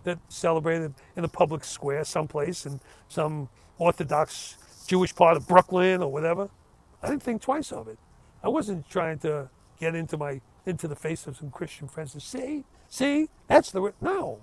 that 0.05 0.19
celebrated 0.29 0.95
in 1.17 1.25
a 1.25 1.29
public 1.29 1.65
square 1.65 2.05
someplace 2.05 2.67
in 2.67 2.81
some 3.09 3.49
Orthodox 3.79 4.59
Jewish 4.87 5.15
part 5.15 5.37
of 5.37 5.49
Brooklyn 5.49 6.03
or 6.03 6.13
whatever, 6.13 6.51
I 7.03 7.09
didn't 7.09 7.23
think 7.23 7.43
twice 7.43 7.73
of 7.73 7.89
it. 7.89 7.99
I 8.43 8.49
wasn't 8.49 8.89
trying 8.91 9.19
to 9.21 9.51
get 9.81 9.95
into 9.95 10.17
my 10.17 10.41
into 10.67 10.89
the 10.89 10.97
face 10.97 11.27
of 11.27 11.37
some 11.37 11.51
Christian 11.51 11.89
friends 11.89 12.15
and 12.15 12.23
see, 12.23 12.65
see, 12.89 13.29
that's 13.49 13.73
the 13.73 13.93
no, 14.01 14.41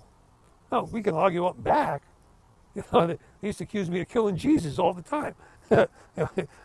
no. 0.72 0.84
We 0.92 1.02
can 1.02 1.14
argue 1.14 1.46
up 1.46 1.62
back. 1.62 2.02
You 2.76 2.84
know, 2.92 3.06
they 3.08 3.18
used 3.42 3.58
to 3.58 3.64
accuse 3.64 3.90
me 3.90 4.00
of 4.02 4.08
killing 4.08 4.36
Jesus 4.36 4.78
all 4.78 4.94
the 4.94 5.02
time. 5.02 5.34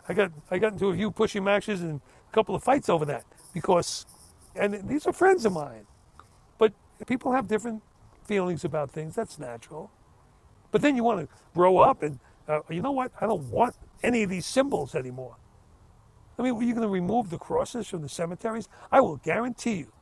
I 0.08 0.14
got 0.14 0.32
I 0.50 0.58
got 0.58 0.72
into 0.72 0.88
a 0.88 0.94
few 0.94 1.10
pushing 1.10 1.44
matches 1.44 1.80
and 1.82 2.00
a 2.30 2.34
couple 2.34 2.54
of 2.54 2.62
fights 2.62 2.88
over 2.88 3.04
that 3.06 3.24
because, 3.54 4.06
and 4.54 4.88
these 4.88 5.06
are 5.06 5.12
friends 5.12 5.44
of 5.44 5.52
mine, 5.52 5.86
but 6.58 6.72
people 7.06 7.32
have 7.32 7.46
different 7.48 7.82
feelings 8.24 8.64
about 8.64 8.90
things. 8.90 9.14
That's 9.14 9.38
natural. 9.38 9.90
But 10.72 10.82
then 10.82 10.96
you 10.96 11.04
want 11.04 11.20
to 11.20 11.28
grow 11.54 11.78
up 11.78 12.02
and 12.02 12.18
uh, 12.48 12.60
you 12.68 12.82
know 12.82 12.92
what? 12.92 13.12
I 13.20 13.26
don't 13.26 13.48
want 13.50 13.76
any 14.02 14.22
of 14.22 14.30
these 14.30 14.46
symbols 14.46 14.94
anymore. 14.94 15.36
I 16.38 16.42
mean, 16.42 16.54
are 16.54 16.62
you're 16.62 16.74
going 16.74 16.86
to 16.86 16.92
remove 16.92 17.30
the 17.30 17.38
crosses 17.38 17.88
from 17.88 18.02
the 18.02 18.08
cemeteries? 18.08 18.68
I 18.92 19.00
will 19.00 19.16
guarantee 19.16 19.76
you 19.76 19.92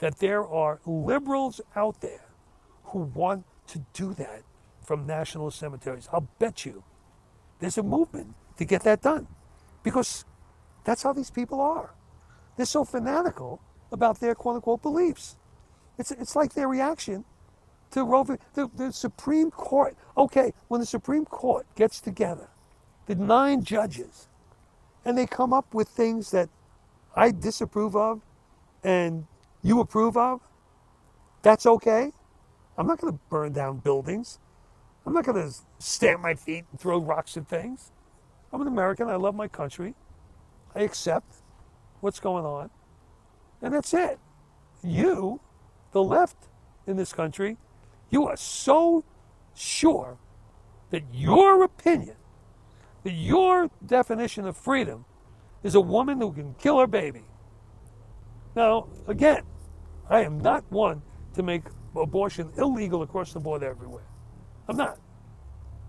that 0.00 0.18
there 0.18 0.46
are 0.46 0.80
liberals 0.86 1.60
out 1.74 2.00
there 2.00 2.26
who 2.84 3.00
want 3.00 3.44
to 3.68 3.84
do 3.92 4.14
that 4.14 4.42
from 4.84 5.06
national 5.06 5.50
cemeteries. 5.50 6.08
I'll 6.12 6.28
bet 6.38 6.64
you 6.64 6.84
there's 7.58 7.78
a 7.78 7.82
movement 7.82 8.34
to 8.58 8.66
get 8.66 8.82
that 8.84 9.02
done 9.02 9.26
because 9.82 10.24
that's 10.84 11.02
how 11.02 11.12
these 11.14 11.30
people 11.30 11.60
are. 11.60 11.94
They're 12.56 12.66
so 12.66 12.84
fanatical 12.84 13.60
about 13.92 14.20
their 14.20 14.34
quote 14.34 14.56
unquote 14.56 14.82
beliefs. 14.82 15.36
It's, 15.98 16.10
it's 16.12 16.36
like 16.36 16.54
their 16.54 16.68
reaction 16.68 17.24
to 17.92 18.04
Roe 18.04 18.24
v. 18.24 18.34
The, 18.54 18.70
the 18.76 18.92
Supreme 18.92 19.50
Court. 19.50 19.96
Okay, 20.16 20.52
when 20.68 20.80
the 20.80 20.86
Supreme 20.86 21.24
Court 21.24 21.66
gets 21.76 22.00
together, 22.00 22.48
the 23.06 23.14
nine 23.14 23.64
judges, 23.64 24.28
and 25.04 25.16
they 25.16 25.26
come 25.26 25.52
up 25.52 25.74
with 25.74 25.88
things 25.88 26.30
that 26.32 26.48
I 27.16 27.30
disapprove 27.30 27.96
of 27.96 28.22
and 28.84 29.26
you 29.62 29.80
approve 29.80 30.16
of, 30.16 30.40
that's 31.42 31.66
okay. 31.66 32.12
I'm 32.76 32.86
not 32.86 33.00
going 33.00 33.12
to 33.12 33.20
burn 33.30 33.52
down 33.52 33.78
buildings. 33.78 34.38
I'm 35.06 35.14
not 35.14 35.24
going 35.24 35.50
to 35.50 35.54
stamp 35.78 36.20
my 36.22 36.34
feet 36.34 36.64
and 36.70 36.80
throw 36.80 36.98
rocks 36.98 37.36
at 37.36 37.48
things. 37.48 37.92
I'm 38.52 38.60
an 38.60 38.66
American. 38.66 39.08
I 39.08 39.16
love 39.16 39.34
my 39.34 39.48
country. 39.48 39.94
I 40.74 40.80
accept 40.80 41.36
what's 42.00 42.20
going 42.20 42.44
on. 42.44 42.70
And 43.60 43.74
that's 43.74 43.92
it. 43.92 44.18
You, 44.82 45.40
the 45.92 46.02
left 46.02 46.48
in 46.86 46.96
this 46.96 47.12
country, 47.12 47.56
you 48.10 48.26
are 48.26 48.36
so 48.36 49.04
sure 49.54 50.18
that 50.90 51.02
your 51.12 51.64
opinion, 51.64 52.16
that 53.02 53.12
your 53.12 53.70
definition 53.84 54.46
of 54.46 54.56
freedom 54.56 55.04
is 55.62 55.74
a 55.74 55.80
woman 55.80 56.20
who 56.20 56.32
can 56.32 56.54
kill 56.54 56.78
her 56.78 56.86
baby. 56.86 57.24
Now, 58.54 58.88
again, 59.06 59.42
I 60.08 60.22
am 60.22 60.38
not 60.38 60.64
one 60.70 61.02
to 61.34 61.42
make 61.42 61.62
abortion 61.94 62.50
illegal 62.56 63.02
across 63.02 63.32
the 63.32 63.40
board 63.40 63.62
everywhere. 63.62 64.06
I'm 64.68 64.76
not. 64.76 64.98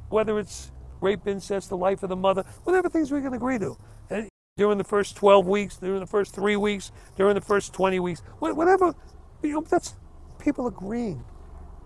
Whether 0.10 0.40
it's 0.40 0.72
rape, 1.02 1.28
incest, 1.28 1.70
the 1.70 1.78
life 1.78 2.04
of 2.04 2.10
the 2.10 2.16
mother, 2.16 2.44
whatever 2.64 2.90
things 2.90 3.12
we 3.12 3.22
can 3.22 3.34
agree 3.34 3.60
to. 3.60 3.78
And 4.10 4.30
during 4.58 4.78
the 4.78 4.84
first 4.84 5.16
12 5.16 5.48
weeks, 5.48 5.78
during 5.78 6.00
the 6.00 6.08
first 6.08 6.34
three 6.36 6.56
weeks, 6.56 6.92
during 7.16 7.36
the 7.36 7.42
first 7.42 7.74
20 7.74 8.00
weeks, 8.00 8.22
whatever, 8.40 8.94
you 9.42 9.54
know, 9.54 9.62
that's 9.62 9.96
people 10.38 10.68
agreeing. 10.68 11.24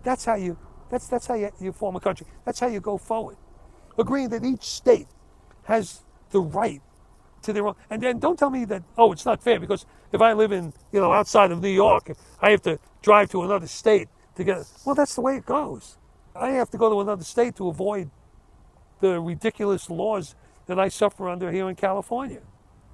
That's 0.03 0.25
how 0.25 0.35
you, 0.35 0.57
that's, 0.89 1.07
that's 1.07 1.27
how 1.27 1.35
you, 1.35 1.51
you 1.59 1.71
form 1.71 1.95
a 1.95 1.99
country. 1.99 2.27
That's 2.45 2.59
how 2.59 2.67
you 2.67 2.79
go 2.79 2.97
forward. 2.97 3.37
Agreeing 3.97 4.29
that 4.29 4.43
each 4.43 4.63
state 4.63 5.07
has 5.63 6.03
the 6.31 6.41
right 6.41 6.81
to 7.43 7.53
their 7.53 7.67
own. 7.67 7.75
And 7.89 8.01
then 8.01 8.19
don't 8.19 8.37
tell 8.37 8.49
me 8.49 8.65
that, 8.65 8.83
oh, 8.97 9.11
it's 9.11 9.25
not 9.25 9.41
fair 9.41 9.59
because 9.59 9.85
if 10.11 10.21
I 10.21 10.33
live 10.33 10.51
in, 10.51 10.73
you 10.91 10.99
know, 10.99 11.11
outside 11.11 11.51
of 11.51 11.61
New 11.61 11.69
York, 11.69 12.11
I 12.41 12.49
have 12.51 12.61
to 12.63 12.79
drive 13.01 13.29
to 13.31 13.43
another 13.43 13.67
state 13.67 14.07
to 14.35 14.43
get, 14.43 14.65
well, 14.85 14.95
that's 14.95 15.15
the 15.15 15.21
way 15.21 15.37
it 15.37 15.45
goes. 15.45 15.97
I 16.35 16.51
have 16.51 16.69
to 16.71 16.77
go 16.77 16.89
to 16.89 17.01
another 17.01 17.23
state 17.23 17.55
to 17.57 17.67
avoid 17.67 18.09
the 19.03 19.19
ridiculous 19.19 19.89
laws 19.89 20.33
that 20.65 20.79
I 20.79 20.87
suffer 20.87 21.27
under 21.27 21.51
here 21.51 21.67
in 21.67 21.75
California. 21.75 22.39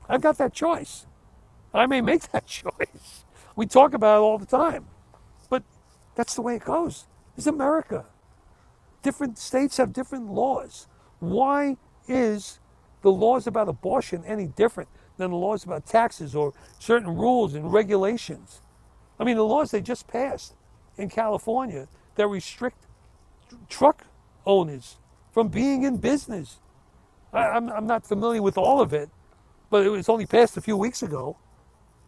I've 0.10 0.22
got 0.22 0.40
that 0.40 0.54
choice. 0.54 1.06
I 1.72 1.86
may 1.86 2.02
make 2.02 2.32
that 2.32 2.48
choice. 2.48 3.26
We 3.56 3.68
talk 3.68 3.94
about 3.94 4.18
it 4.18 4.22
all 4.22 4.40
the 4.40 4.48
time. 4.48 4.88
But 5.52 5.62
that's 6.16 6.34
the 6.34 6.42
way 6.42 6.56
it 6.56 6.66
goes. 6.66 7.06
It's 7.38 7.46
America. 7.46 8.08
Different 9.04 9.38
states 9.38 9.78
have 9.78 9.94
different 9.94 10.32
laws. 10.32 10.88
Why 11.20 11.78
is 12.08 12.60
the 13.04 13.12
laws 13.12 13.46
about 13.46 13.70
abortion 13.70 14.24
any 14.26 14.48
different 14.48 14.90
than 15.18 15.30
the 15.30 15.38
laws 15.38 15.64
about 15.64 15.86
taxes 15.86 16.34
or 16.34 16.54
certain 16.80 17.16
rules 17.16 17.54
and 17.54 17.72
regulations? 17.72 18.62
I 19.20 19.26
mean, 19.26 19.38
the 19.38 19.46
laws 19.46 19.70
they 19.70 19.82
just 19.82 20.08
passed 20.08 20.56
in 20.98 21.08
California 21.08 21.88
that 22.16 22.26
restrict 22.26 22.88
truck 23.70 24.06
owners 24.48 24.98
from 25.32 25.50
being 25.50 25.84
in 25.84 25.98
business. 25.98 26.60
I, 27.34 27.58
am 27.58 27.70
I'm, 27.70 27.78
I'm 27.78 27.88
not 27.88 28.06
familiar 28.06 28.42
with 28.42 28.58
all 28.58 28.82
of 28.82 28.94
it, 28.94 29.10
but 29.70 29.86
it 29.86 29.90
was 29.90 30.10
only 30.10 30.26
passed 30.26 30.58
a 30.58 30.62
few 30.62 30.78
weeks 30.78 31.04
ago. 31.04 31.38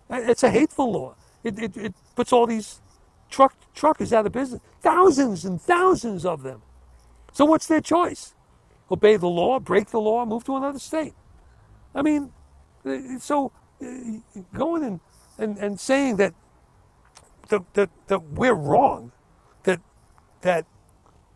It's 0.09 0.43
a 0.43 0.49
hateful 0.49 0.91
law. 0.91 1.15
It, 1.43 1.59
it, 1.59 1.77
it 1.77 1.95
puts 2.15 2.33
all 2.33 2.45
these 2.47 2.81
truck 3.29 3.55
truckers 3.73 4.13
out 4.13 4.25
of 4.25 4.31
business, 4.33 4.61
thousands 4.81 5.45
and 5.45 5.61
thousands 5.61 6.25
of 6.25 6.43
them. 6.43 6.61
So 7.33 7.45
what's 7.45 7.67
their 7.67 7.81
choice? 7.81 8.33
Obey 8.91 9.15
the 9.17 9.27
law, 9.29 9.59
break 9.59 9.89
the 9.89 10.01
law, 10.01 10.25
move 10.25 10.43
to 10.45 10.57
another 10.57 10.79
state. 10.79 11.13
I 11.95 12.01
mean, 12.01 12.31
so 13.19 13.51
uh, 13.81 13.87
going 14.53 14.83
and, 14.83 14.99
and, 15.37 15.57
and 15.57 15.79
saying 15.79 16.17
that, 16.17 16.33
that, 17.49 17.73
that, 17.73 17.89
that 18.07 18.23
we're 18.23 18.53
wrong, 18.53 19.11
that, 19.63 19.79
that 20.41 20.65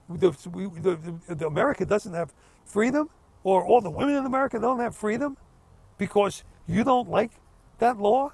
the, 0.09 0.35
we, 0.51 0.67
the, 0.79 0.97
the, 1.27 1.47
America 1.47 1.85
doesn't 1.85 2.13
have 2.13 2.33
freedom, 2.63 3.09
or 3.43 3.65
all 3.65 3.81
the 3.81 3.89
women 3.89 4.15
in 4.15 4.25
America 4.25 4.59
don't 4.59 4.79
have 4.79 4.95
freedom 4.95 5.37
because 5.97 6.43
you 6.67 6.83
don't 6.83 7.09
like 7.09 7.31
that 7.79 7.97
law, 7.97 8.31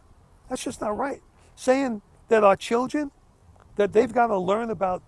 that's 0.50 0.64
just 0.64 0.82
not 0.82 0.98
right. 0.98 1.22
Saying 1.56 2.02
that 2.30 2.44
our 2.44 2.56
children, 2.56 3.12
that 3.76 3.94
they've 3.94 4.12
got 4.12 4.28
to 4.28 4.38
learn 4.38 4.70
about 4.70 5.02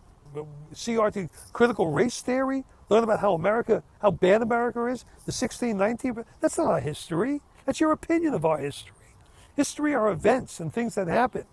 CRT, 0.74 1.30
critical 1.52 1.88
race 1.92 2.22
theory, 2.22 2.64
learn 2.90 3.04
about 3.04 3.20
how 3.20 3.34
America, 3.34 3.84
how 4.02 4.12
bad 4.12 4.42
America 4.42 4.86
is, 4.86 5.04
the 5.26 5.32
1619, 5.32 6.26
that's 6.40 6.58
not 6.58 6.68
our 6.68 6.80
history. 6.80 7.42
That's 7.66 7.80
your 7.80 7.92
opinion 7.92 8.34
of 8.34 8.46
our 8.46 8.58
history. 8.58 8.96
History 9.56 9.94
are 9.94 10.10
events 10.10 10.60
and 10.60 10.74
things 10.74 10.96
that 10.96 11.08
happen. 11.08 11.46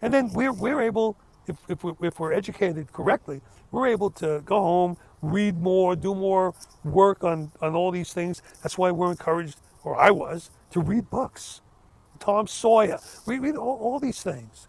And 0.00 0.14
then 0.14 0.32
we're, 0.32 0.52
we're 0.52 0.80
able 0.80 1.16
if, 1.50 1.58
if, 1.68 1.84
we, 1.84 1.92
if 2.02 2.18
we're 2.20 2.32
educated 2.32 2.92
correctly, 2.92 3.40
we're 3.70 3.88
able 3.88 4.10
to 4.12 4.42
go 4.44 4.60
home, 4.60 4.96
read 5.22 5.60
more, 5.60 5.96
do 5.96 6.14
more 6.14 6.54
work 6.84 7.24
on, 7.24 7.52
on 7.60 7.74
all 7.74 7.90
these 7.90 8.12
things. 8.12 8.42
That's 8.62 8.78
why 8.78 8.90
we're 8.90 9.10
encouraged, 9.10 9.60
or 9.84 9.98
I 10.00 10.10
was, 10.10 10.50
to 10.70 10.80
read 10.80 11.10
books. 11.10 11.60
Tom 12.18 12.46
Sawyer, 12.46 12.98
we 13.26 13.38
read 13.38 13.56
all, 13.56 13.78
all 13.78 13.98
these 14.00 14.22
things. 14.22 14.68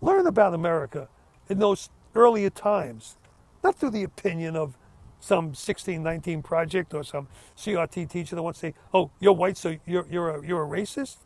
Learn 0.00 0.26
about 0.26 0.54
America 0.54 1.08
in 1.48 1.58
those 1.58 1.90
earlier 2.14 2.50
times, 2.50 3.16
not 3.62 3.76
through 3.76 3.90
the 3.90 4.02
opinion 4.04 4.56
of 4.56 4.76
some 5.20 5.46
1619 5.46 6.42
project 6.42 6.94
or 6.94 7.04
some 7.04 7.28
CRT 7.56 8.08
teacher 8.10 8.36
that 8.36 8.42
wants 8.42 8.60
to 8.60 8.68
say, 8.68 8.74
oh, 8.94 9.10
you're 9.20 9.34
white, 9.34 9.56
so 9.56 9.76
you're, 9.86 10.06
you're, 10.10 10.30
a, 10.30 10.46
you're 10.46 10.64
a 10.64 10.68
racist. 10.80 11.18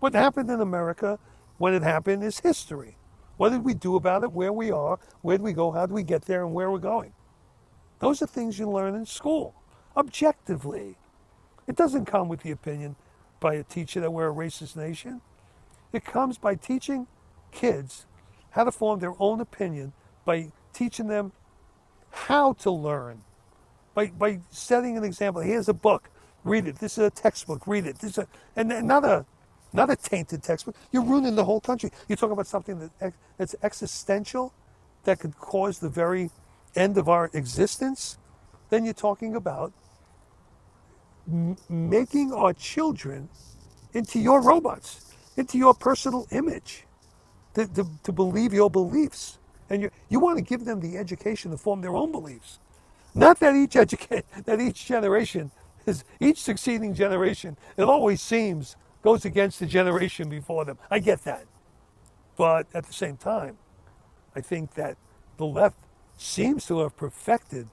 What 0.00 0.14
happened 0.14 0.50
in 0.50 0.60
America 0.60 1.18
when 1.58 1.74
it 1.74 1.82
happened 1.82 2.24
is 2.24 2.40
history. 2.40 2.96
What 3.36 3.50
did 3.50 3.64
we 3.64 3.74
do 3.74 3.96
about 3.96 4.22
it? 4.24 4.32
Where 4.32 4.52
we 4.52 4.70
are? 4.70 4.98
Where 5.22 5.36
did 5.36 5.44
we 5.44 5.52
go? 5.52 5.72
How 5.72 5.86
did 5.86 5.92
we 5.92 6.02
get 6.02 6.24
there? 6.26 6.44
And 6.44 6.54
where 6.54 6.70
we're 6.70 6.78
going? 6.78 7.12
Those 7.98 8.22
are 8.22 8.26
things 8.26 8.58
you 8.58 8.68
learn 8.70 8.94
in 8.94 9.06
school, 9.06 9.54
objectively. 9.96 10.96
It 11.66 11.76
doesn't 11.76 12.04
come 12.06 12.28
with 12.28 12.42
the 12.42 12.50
opinion 12.50 12.96
by 13.40 13.54
a 13.54 13.62
teacher 13.62 14.00
that 14.00 14.12
we're 14.12 14.30
a 14.30 14.34
racist 14.34 14.76
nation. 14.76 15.20
It 15.92 16.04
comes 16.04 16.38
by 16.38 16.54
teaching 16.56 17.06
kids 17.52 18.06
how 18.50 18.64
to 18.64 18.72
form 18.72 19.00
their 19.00 19.14
own 19.18 19.40
opinion 19.40 19.92
by 20.24 20.52
teaching 20.72 21.06
them 21.08 21.32
how 22.10 22.52
to 22.54 22.70
learn, 22.70 23.22
by, 23.94 24.08
by 24.08 24.40
setting 24.50 24.96
an 24.96 25.04
example. 25.04 25.42
Here's 25.42 25.68
a 25.68 25.74
book, 25.74 26.10
read 26.44 26.66
it. 26.68 26.78
This 26.78 26.98
is 26.98 27.04
a 27.04 27.10
textbook, 27.10 27.66
read 27.66 27.86
it. 27.86 27.98
This 27.98 28.12
is 28.12 28.18
a, 28.18 28.28
and, 28.56 28.68
not 28.86 29.04
a 29.04 29.26
not 29.74 29.90
a 29.90 29.96
tainted 29.96 30.44
textbook. 30.44 30.76
You're 30.92 31.04
ruining 31.04 31.36
the 31.36 31.46
whole 31.46 31.60
country. 31.62 31.92
You're 32.08 32.16
talking 32.18 32.34
about 32.34 32.48
something 32.48 32.80
that 33.00 33.14
that's 33.38 33.56
existential, 33.64 34.54
that 35.04 35.20
could 35.20 35.38
cause 35.38 35.80
the 35.80 35.90
very 35.90 36.30
end 36.76 36.98
of 36.98 37.08
our 37.10 37.30
existence. 37.34 38.18
Then 38.70 38.86
you're 38.86 38.94
talking 38.94 39.36
about 39.36 39.74
m- 41.28 41.58
making 41.68 42.32
our 42.32 42.54
children 42.54 43.28
into 43.94 44.20
your 44.20 44.42
robots, 44.42 45.14
into 45.36 45.58
your 45.58 45.74
personal 45.74 46.26
image, 46.32 46.86
to, 47.54 47.66
to, 47.68 47.86
to 48.04 48.12
believe 48.12 48.54
your 48.54 48.70
beliefs. 48.70 49.38
And 49.70 49.82
you, 49.82 49.90
you 50.10 50.20
want 50.20 50.38
to 50.38 50.44
give 50.44 50.64
them 50.66 50.80
the 50.80 50.98
education 50.98 51.52
to 51.52 51.58
form 51.58 51.82
their 51.82 51.96
own 51.96 52.12
beliefs. 52.12 52.60
Not 53.14 53.40
that 53.40 53.56
each 53.56 53.76
educate 53.76 54.26
that 54.46 54.60
each 54.60 54.86
generation 54.86 55.52
is 55.86 56.04
each 56.20 56.42
succeeding 56.42 56.94
generation, 56.94 57.56
it 57.76 57.82
always 57.84 58.22
seems, 58.22 58.76
goes 59.04 59.26
against 59.26 59.60
the 59.60 59.66
generation 59.66 60.30
before 60.30 60.64
them. 60.64 60.78
I 60.90 60.98
get 60.98 61.22
that. 61.24 61.44
But 62.36 62.66
at 62.72 62.86
the 62.86 62.92
same 62.92 63.18
time, 63.18 63.58
I 64.34 64.40
think 64.40 64.74
that 64.74 64.96
the 65.36 65.44
left 65.44 65.76
seems 66.16 66.66
to 66.66 66.80
have 66.80 66.96
perfected 66.96 67.68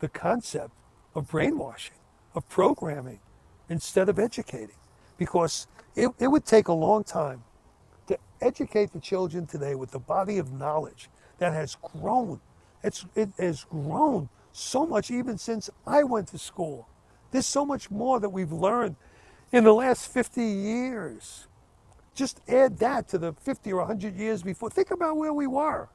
the 0.00 0.08
concept 0.08 0.72
of 1.14 1.28
brainwashing, 1.28 1.96
of 2.34 2.48
programming, 2.48 3.20
instead 3.68 4.08
of 4.08 4.18
educating. 4.18 4.76
Because 5.18 5.66
it, 5.94 6.10
it 6.18 6.28
would 6.28 6.46
take 6.46 6.68
a 6.68 6.72
long 6.72 7.04
time 7.04 7.44
to 8.06 8.18
educate 8.40 8.92
the 8.92 9.00
children 9.00 9.46
today 9.46 9.74
with 9.74 9.90
the 9.90 9.98
body 9.98 10.38
of 10.38 10.52
knowledge 10.52 11.10
that 11.38 11.52
has 11.52 11.76
grown. 11.76 12.40
It's, 12.82 13.04
it 13.14 13.28
has 13.38 13.64
grown 13.64 14.30
so 14.52 14.86
much 14.86 15.10
even 15.10 15.36
since 15.36 15.68
I 15.86 16.02
went 16.02 16.28
to 16.28 16.38
school. 16.38 16.88
There's 17.30 17.46
so 17.46 17.66
much 17.66 17.90
more 17.90 18.20
that 18.20 18.30
we've 18.30 18.52
learned 18.52 18.96
in 19.52 19.64
the 19.64 19.74
last 19.74 20.12
50 20.12 20.42
years. 20.42 21.46
Just 22.14 22.40
add 22.48 22.78
that 22.78 23.08
to 23.10 23.18
the 23.18 23.34
50 23.34 23.72
or 23.72 23.78
100 23.78 24.16
years 24.16 24.42
before. 24.42 24.70
Think 24.70 24.90
about 24.90 25.16
where 25.16 25.32
we 25.34 25.46
were 25.46 25.88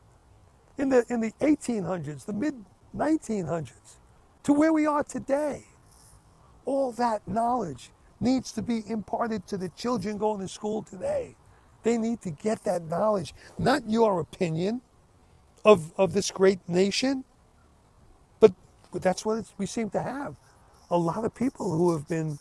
in 0.77 0.89
the, 0.89 1.05
in 1.09 1.21
the 1.21 1.33
1800s, 1.41 2.25
the 2.25 2.33
mid 2.33 2.55
1900s, 2.95 3.97
to 4.43 4.53
where 4.53 4.73
we 4.73 4.85
are 4.85 5.03
today. 5.03 5.65
All 6.65 6.91
that 6.93 7.27
knowledge 7.27 7.91
needs 8.19 8.51
to 8.53 8.61
be 8.61 8.83
imparted 8.87 9.47
to 9.47 9.57
the 9.57 9.69
children 9.69 10.17
going 10.17 10.41
to 10.41 10.47
school 10.47 10.83
today. 10.83 11.35
They 11.83 11.97
need 11.97 12.21
to 12.23 12.31
get 12.31 12.63
that 12.65 12.83
knowledge, 12.85 13.33
not 13.57 13.89
your 13.89 14.19
opinion 14.21 14.81
of, 15.65 15.93
of 15.97 16.13
this 16.13 16.31
great 16.31 16.59
nation, 16.69 17.23
but 18.39 18.53
that's 18.93 19.25
what 19.25 19.45
we 19.57 19.65
seem 19.65 19.89
to 19.91 20.01
have. 20.01 20.35
A 20.91 20.97
lot 20.97 21.25
of 21.25 21.35
people 21.35 21.75
who 21.75 21.93
have 21.93 22.07
been, 22.07 22.39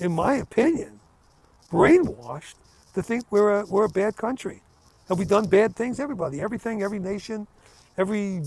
in 0.00 0.12
my 0.12 0.36
opinion, 0.36 1.00
brainwashed 1.72 2.54
to 2.94 3.02
think 3.02 3.24
we're 3.30 3.60
a, 3.60 3.66
we're 3.66 3.86
a 3.86 3.90
bad 3.90 4.16
country. 4.16 4.62
Have 5.08 5.18
we 5.18 5.24
done 5.24 5.46
bad 5.46 5.76
things? 5.76 6.00
Everybody, 6.00 6.40
everything, 6.40 6.82
every 6.82 6.98
nation, 7.00 7.46
every, 7.98 8.42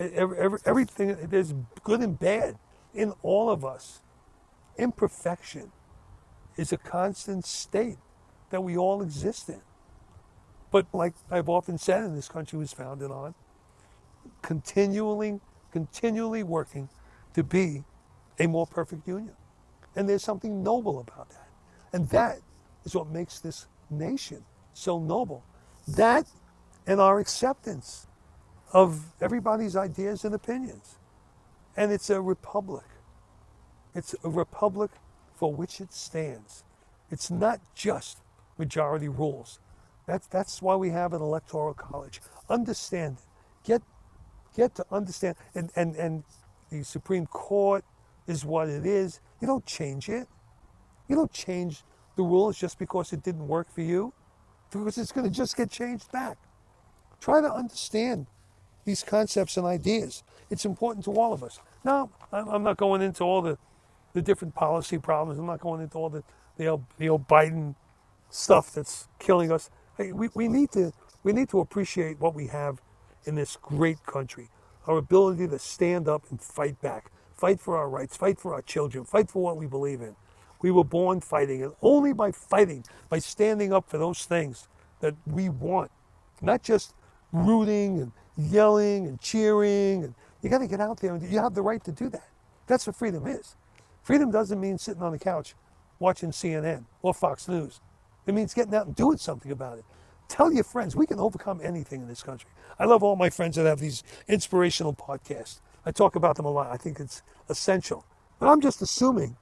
every, 0.00 0.38
every 0.38 0.60
everything. 0.66 1.16
There's 1.30 1.54
good 1.84 2.00
and 2.00 2.18
bad 2.18 2.56
in 2.94 3.12
all 3.22 3.50
of 3.50 3.64
us. 3.64 4.00
Imperfection 4.78 5.72
is 6.56 6.72
a 6.72 6.78
constant 6.78 7.46
state 7.46 7.98
that 8.50 8.62
we 8.62 8.76
all 8.76 9.02
exist 9.02 9.48
in. 9.48 9.62
But 10.70 10.86
like 10.94 11.14
I've 11.30 11.48
often 11.48 11.78
said, 11.78 12.04
and 12.04 12.16
this 12.16 12.28
country 12.28 12.58
was 12.58 12.72
founded 12.72 13.10
on, 13.10 13.34
continually, 14.42 15.40
continually 15.72 16.42
working 16.42 16.88
to 17.34 17.44
be 17.44 17.84
a 18.38 18.46
more 18.48 18.66
perfect 18.66 19.08
union. 19.08 19.34
And 19.96 20.08
there's 20.08 20.22
something 20.22 20.62
noble 20.62 21.00
about 21.00 21.30
that. 21.30 21.48
And 21.92 22.08
that 22.10 22.38
is 22.84 22.94
what 22.94 23.08
makes 23.08 23.40
this 23.40 23.66
nation 23.90 24.44
so 24.72 24.98
noble. 24.98 25.44
That 25.88 26.26
and 26.86 27.00
our 27.00 27.18
acceptance 27.18 28.06
of 28.72 29.12
everybody's 29.20 29.76
ideas 29.76 30.24
and 30.24 30.34
opinions. 30.34 30.98
And 31.76 31.92
it's 31.92 32.10
a 32.10 32.20
republic. 32.20 32.84
It's 33.94 34.14
a 34.24 34.28
republic 34.28 34.90
for 35.34 35.52
which 35.52 35.80
it 35.80 35.92
stands. 35.92 36.64
It's 37.10 37.30
not 37.30 37.60
just 37.74 38.18
majority 38.58 39.08
rules. 39.08 39.58
That's, 40.06 40.26
that's 40.26 40.62
why 40.62 40.76
we 40.76 40.90
have 40.90 41.12
an 41.12 41.22
electoral 41.22 41.74
college. 41.74 42.20
Understand 42.48 43.18
it. 43.18 43.24
Get, 43.66 43.82
get 44.56 44.74
to 44.76 44.86
understand. 44.90 45.36
And, 45.54 45.70
and, 45.76 45.96
and 45.96 46.24
the 46.70 46.82
Supreme 46.84 47.26
Court 47.26 47.84
is 48.26 48.44
what 48.44 48.68
it 48.68 48.86
is. 48.86 49.20
You 49.40 49.46
don't 49.46 49.66
change 49.66 50.08
it. 50.08 50.28
You 51.08 51.16
don't 51.16 51.32
change 51.32 51.82
the 52.16 52.22
rules 52.22 52.58
just 52.58 52.78
because 52.78 53.12
it 53.12 53.22
didn't 53.22 53.48
work 53.48 53.72
for 53.72 53.80
you, 53.80 54.12
because 54.70 54.98
it's 54.98 55.12
going 55.12 55.26
to 55.26 55.32
just 55.32 55.56
get 55.56 55.70
changed 55.70 56.10
back. 56.12 56.38
Try 57.20 57.40
to 57.40 57.52
understand 57.52 58.26
these 58.84 59.02
concepts 59.02 59.56
and 59.56 59.66
ideas. 59.66 60.22
It's 60.50 60.64
important 60.64 61.04
to 61.06 61.12
all 61.12 61.32
of 61.32 61.42
us. 61.42 61.60
Now, 61.84 62.10
I'm 62.32 62.62
not 62.62 62.76
going 62.76 63.02
into 63.02 63.24
all 63.24 63.42
the, 63.42 63.58
the 64.12 64.22
different 64.22 64.54
policy 64.54 64.98
problems. 64.98 65.38
I'm 65.38 65.46
not 65.46 65.60
going 65.60 65.80
into 65.82 65.98
all 65.98 66.10
the, 66.10 66.22
the, 66.56 66.78
the 66.98 67.08
old 67.08 67.28
Biden 67.28 67.74
stuff 68.30 68.72
that's 68.72 69.08
killing 69.18 69.52
us. 69.52 69.70
Hey, 69.96 70.12
we, 70.12 70.28
we, 70.34 70.48
need 70.48 70.70
to, 70.72 70.92
we 71.22 71.32
need 71.32 71.48
to 71.50 71.60
appreciate 71.60 72.18
what 72.20 72.34
we 72.34 72.46
have 72.48 72.80
in 73.24 73.34
this 73.34 73.56
great 73.56 74.04
country. 74.06 74.48
Our 74.86 74.98
ability 74.98 75.48
to 75.48 75.58
stand 75.58 76.08
up 76.08 76.24
and 76.30 76.40
fight 76.40 76.80
back, 76.80 77.10
fight 77.40 77.58
for 77.58 77.78
our 77.78 77.88
rights, 77.88 78.16
fight 78.18 78.38
for 78.38 78.52
our 78.52 78.60
children, 78.60 79.04
fight 79.04 79.30
for 79.30 79.42
what 79.42 79.56
we 79.56 79.66
believe 79.66 80.02
in. 80.02 80.14
We 80.60 80.70
were 80.70 80.84
born 80.84 81.22
fighting, 81.22 81.62
and 81.62 81.72
only 81.80 82.12
by 82.12 82.32
fighting, 82.32 82.84
by 83.08 83.18
standing 83.18 83.72
up 83.72 83.88
for 83.88 83.96
those 83.96 84.26
things 84.26 84.68
that 85.00 85.14
we 85.26 85.48
want, 85.48 85.90
not 86.42 86.62
just 86.62 86.94
rooting 87.32 87.98
and 87.98 88.12
yelling 88.36 89.06
and 89.06 89.18
cheering. 89.22 90.04
And 90.04 90.14
you 90.42 90.50
got 90.50 90.58
to 90.58 90.66
get 90.66 90.80
out 90.80 91.00
there, 91.00 91.14
and 91.14 91.22
you 91.22 91.38
have 91.38 91.54
the 91.54 91.62
right 91.62 91.82
to 91.84 91.92
do 91.92 92.10
that. 92.10 92.28
That's 92.66 92.86
what 92.86 92.94
freedom 92.94 93.26
is. 93.26 93.56
Freedom 94.02 94.30
doesn't 94.30 94.60
mean 94.60 94.76
sitting 94.76 95.02
on 95.02 95.12
the 95.12 95.18
couch 95.18 95.54
watching 95.98 96.30
CNN 96.30 96.84
or 97.00 97.14
Fox 97.14 97.48
News. 97.48 97.80
It 98.26 98.34
means 98.34 98.52
getting 98.52 98.74
out 98.74 98.86
and 98.86 98.94
doing 98.94 99.16
something 99.16 99.50
about 99.50 99.78
it. 99.78 99.84
Tell 100.28 100.52
your 100.52 100.64
friends 100.64 100.94
we 100.94 101.06
can 101.06 101.18
overcome 101.18 101.60
anything 101.62 102.02
in 102.02 102.08
this 102.08 102.22
country. 102.22 102.50
I 102.78 102.84
love 102.84 103.02
all 103.02 103.16
my 103.16 103.30
friends 103.30 103.56
that 103.56 103.64
have 103.64 103.80
these 103.80 104.02
inspirational 104.28 104.94
podcasts. 104.94 105.60
I 105.84 105.92
talk 105.92 106.16
about 106.16 106.36
them 106.36 106.46
a 106.46 106.50
lot. 106.50 106.70
I 106.70 106.76
think 106.76 107.00
it's 107.00 107.22
essential. 107.48 108.04
But 108.38 108.48
I'm 108.48 108.60
just 108.60 108.82
assuming 108.82 109.36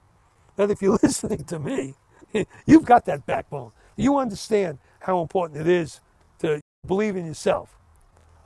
that 0.56 0.70
if 0.70 0.82
you're 0.82 0.98
listening 1.02 1.44
to 1.44 1.58
me, 1.58 1.94
you've 2.66 2.84
got 2.84 3.04
that 3.06 3.26
backbone. 3.26 3.72
You 3.96 4.18
understand 4.18 4.78
how 5.00 5.20
important 5.20 5.60
it 5.60 5.68
is 5.68 6.00
to 6.40 6.60
believe 6.86 7.16
in 7.16 7.26
yourself. 7.26 7.76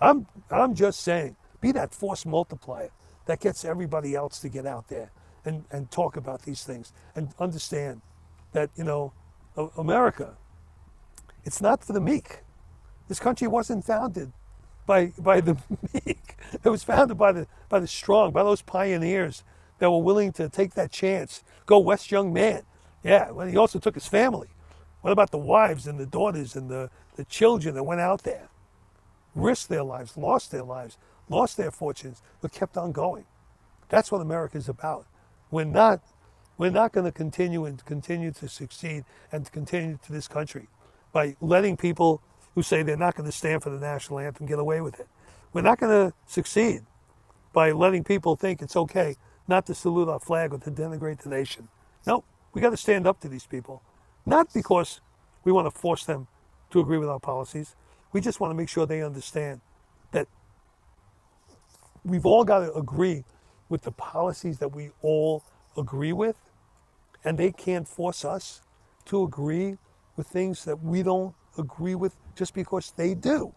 I'm, 0.00 0.26
I'm 0.50 0.74
just 0.74 1.00
saying, 1.00 1.36
be 1.60 1.72
that 1.72 1.94
force 1.94 2.26
multiplier 2.26 2.90
that 3.26 3.40
gets 3.40 3.64
everybody 3.64 4.14
else 4.14 4.40
to 4.40 4.48
get 4.48 4.66
out 4.66 4.88
there 4.88 5.10
and, 5.44 5.64
and 5.70 5.90
talk 5.90 6.16
about 6.16 6.42
these 6.42 6.64
things 6.64 6.92
and 7.14 7.28
understand 7.38 8.00
that, 8.52 8.70
you 8.76 8.84
know, 8.84 9.12
America, 9.76 10.36
it's 11.44 11.60
not 11.60 11.84
for 11.84 11.92
the 11.92 12.00
meek. 12.00 12.40
This 13.08 13.20
country 13.20 13.46
wasn't 13.46 13.84
founded 13.84 14.32
by, 14.86 15.12
by 15.18 15.40
the 15.40 15.56
meek. 15.94 16.36
It 16.64 16.68
was 16.68 16.84
founded 16.84 17.18
by 17.18 17.32
the, 17.32 17.46
by 17.68 17.80
the 17.80 17.86
strong, 17.86 18.32
by 18.32 18.42
those 18.42 18.62
pioneers 18.62 19.44
that 19.78 19.90
were 19.90 20.02
willing 20.02 20.32
to 20.34 20.48
take 20.48 20.74
that 20.74 20.90
chance. 20.92 21.44
Go 21.66 21.78
West 21.78 22.10
Young 22.10 22.32
Man. 22.32 22.62
Yeah, 23.02 23.30
well, 23.30 23.46
he 23.46 23.56
also 23.56 23.78
took 23.78 23.94
his 23.94 24.06
family. 24.06 24.48
What 25.00 25.12
about 25.12 25.30
the 25.30 25.38
wives 25.38 25.86
and 25.86 25.98
the 25.98 26.06
daughters 26.06 26.54
and 26.56 26.70
the, 26.70 26.90
the 27.16 27.24
children 27.24 27.74
that 27.74 27.82
went 27.84 28.00
out 28.00 28.22
there? 28.22 28.48
Risked 29.34 29.68
their 29.68 29.82
lives, 29.82 30.16
lost 30.16 30.52
their 30.52 30.62
lives, 30.62 30.98
lost 31.28 31.56
their 31.56 31.70
fortunes, 31.70 32.22
but 32.40 32.52
kept 32.52 32.76
on 32.76 32.92
going. 32.92 33.24
That's 33.88 34.12
what 34.12 34.20
America 34.20 34.58
is 34.58 34.68
about. 34.68 35.06
We're 35.50 35.64
not 35.64 36.00
we're 36.58 36.70
not 36.70 36.92
going 36.92 37.06
to 37.06 37.12
continue 37.12 37.64
and 37.64 37.84
continue 37.84 38.30
to 38.32 38.48
succeed 38.48 39.04
and 39.32 39.44
to 39.46 39.50
continue 39.50 39.98
to 40.04 40.12
this 40.12 40.28
country 40.28 40.68
by 41.12 41.36
letting 41.40 41.76
people 41.76 42.22
who 42.54 42.62
say 42.62 42.82
they're 42.82 42.96
not 42.96 43.14
going 43.14 43.26
to 43.26 43.36
stand 43.36 43.62
for 43.62 43.70
the 43.70 43.78
national 43.78 44.18
anthem 44.18 44.46
get 44.46 44.58
away 44.58 44.80
with 44.80 45.00
it. 45.00 45.08
We're 45.52 45.62
not 45.62 45.78
going 45.78 46.10
to 46.10 46.14
succeed 46.26 46.82
by 47.52 47.72
letting 47.72 48.04
people 48.04 48.36
think 48.36 48.62
it's 48.62 48.76
okay 48.76 49.16
not 49.48 49.66
to 49.66 49.74
salute 49.74 50.08
our 50.08 50.20
flag 50.20 50.52
or 50.52 50.58
to 50.58 50.70
denigrate 50.70 51.22
the 51.22 51.28
nation. 51.28 51.68
No, 52.06 52.24
we 52.52 52.60
got 52.60 52.70
to 52.70 52.76
stand 52.76 53.06
up 53.06 53.20
to 53.20 53.28
these 53.28 53.46
people. 53.46 53.82
Not 54.24 54.52
because 54.52 55.00
we 55.44 55.52
want 55.52 55.72
to 55.72 55.78
force 55.78 56.04
them 56.04 56.28
to 56.70 56.80
agree 56.80 56.98
with 56.98 57.08
our 57.08 57.20
policies. 57.20 57.74
We 58.12 58.20
just 58.20 58.40
want 58.40 58.50
to 58.50 58.54
make 58.54 58.68
sure 58.68 58.86
they 58.86 59.02
understand 59.02 59.60
that 60.12 60.28
we've 62.04 62.26
all 62.26 62.44
got 62.44 62.60
to 62.60 62.72
agree 62.74 63.24
with 63.68 63.82
the 63.82 63.92
policies 63.92 64.58
that 64.58 64.68
we 64.68 64.90
all 65.02 65.42
agree 65.76 66.12
with 66.12 66.36
and 67.24 67.38
they 67.38 67.50
can't 67.52 67.88
force 67.88 68.24
us 68.24 68.60
to 69.06 69.22
agree 69.22 69.78
with 70.16 70.26
things 70.26 70.64
that 70.64 70.82
we 70.82 71.02
don't 71.02 71.34
agree 71.58 71.94
with 71.94 72.16
just 72.34 72.54
because 72.54 72.92
they 72.96 73.14
do. 73.14 73.52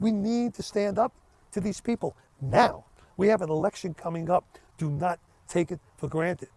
We 0.00 0.12
need 0.12 0.54
to 0.54 0.62
stand 0.62 0.98
up 0.98 1.12
to 1.52 1.60
these 1.60 1.80
people 1.80 2.16
now. 2.40 2.84
We 3.16 3.28
have 3.28 3.42
an 3.42 3.50
election 3.50 3.94
coming 3.94 4.28
up. 4.30 4.44
Do 4.76 4.90
not 4.90 5.18
take 5.48 5.70
it 5.70 5.80
for 5.96 6.08
granted. 6.08 6.48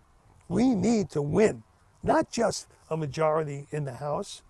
We 0.50 0.74
need 0.74 1.10
to 1.12 1.22
win, 1.22 1.64
not 2.04 2.32
just 2.32 2.68
a 2.90 2.98
majority 2.98 3.68
in 3.72 3.86
the 3.86 3.94
House. 3.94 4.42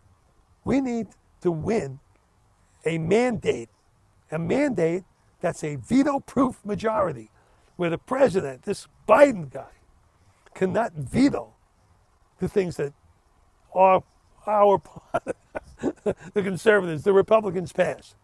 We 0.64 0.80
need 0.82 1.08
to 1.42 1.52
win 1.52 2.00
a 2.86 2.98
mandate, 2.98 3.70
a 4.32 4.40
mandate 4.40 5.04
that's 5.42 5.64
a 5.64 5.76
veto 5.76 6.20
proof 6.20 6.64
majority, 6.66 7.30
where 7.76 7.90
the 7.90 7.98
president, 7.98 8.64
this 8.64 8.88
Biden 9.08 9.52
guy, 9.52 9.70
cannot 10.54 10.94
veto 10.94 11.54
the 12.40 12.48
things 12.48 12.78
that 12.78 12.94
are 13.74 14.04
our, 14.46 14.82
the 16.34 16.44
conservatives, 16.44 17.04
the 17.04 17.14
Republicans 17.14 17.72
pass. 17.72 18.16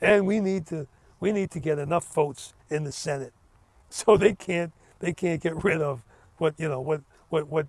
And 0.00 0.26
we 0.26 0.40
need 0.40 0.66
to 0.66 0.86
we 1.20 1.32
need 1.32 1.50
to 1.50 1.60
get 1.60 1.78
enough 1.78 2.12
votes 2.14 2.54
in 2.70 2.84
the 2.84 2.92
Senate 2.92 3.32
so 3.90 4.16
they 4.16 4.34
can't 4.34 4.72
they 5.00 5.12
can't 5.12 5.40
get 5.40 5.62
rid 5.64 5.82
of 5.82 6.04
what 6.38 6.54
you 6.58 6.68
know 6.68 6.80
what 6.80 7.02
what 7.28 7.48
what 7.48 7.66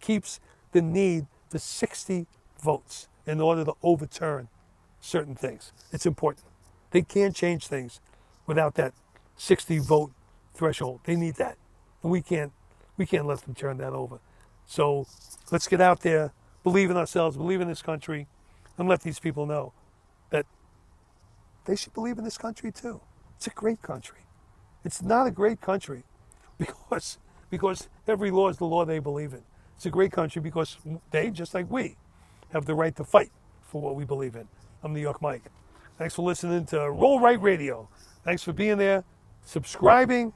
keeps 0.00 0.40
the 0.72 0.80
need 0.80 1.26
for 1.50 1.58
60 1.58 2.26
votes 2.62 3.08
in 3.26 3.40
order 3.40 3.64
to 3.64 3.74
overturn 3.82 4.48
certain 5.00 5.34
things. 5.34 5.72
It's 5.92 6.06
important. 6.06 6.46
They 6.90 7.02
can't 7.02 7.34
change 7.34 7.66
things 7.66 8.00
without 8.46 8.74
that 8.76 8.94
60 9.36 9.78
vote 9.78 10.12
threshold. 10.54 11.00
They 11.04 11.16
need 11.16 11.36
that. 11.36 11.56
And 12.02 12.12
we 12.12 12.22
can't 12.22 12.52
we 12.96 13.06
can't 13.06 13.26
let 13.26 13.40
them 13.42 13.54
turn 13.54 13.78
that 13.78 13.92
over. 13.92 14.20
So 14.66 15.06
let's 15.50 15.66
get 15.66 15.80
out 15.80 16.00
there, 16.00 16.32
believe 16.62 16.90
in 16.90 16.96
ourselves, 16.96 17.36
believe 17.36 17.60
in 17.60 17.68
this 17.68 17.82
country, 17.82 18.28
and 18.78 18.88
let 18.88 19.02
these 19.02 19.18
people 19.18 19.46
know 19.46 19.72
that 20.30 20.46
they 21.64 21.76
should 21.76 21.92
believe 21.92 22.18
in 22.18 22.24
this 22.24 22.38
country 22.38 22.72
too. 22.72 23.00
It's 23.36 23.46
a 23.46 23.50
great 23.50 23.82
country. 23.82 24.20
It's 24.84 25.02
not 25.02 25.26
a 25.26 25.30
great 25.30 25.60
country 25.60 26.04
because 26.58 27.18
because 27.50 27.88
every 28.08 28.30
law 28.30 28.48
is 28.48 28.56
the 28.56 28.64
law 28.64 28.84
they 28.84 28.98
believe 28.98 29.34
in. 29.34 29.42
It's 29.76 29.84
a 29.84 29.90
great 29.90 30.10
country 30.10 30.40
because 30.40 30.78
they, 31.10 31.28
just 31.30 31.52
like 31.54 31.70
we, 31.70 31.96
have 32.52 32.64
the 32.64 32.74
right 32.74 32.94
to 32.96 33.04
fight 33.04 33.30
for 33.60 33.80
what 33.80 33.94
we 33.94 34.04
believe 34.04 34.36
in. 34.36 34.48
I'm 34.82 34.94
New 34.94 35.00
York 35.00 35.20
Mike. 35.20 35.42
Thanks 35.98 36.14
for 36.14 36.22
listening 36.22 36.64
to 36.66 36.90
Roll 36.90 37.20
Right 37.20 37.40
Radio. 37.40 37.88
Thanks 38.24 38.42
for 38.42 38.52
being 38.52 38.78
there, 38.78 39.04
subscribing, 39.44 40.32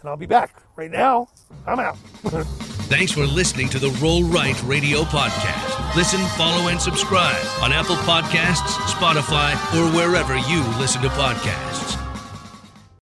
and 0.00 0.08
I'll 0.08 0.16
be 0.16 0.26
back. 0.26 0.62
Right 0.76 0.90
now, 0.90 1.28
I'm 1.66 1.80
out. 1.80 1.96
Thanks 2.96 3.10
for 3.10 3.26
listening 3.26 3.68
to 3.70 3.80
the 3.80 3.90
Roll 4.00 4.22
Right 4.22 4.62
Radio 4.62 5.02
Podcast. 5.02 5.96
Listen, 5.96 6.20
follow, 6.38 6.68
and 6.68 6.80
subscribe 6.80 7.44
on 7.60 7.72
Apple 7.72 7.96
Podcasts, 7.96 8.70
Spotify, 8.86 9.52
or 9.74 9.90
wherever 9.96 10.36
you 10.36 10.62
listen 10.78 11.02
to 11.02 11.08
podcasts. 11.08 12.03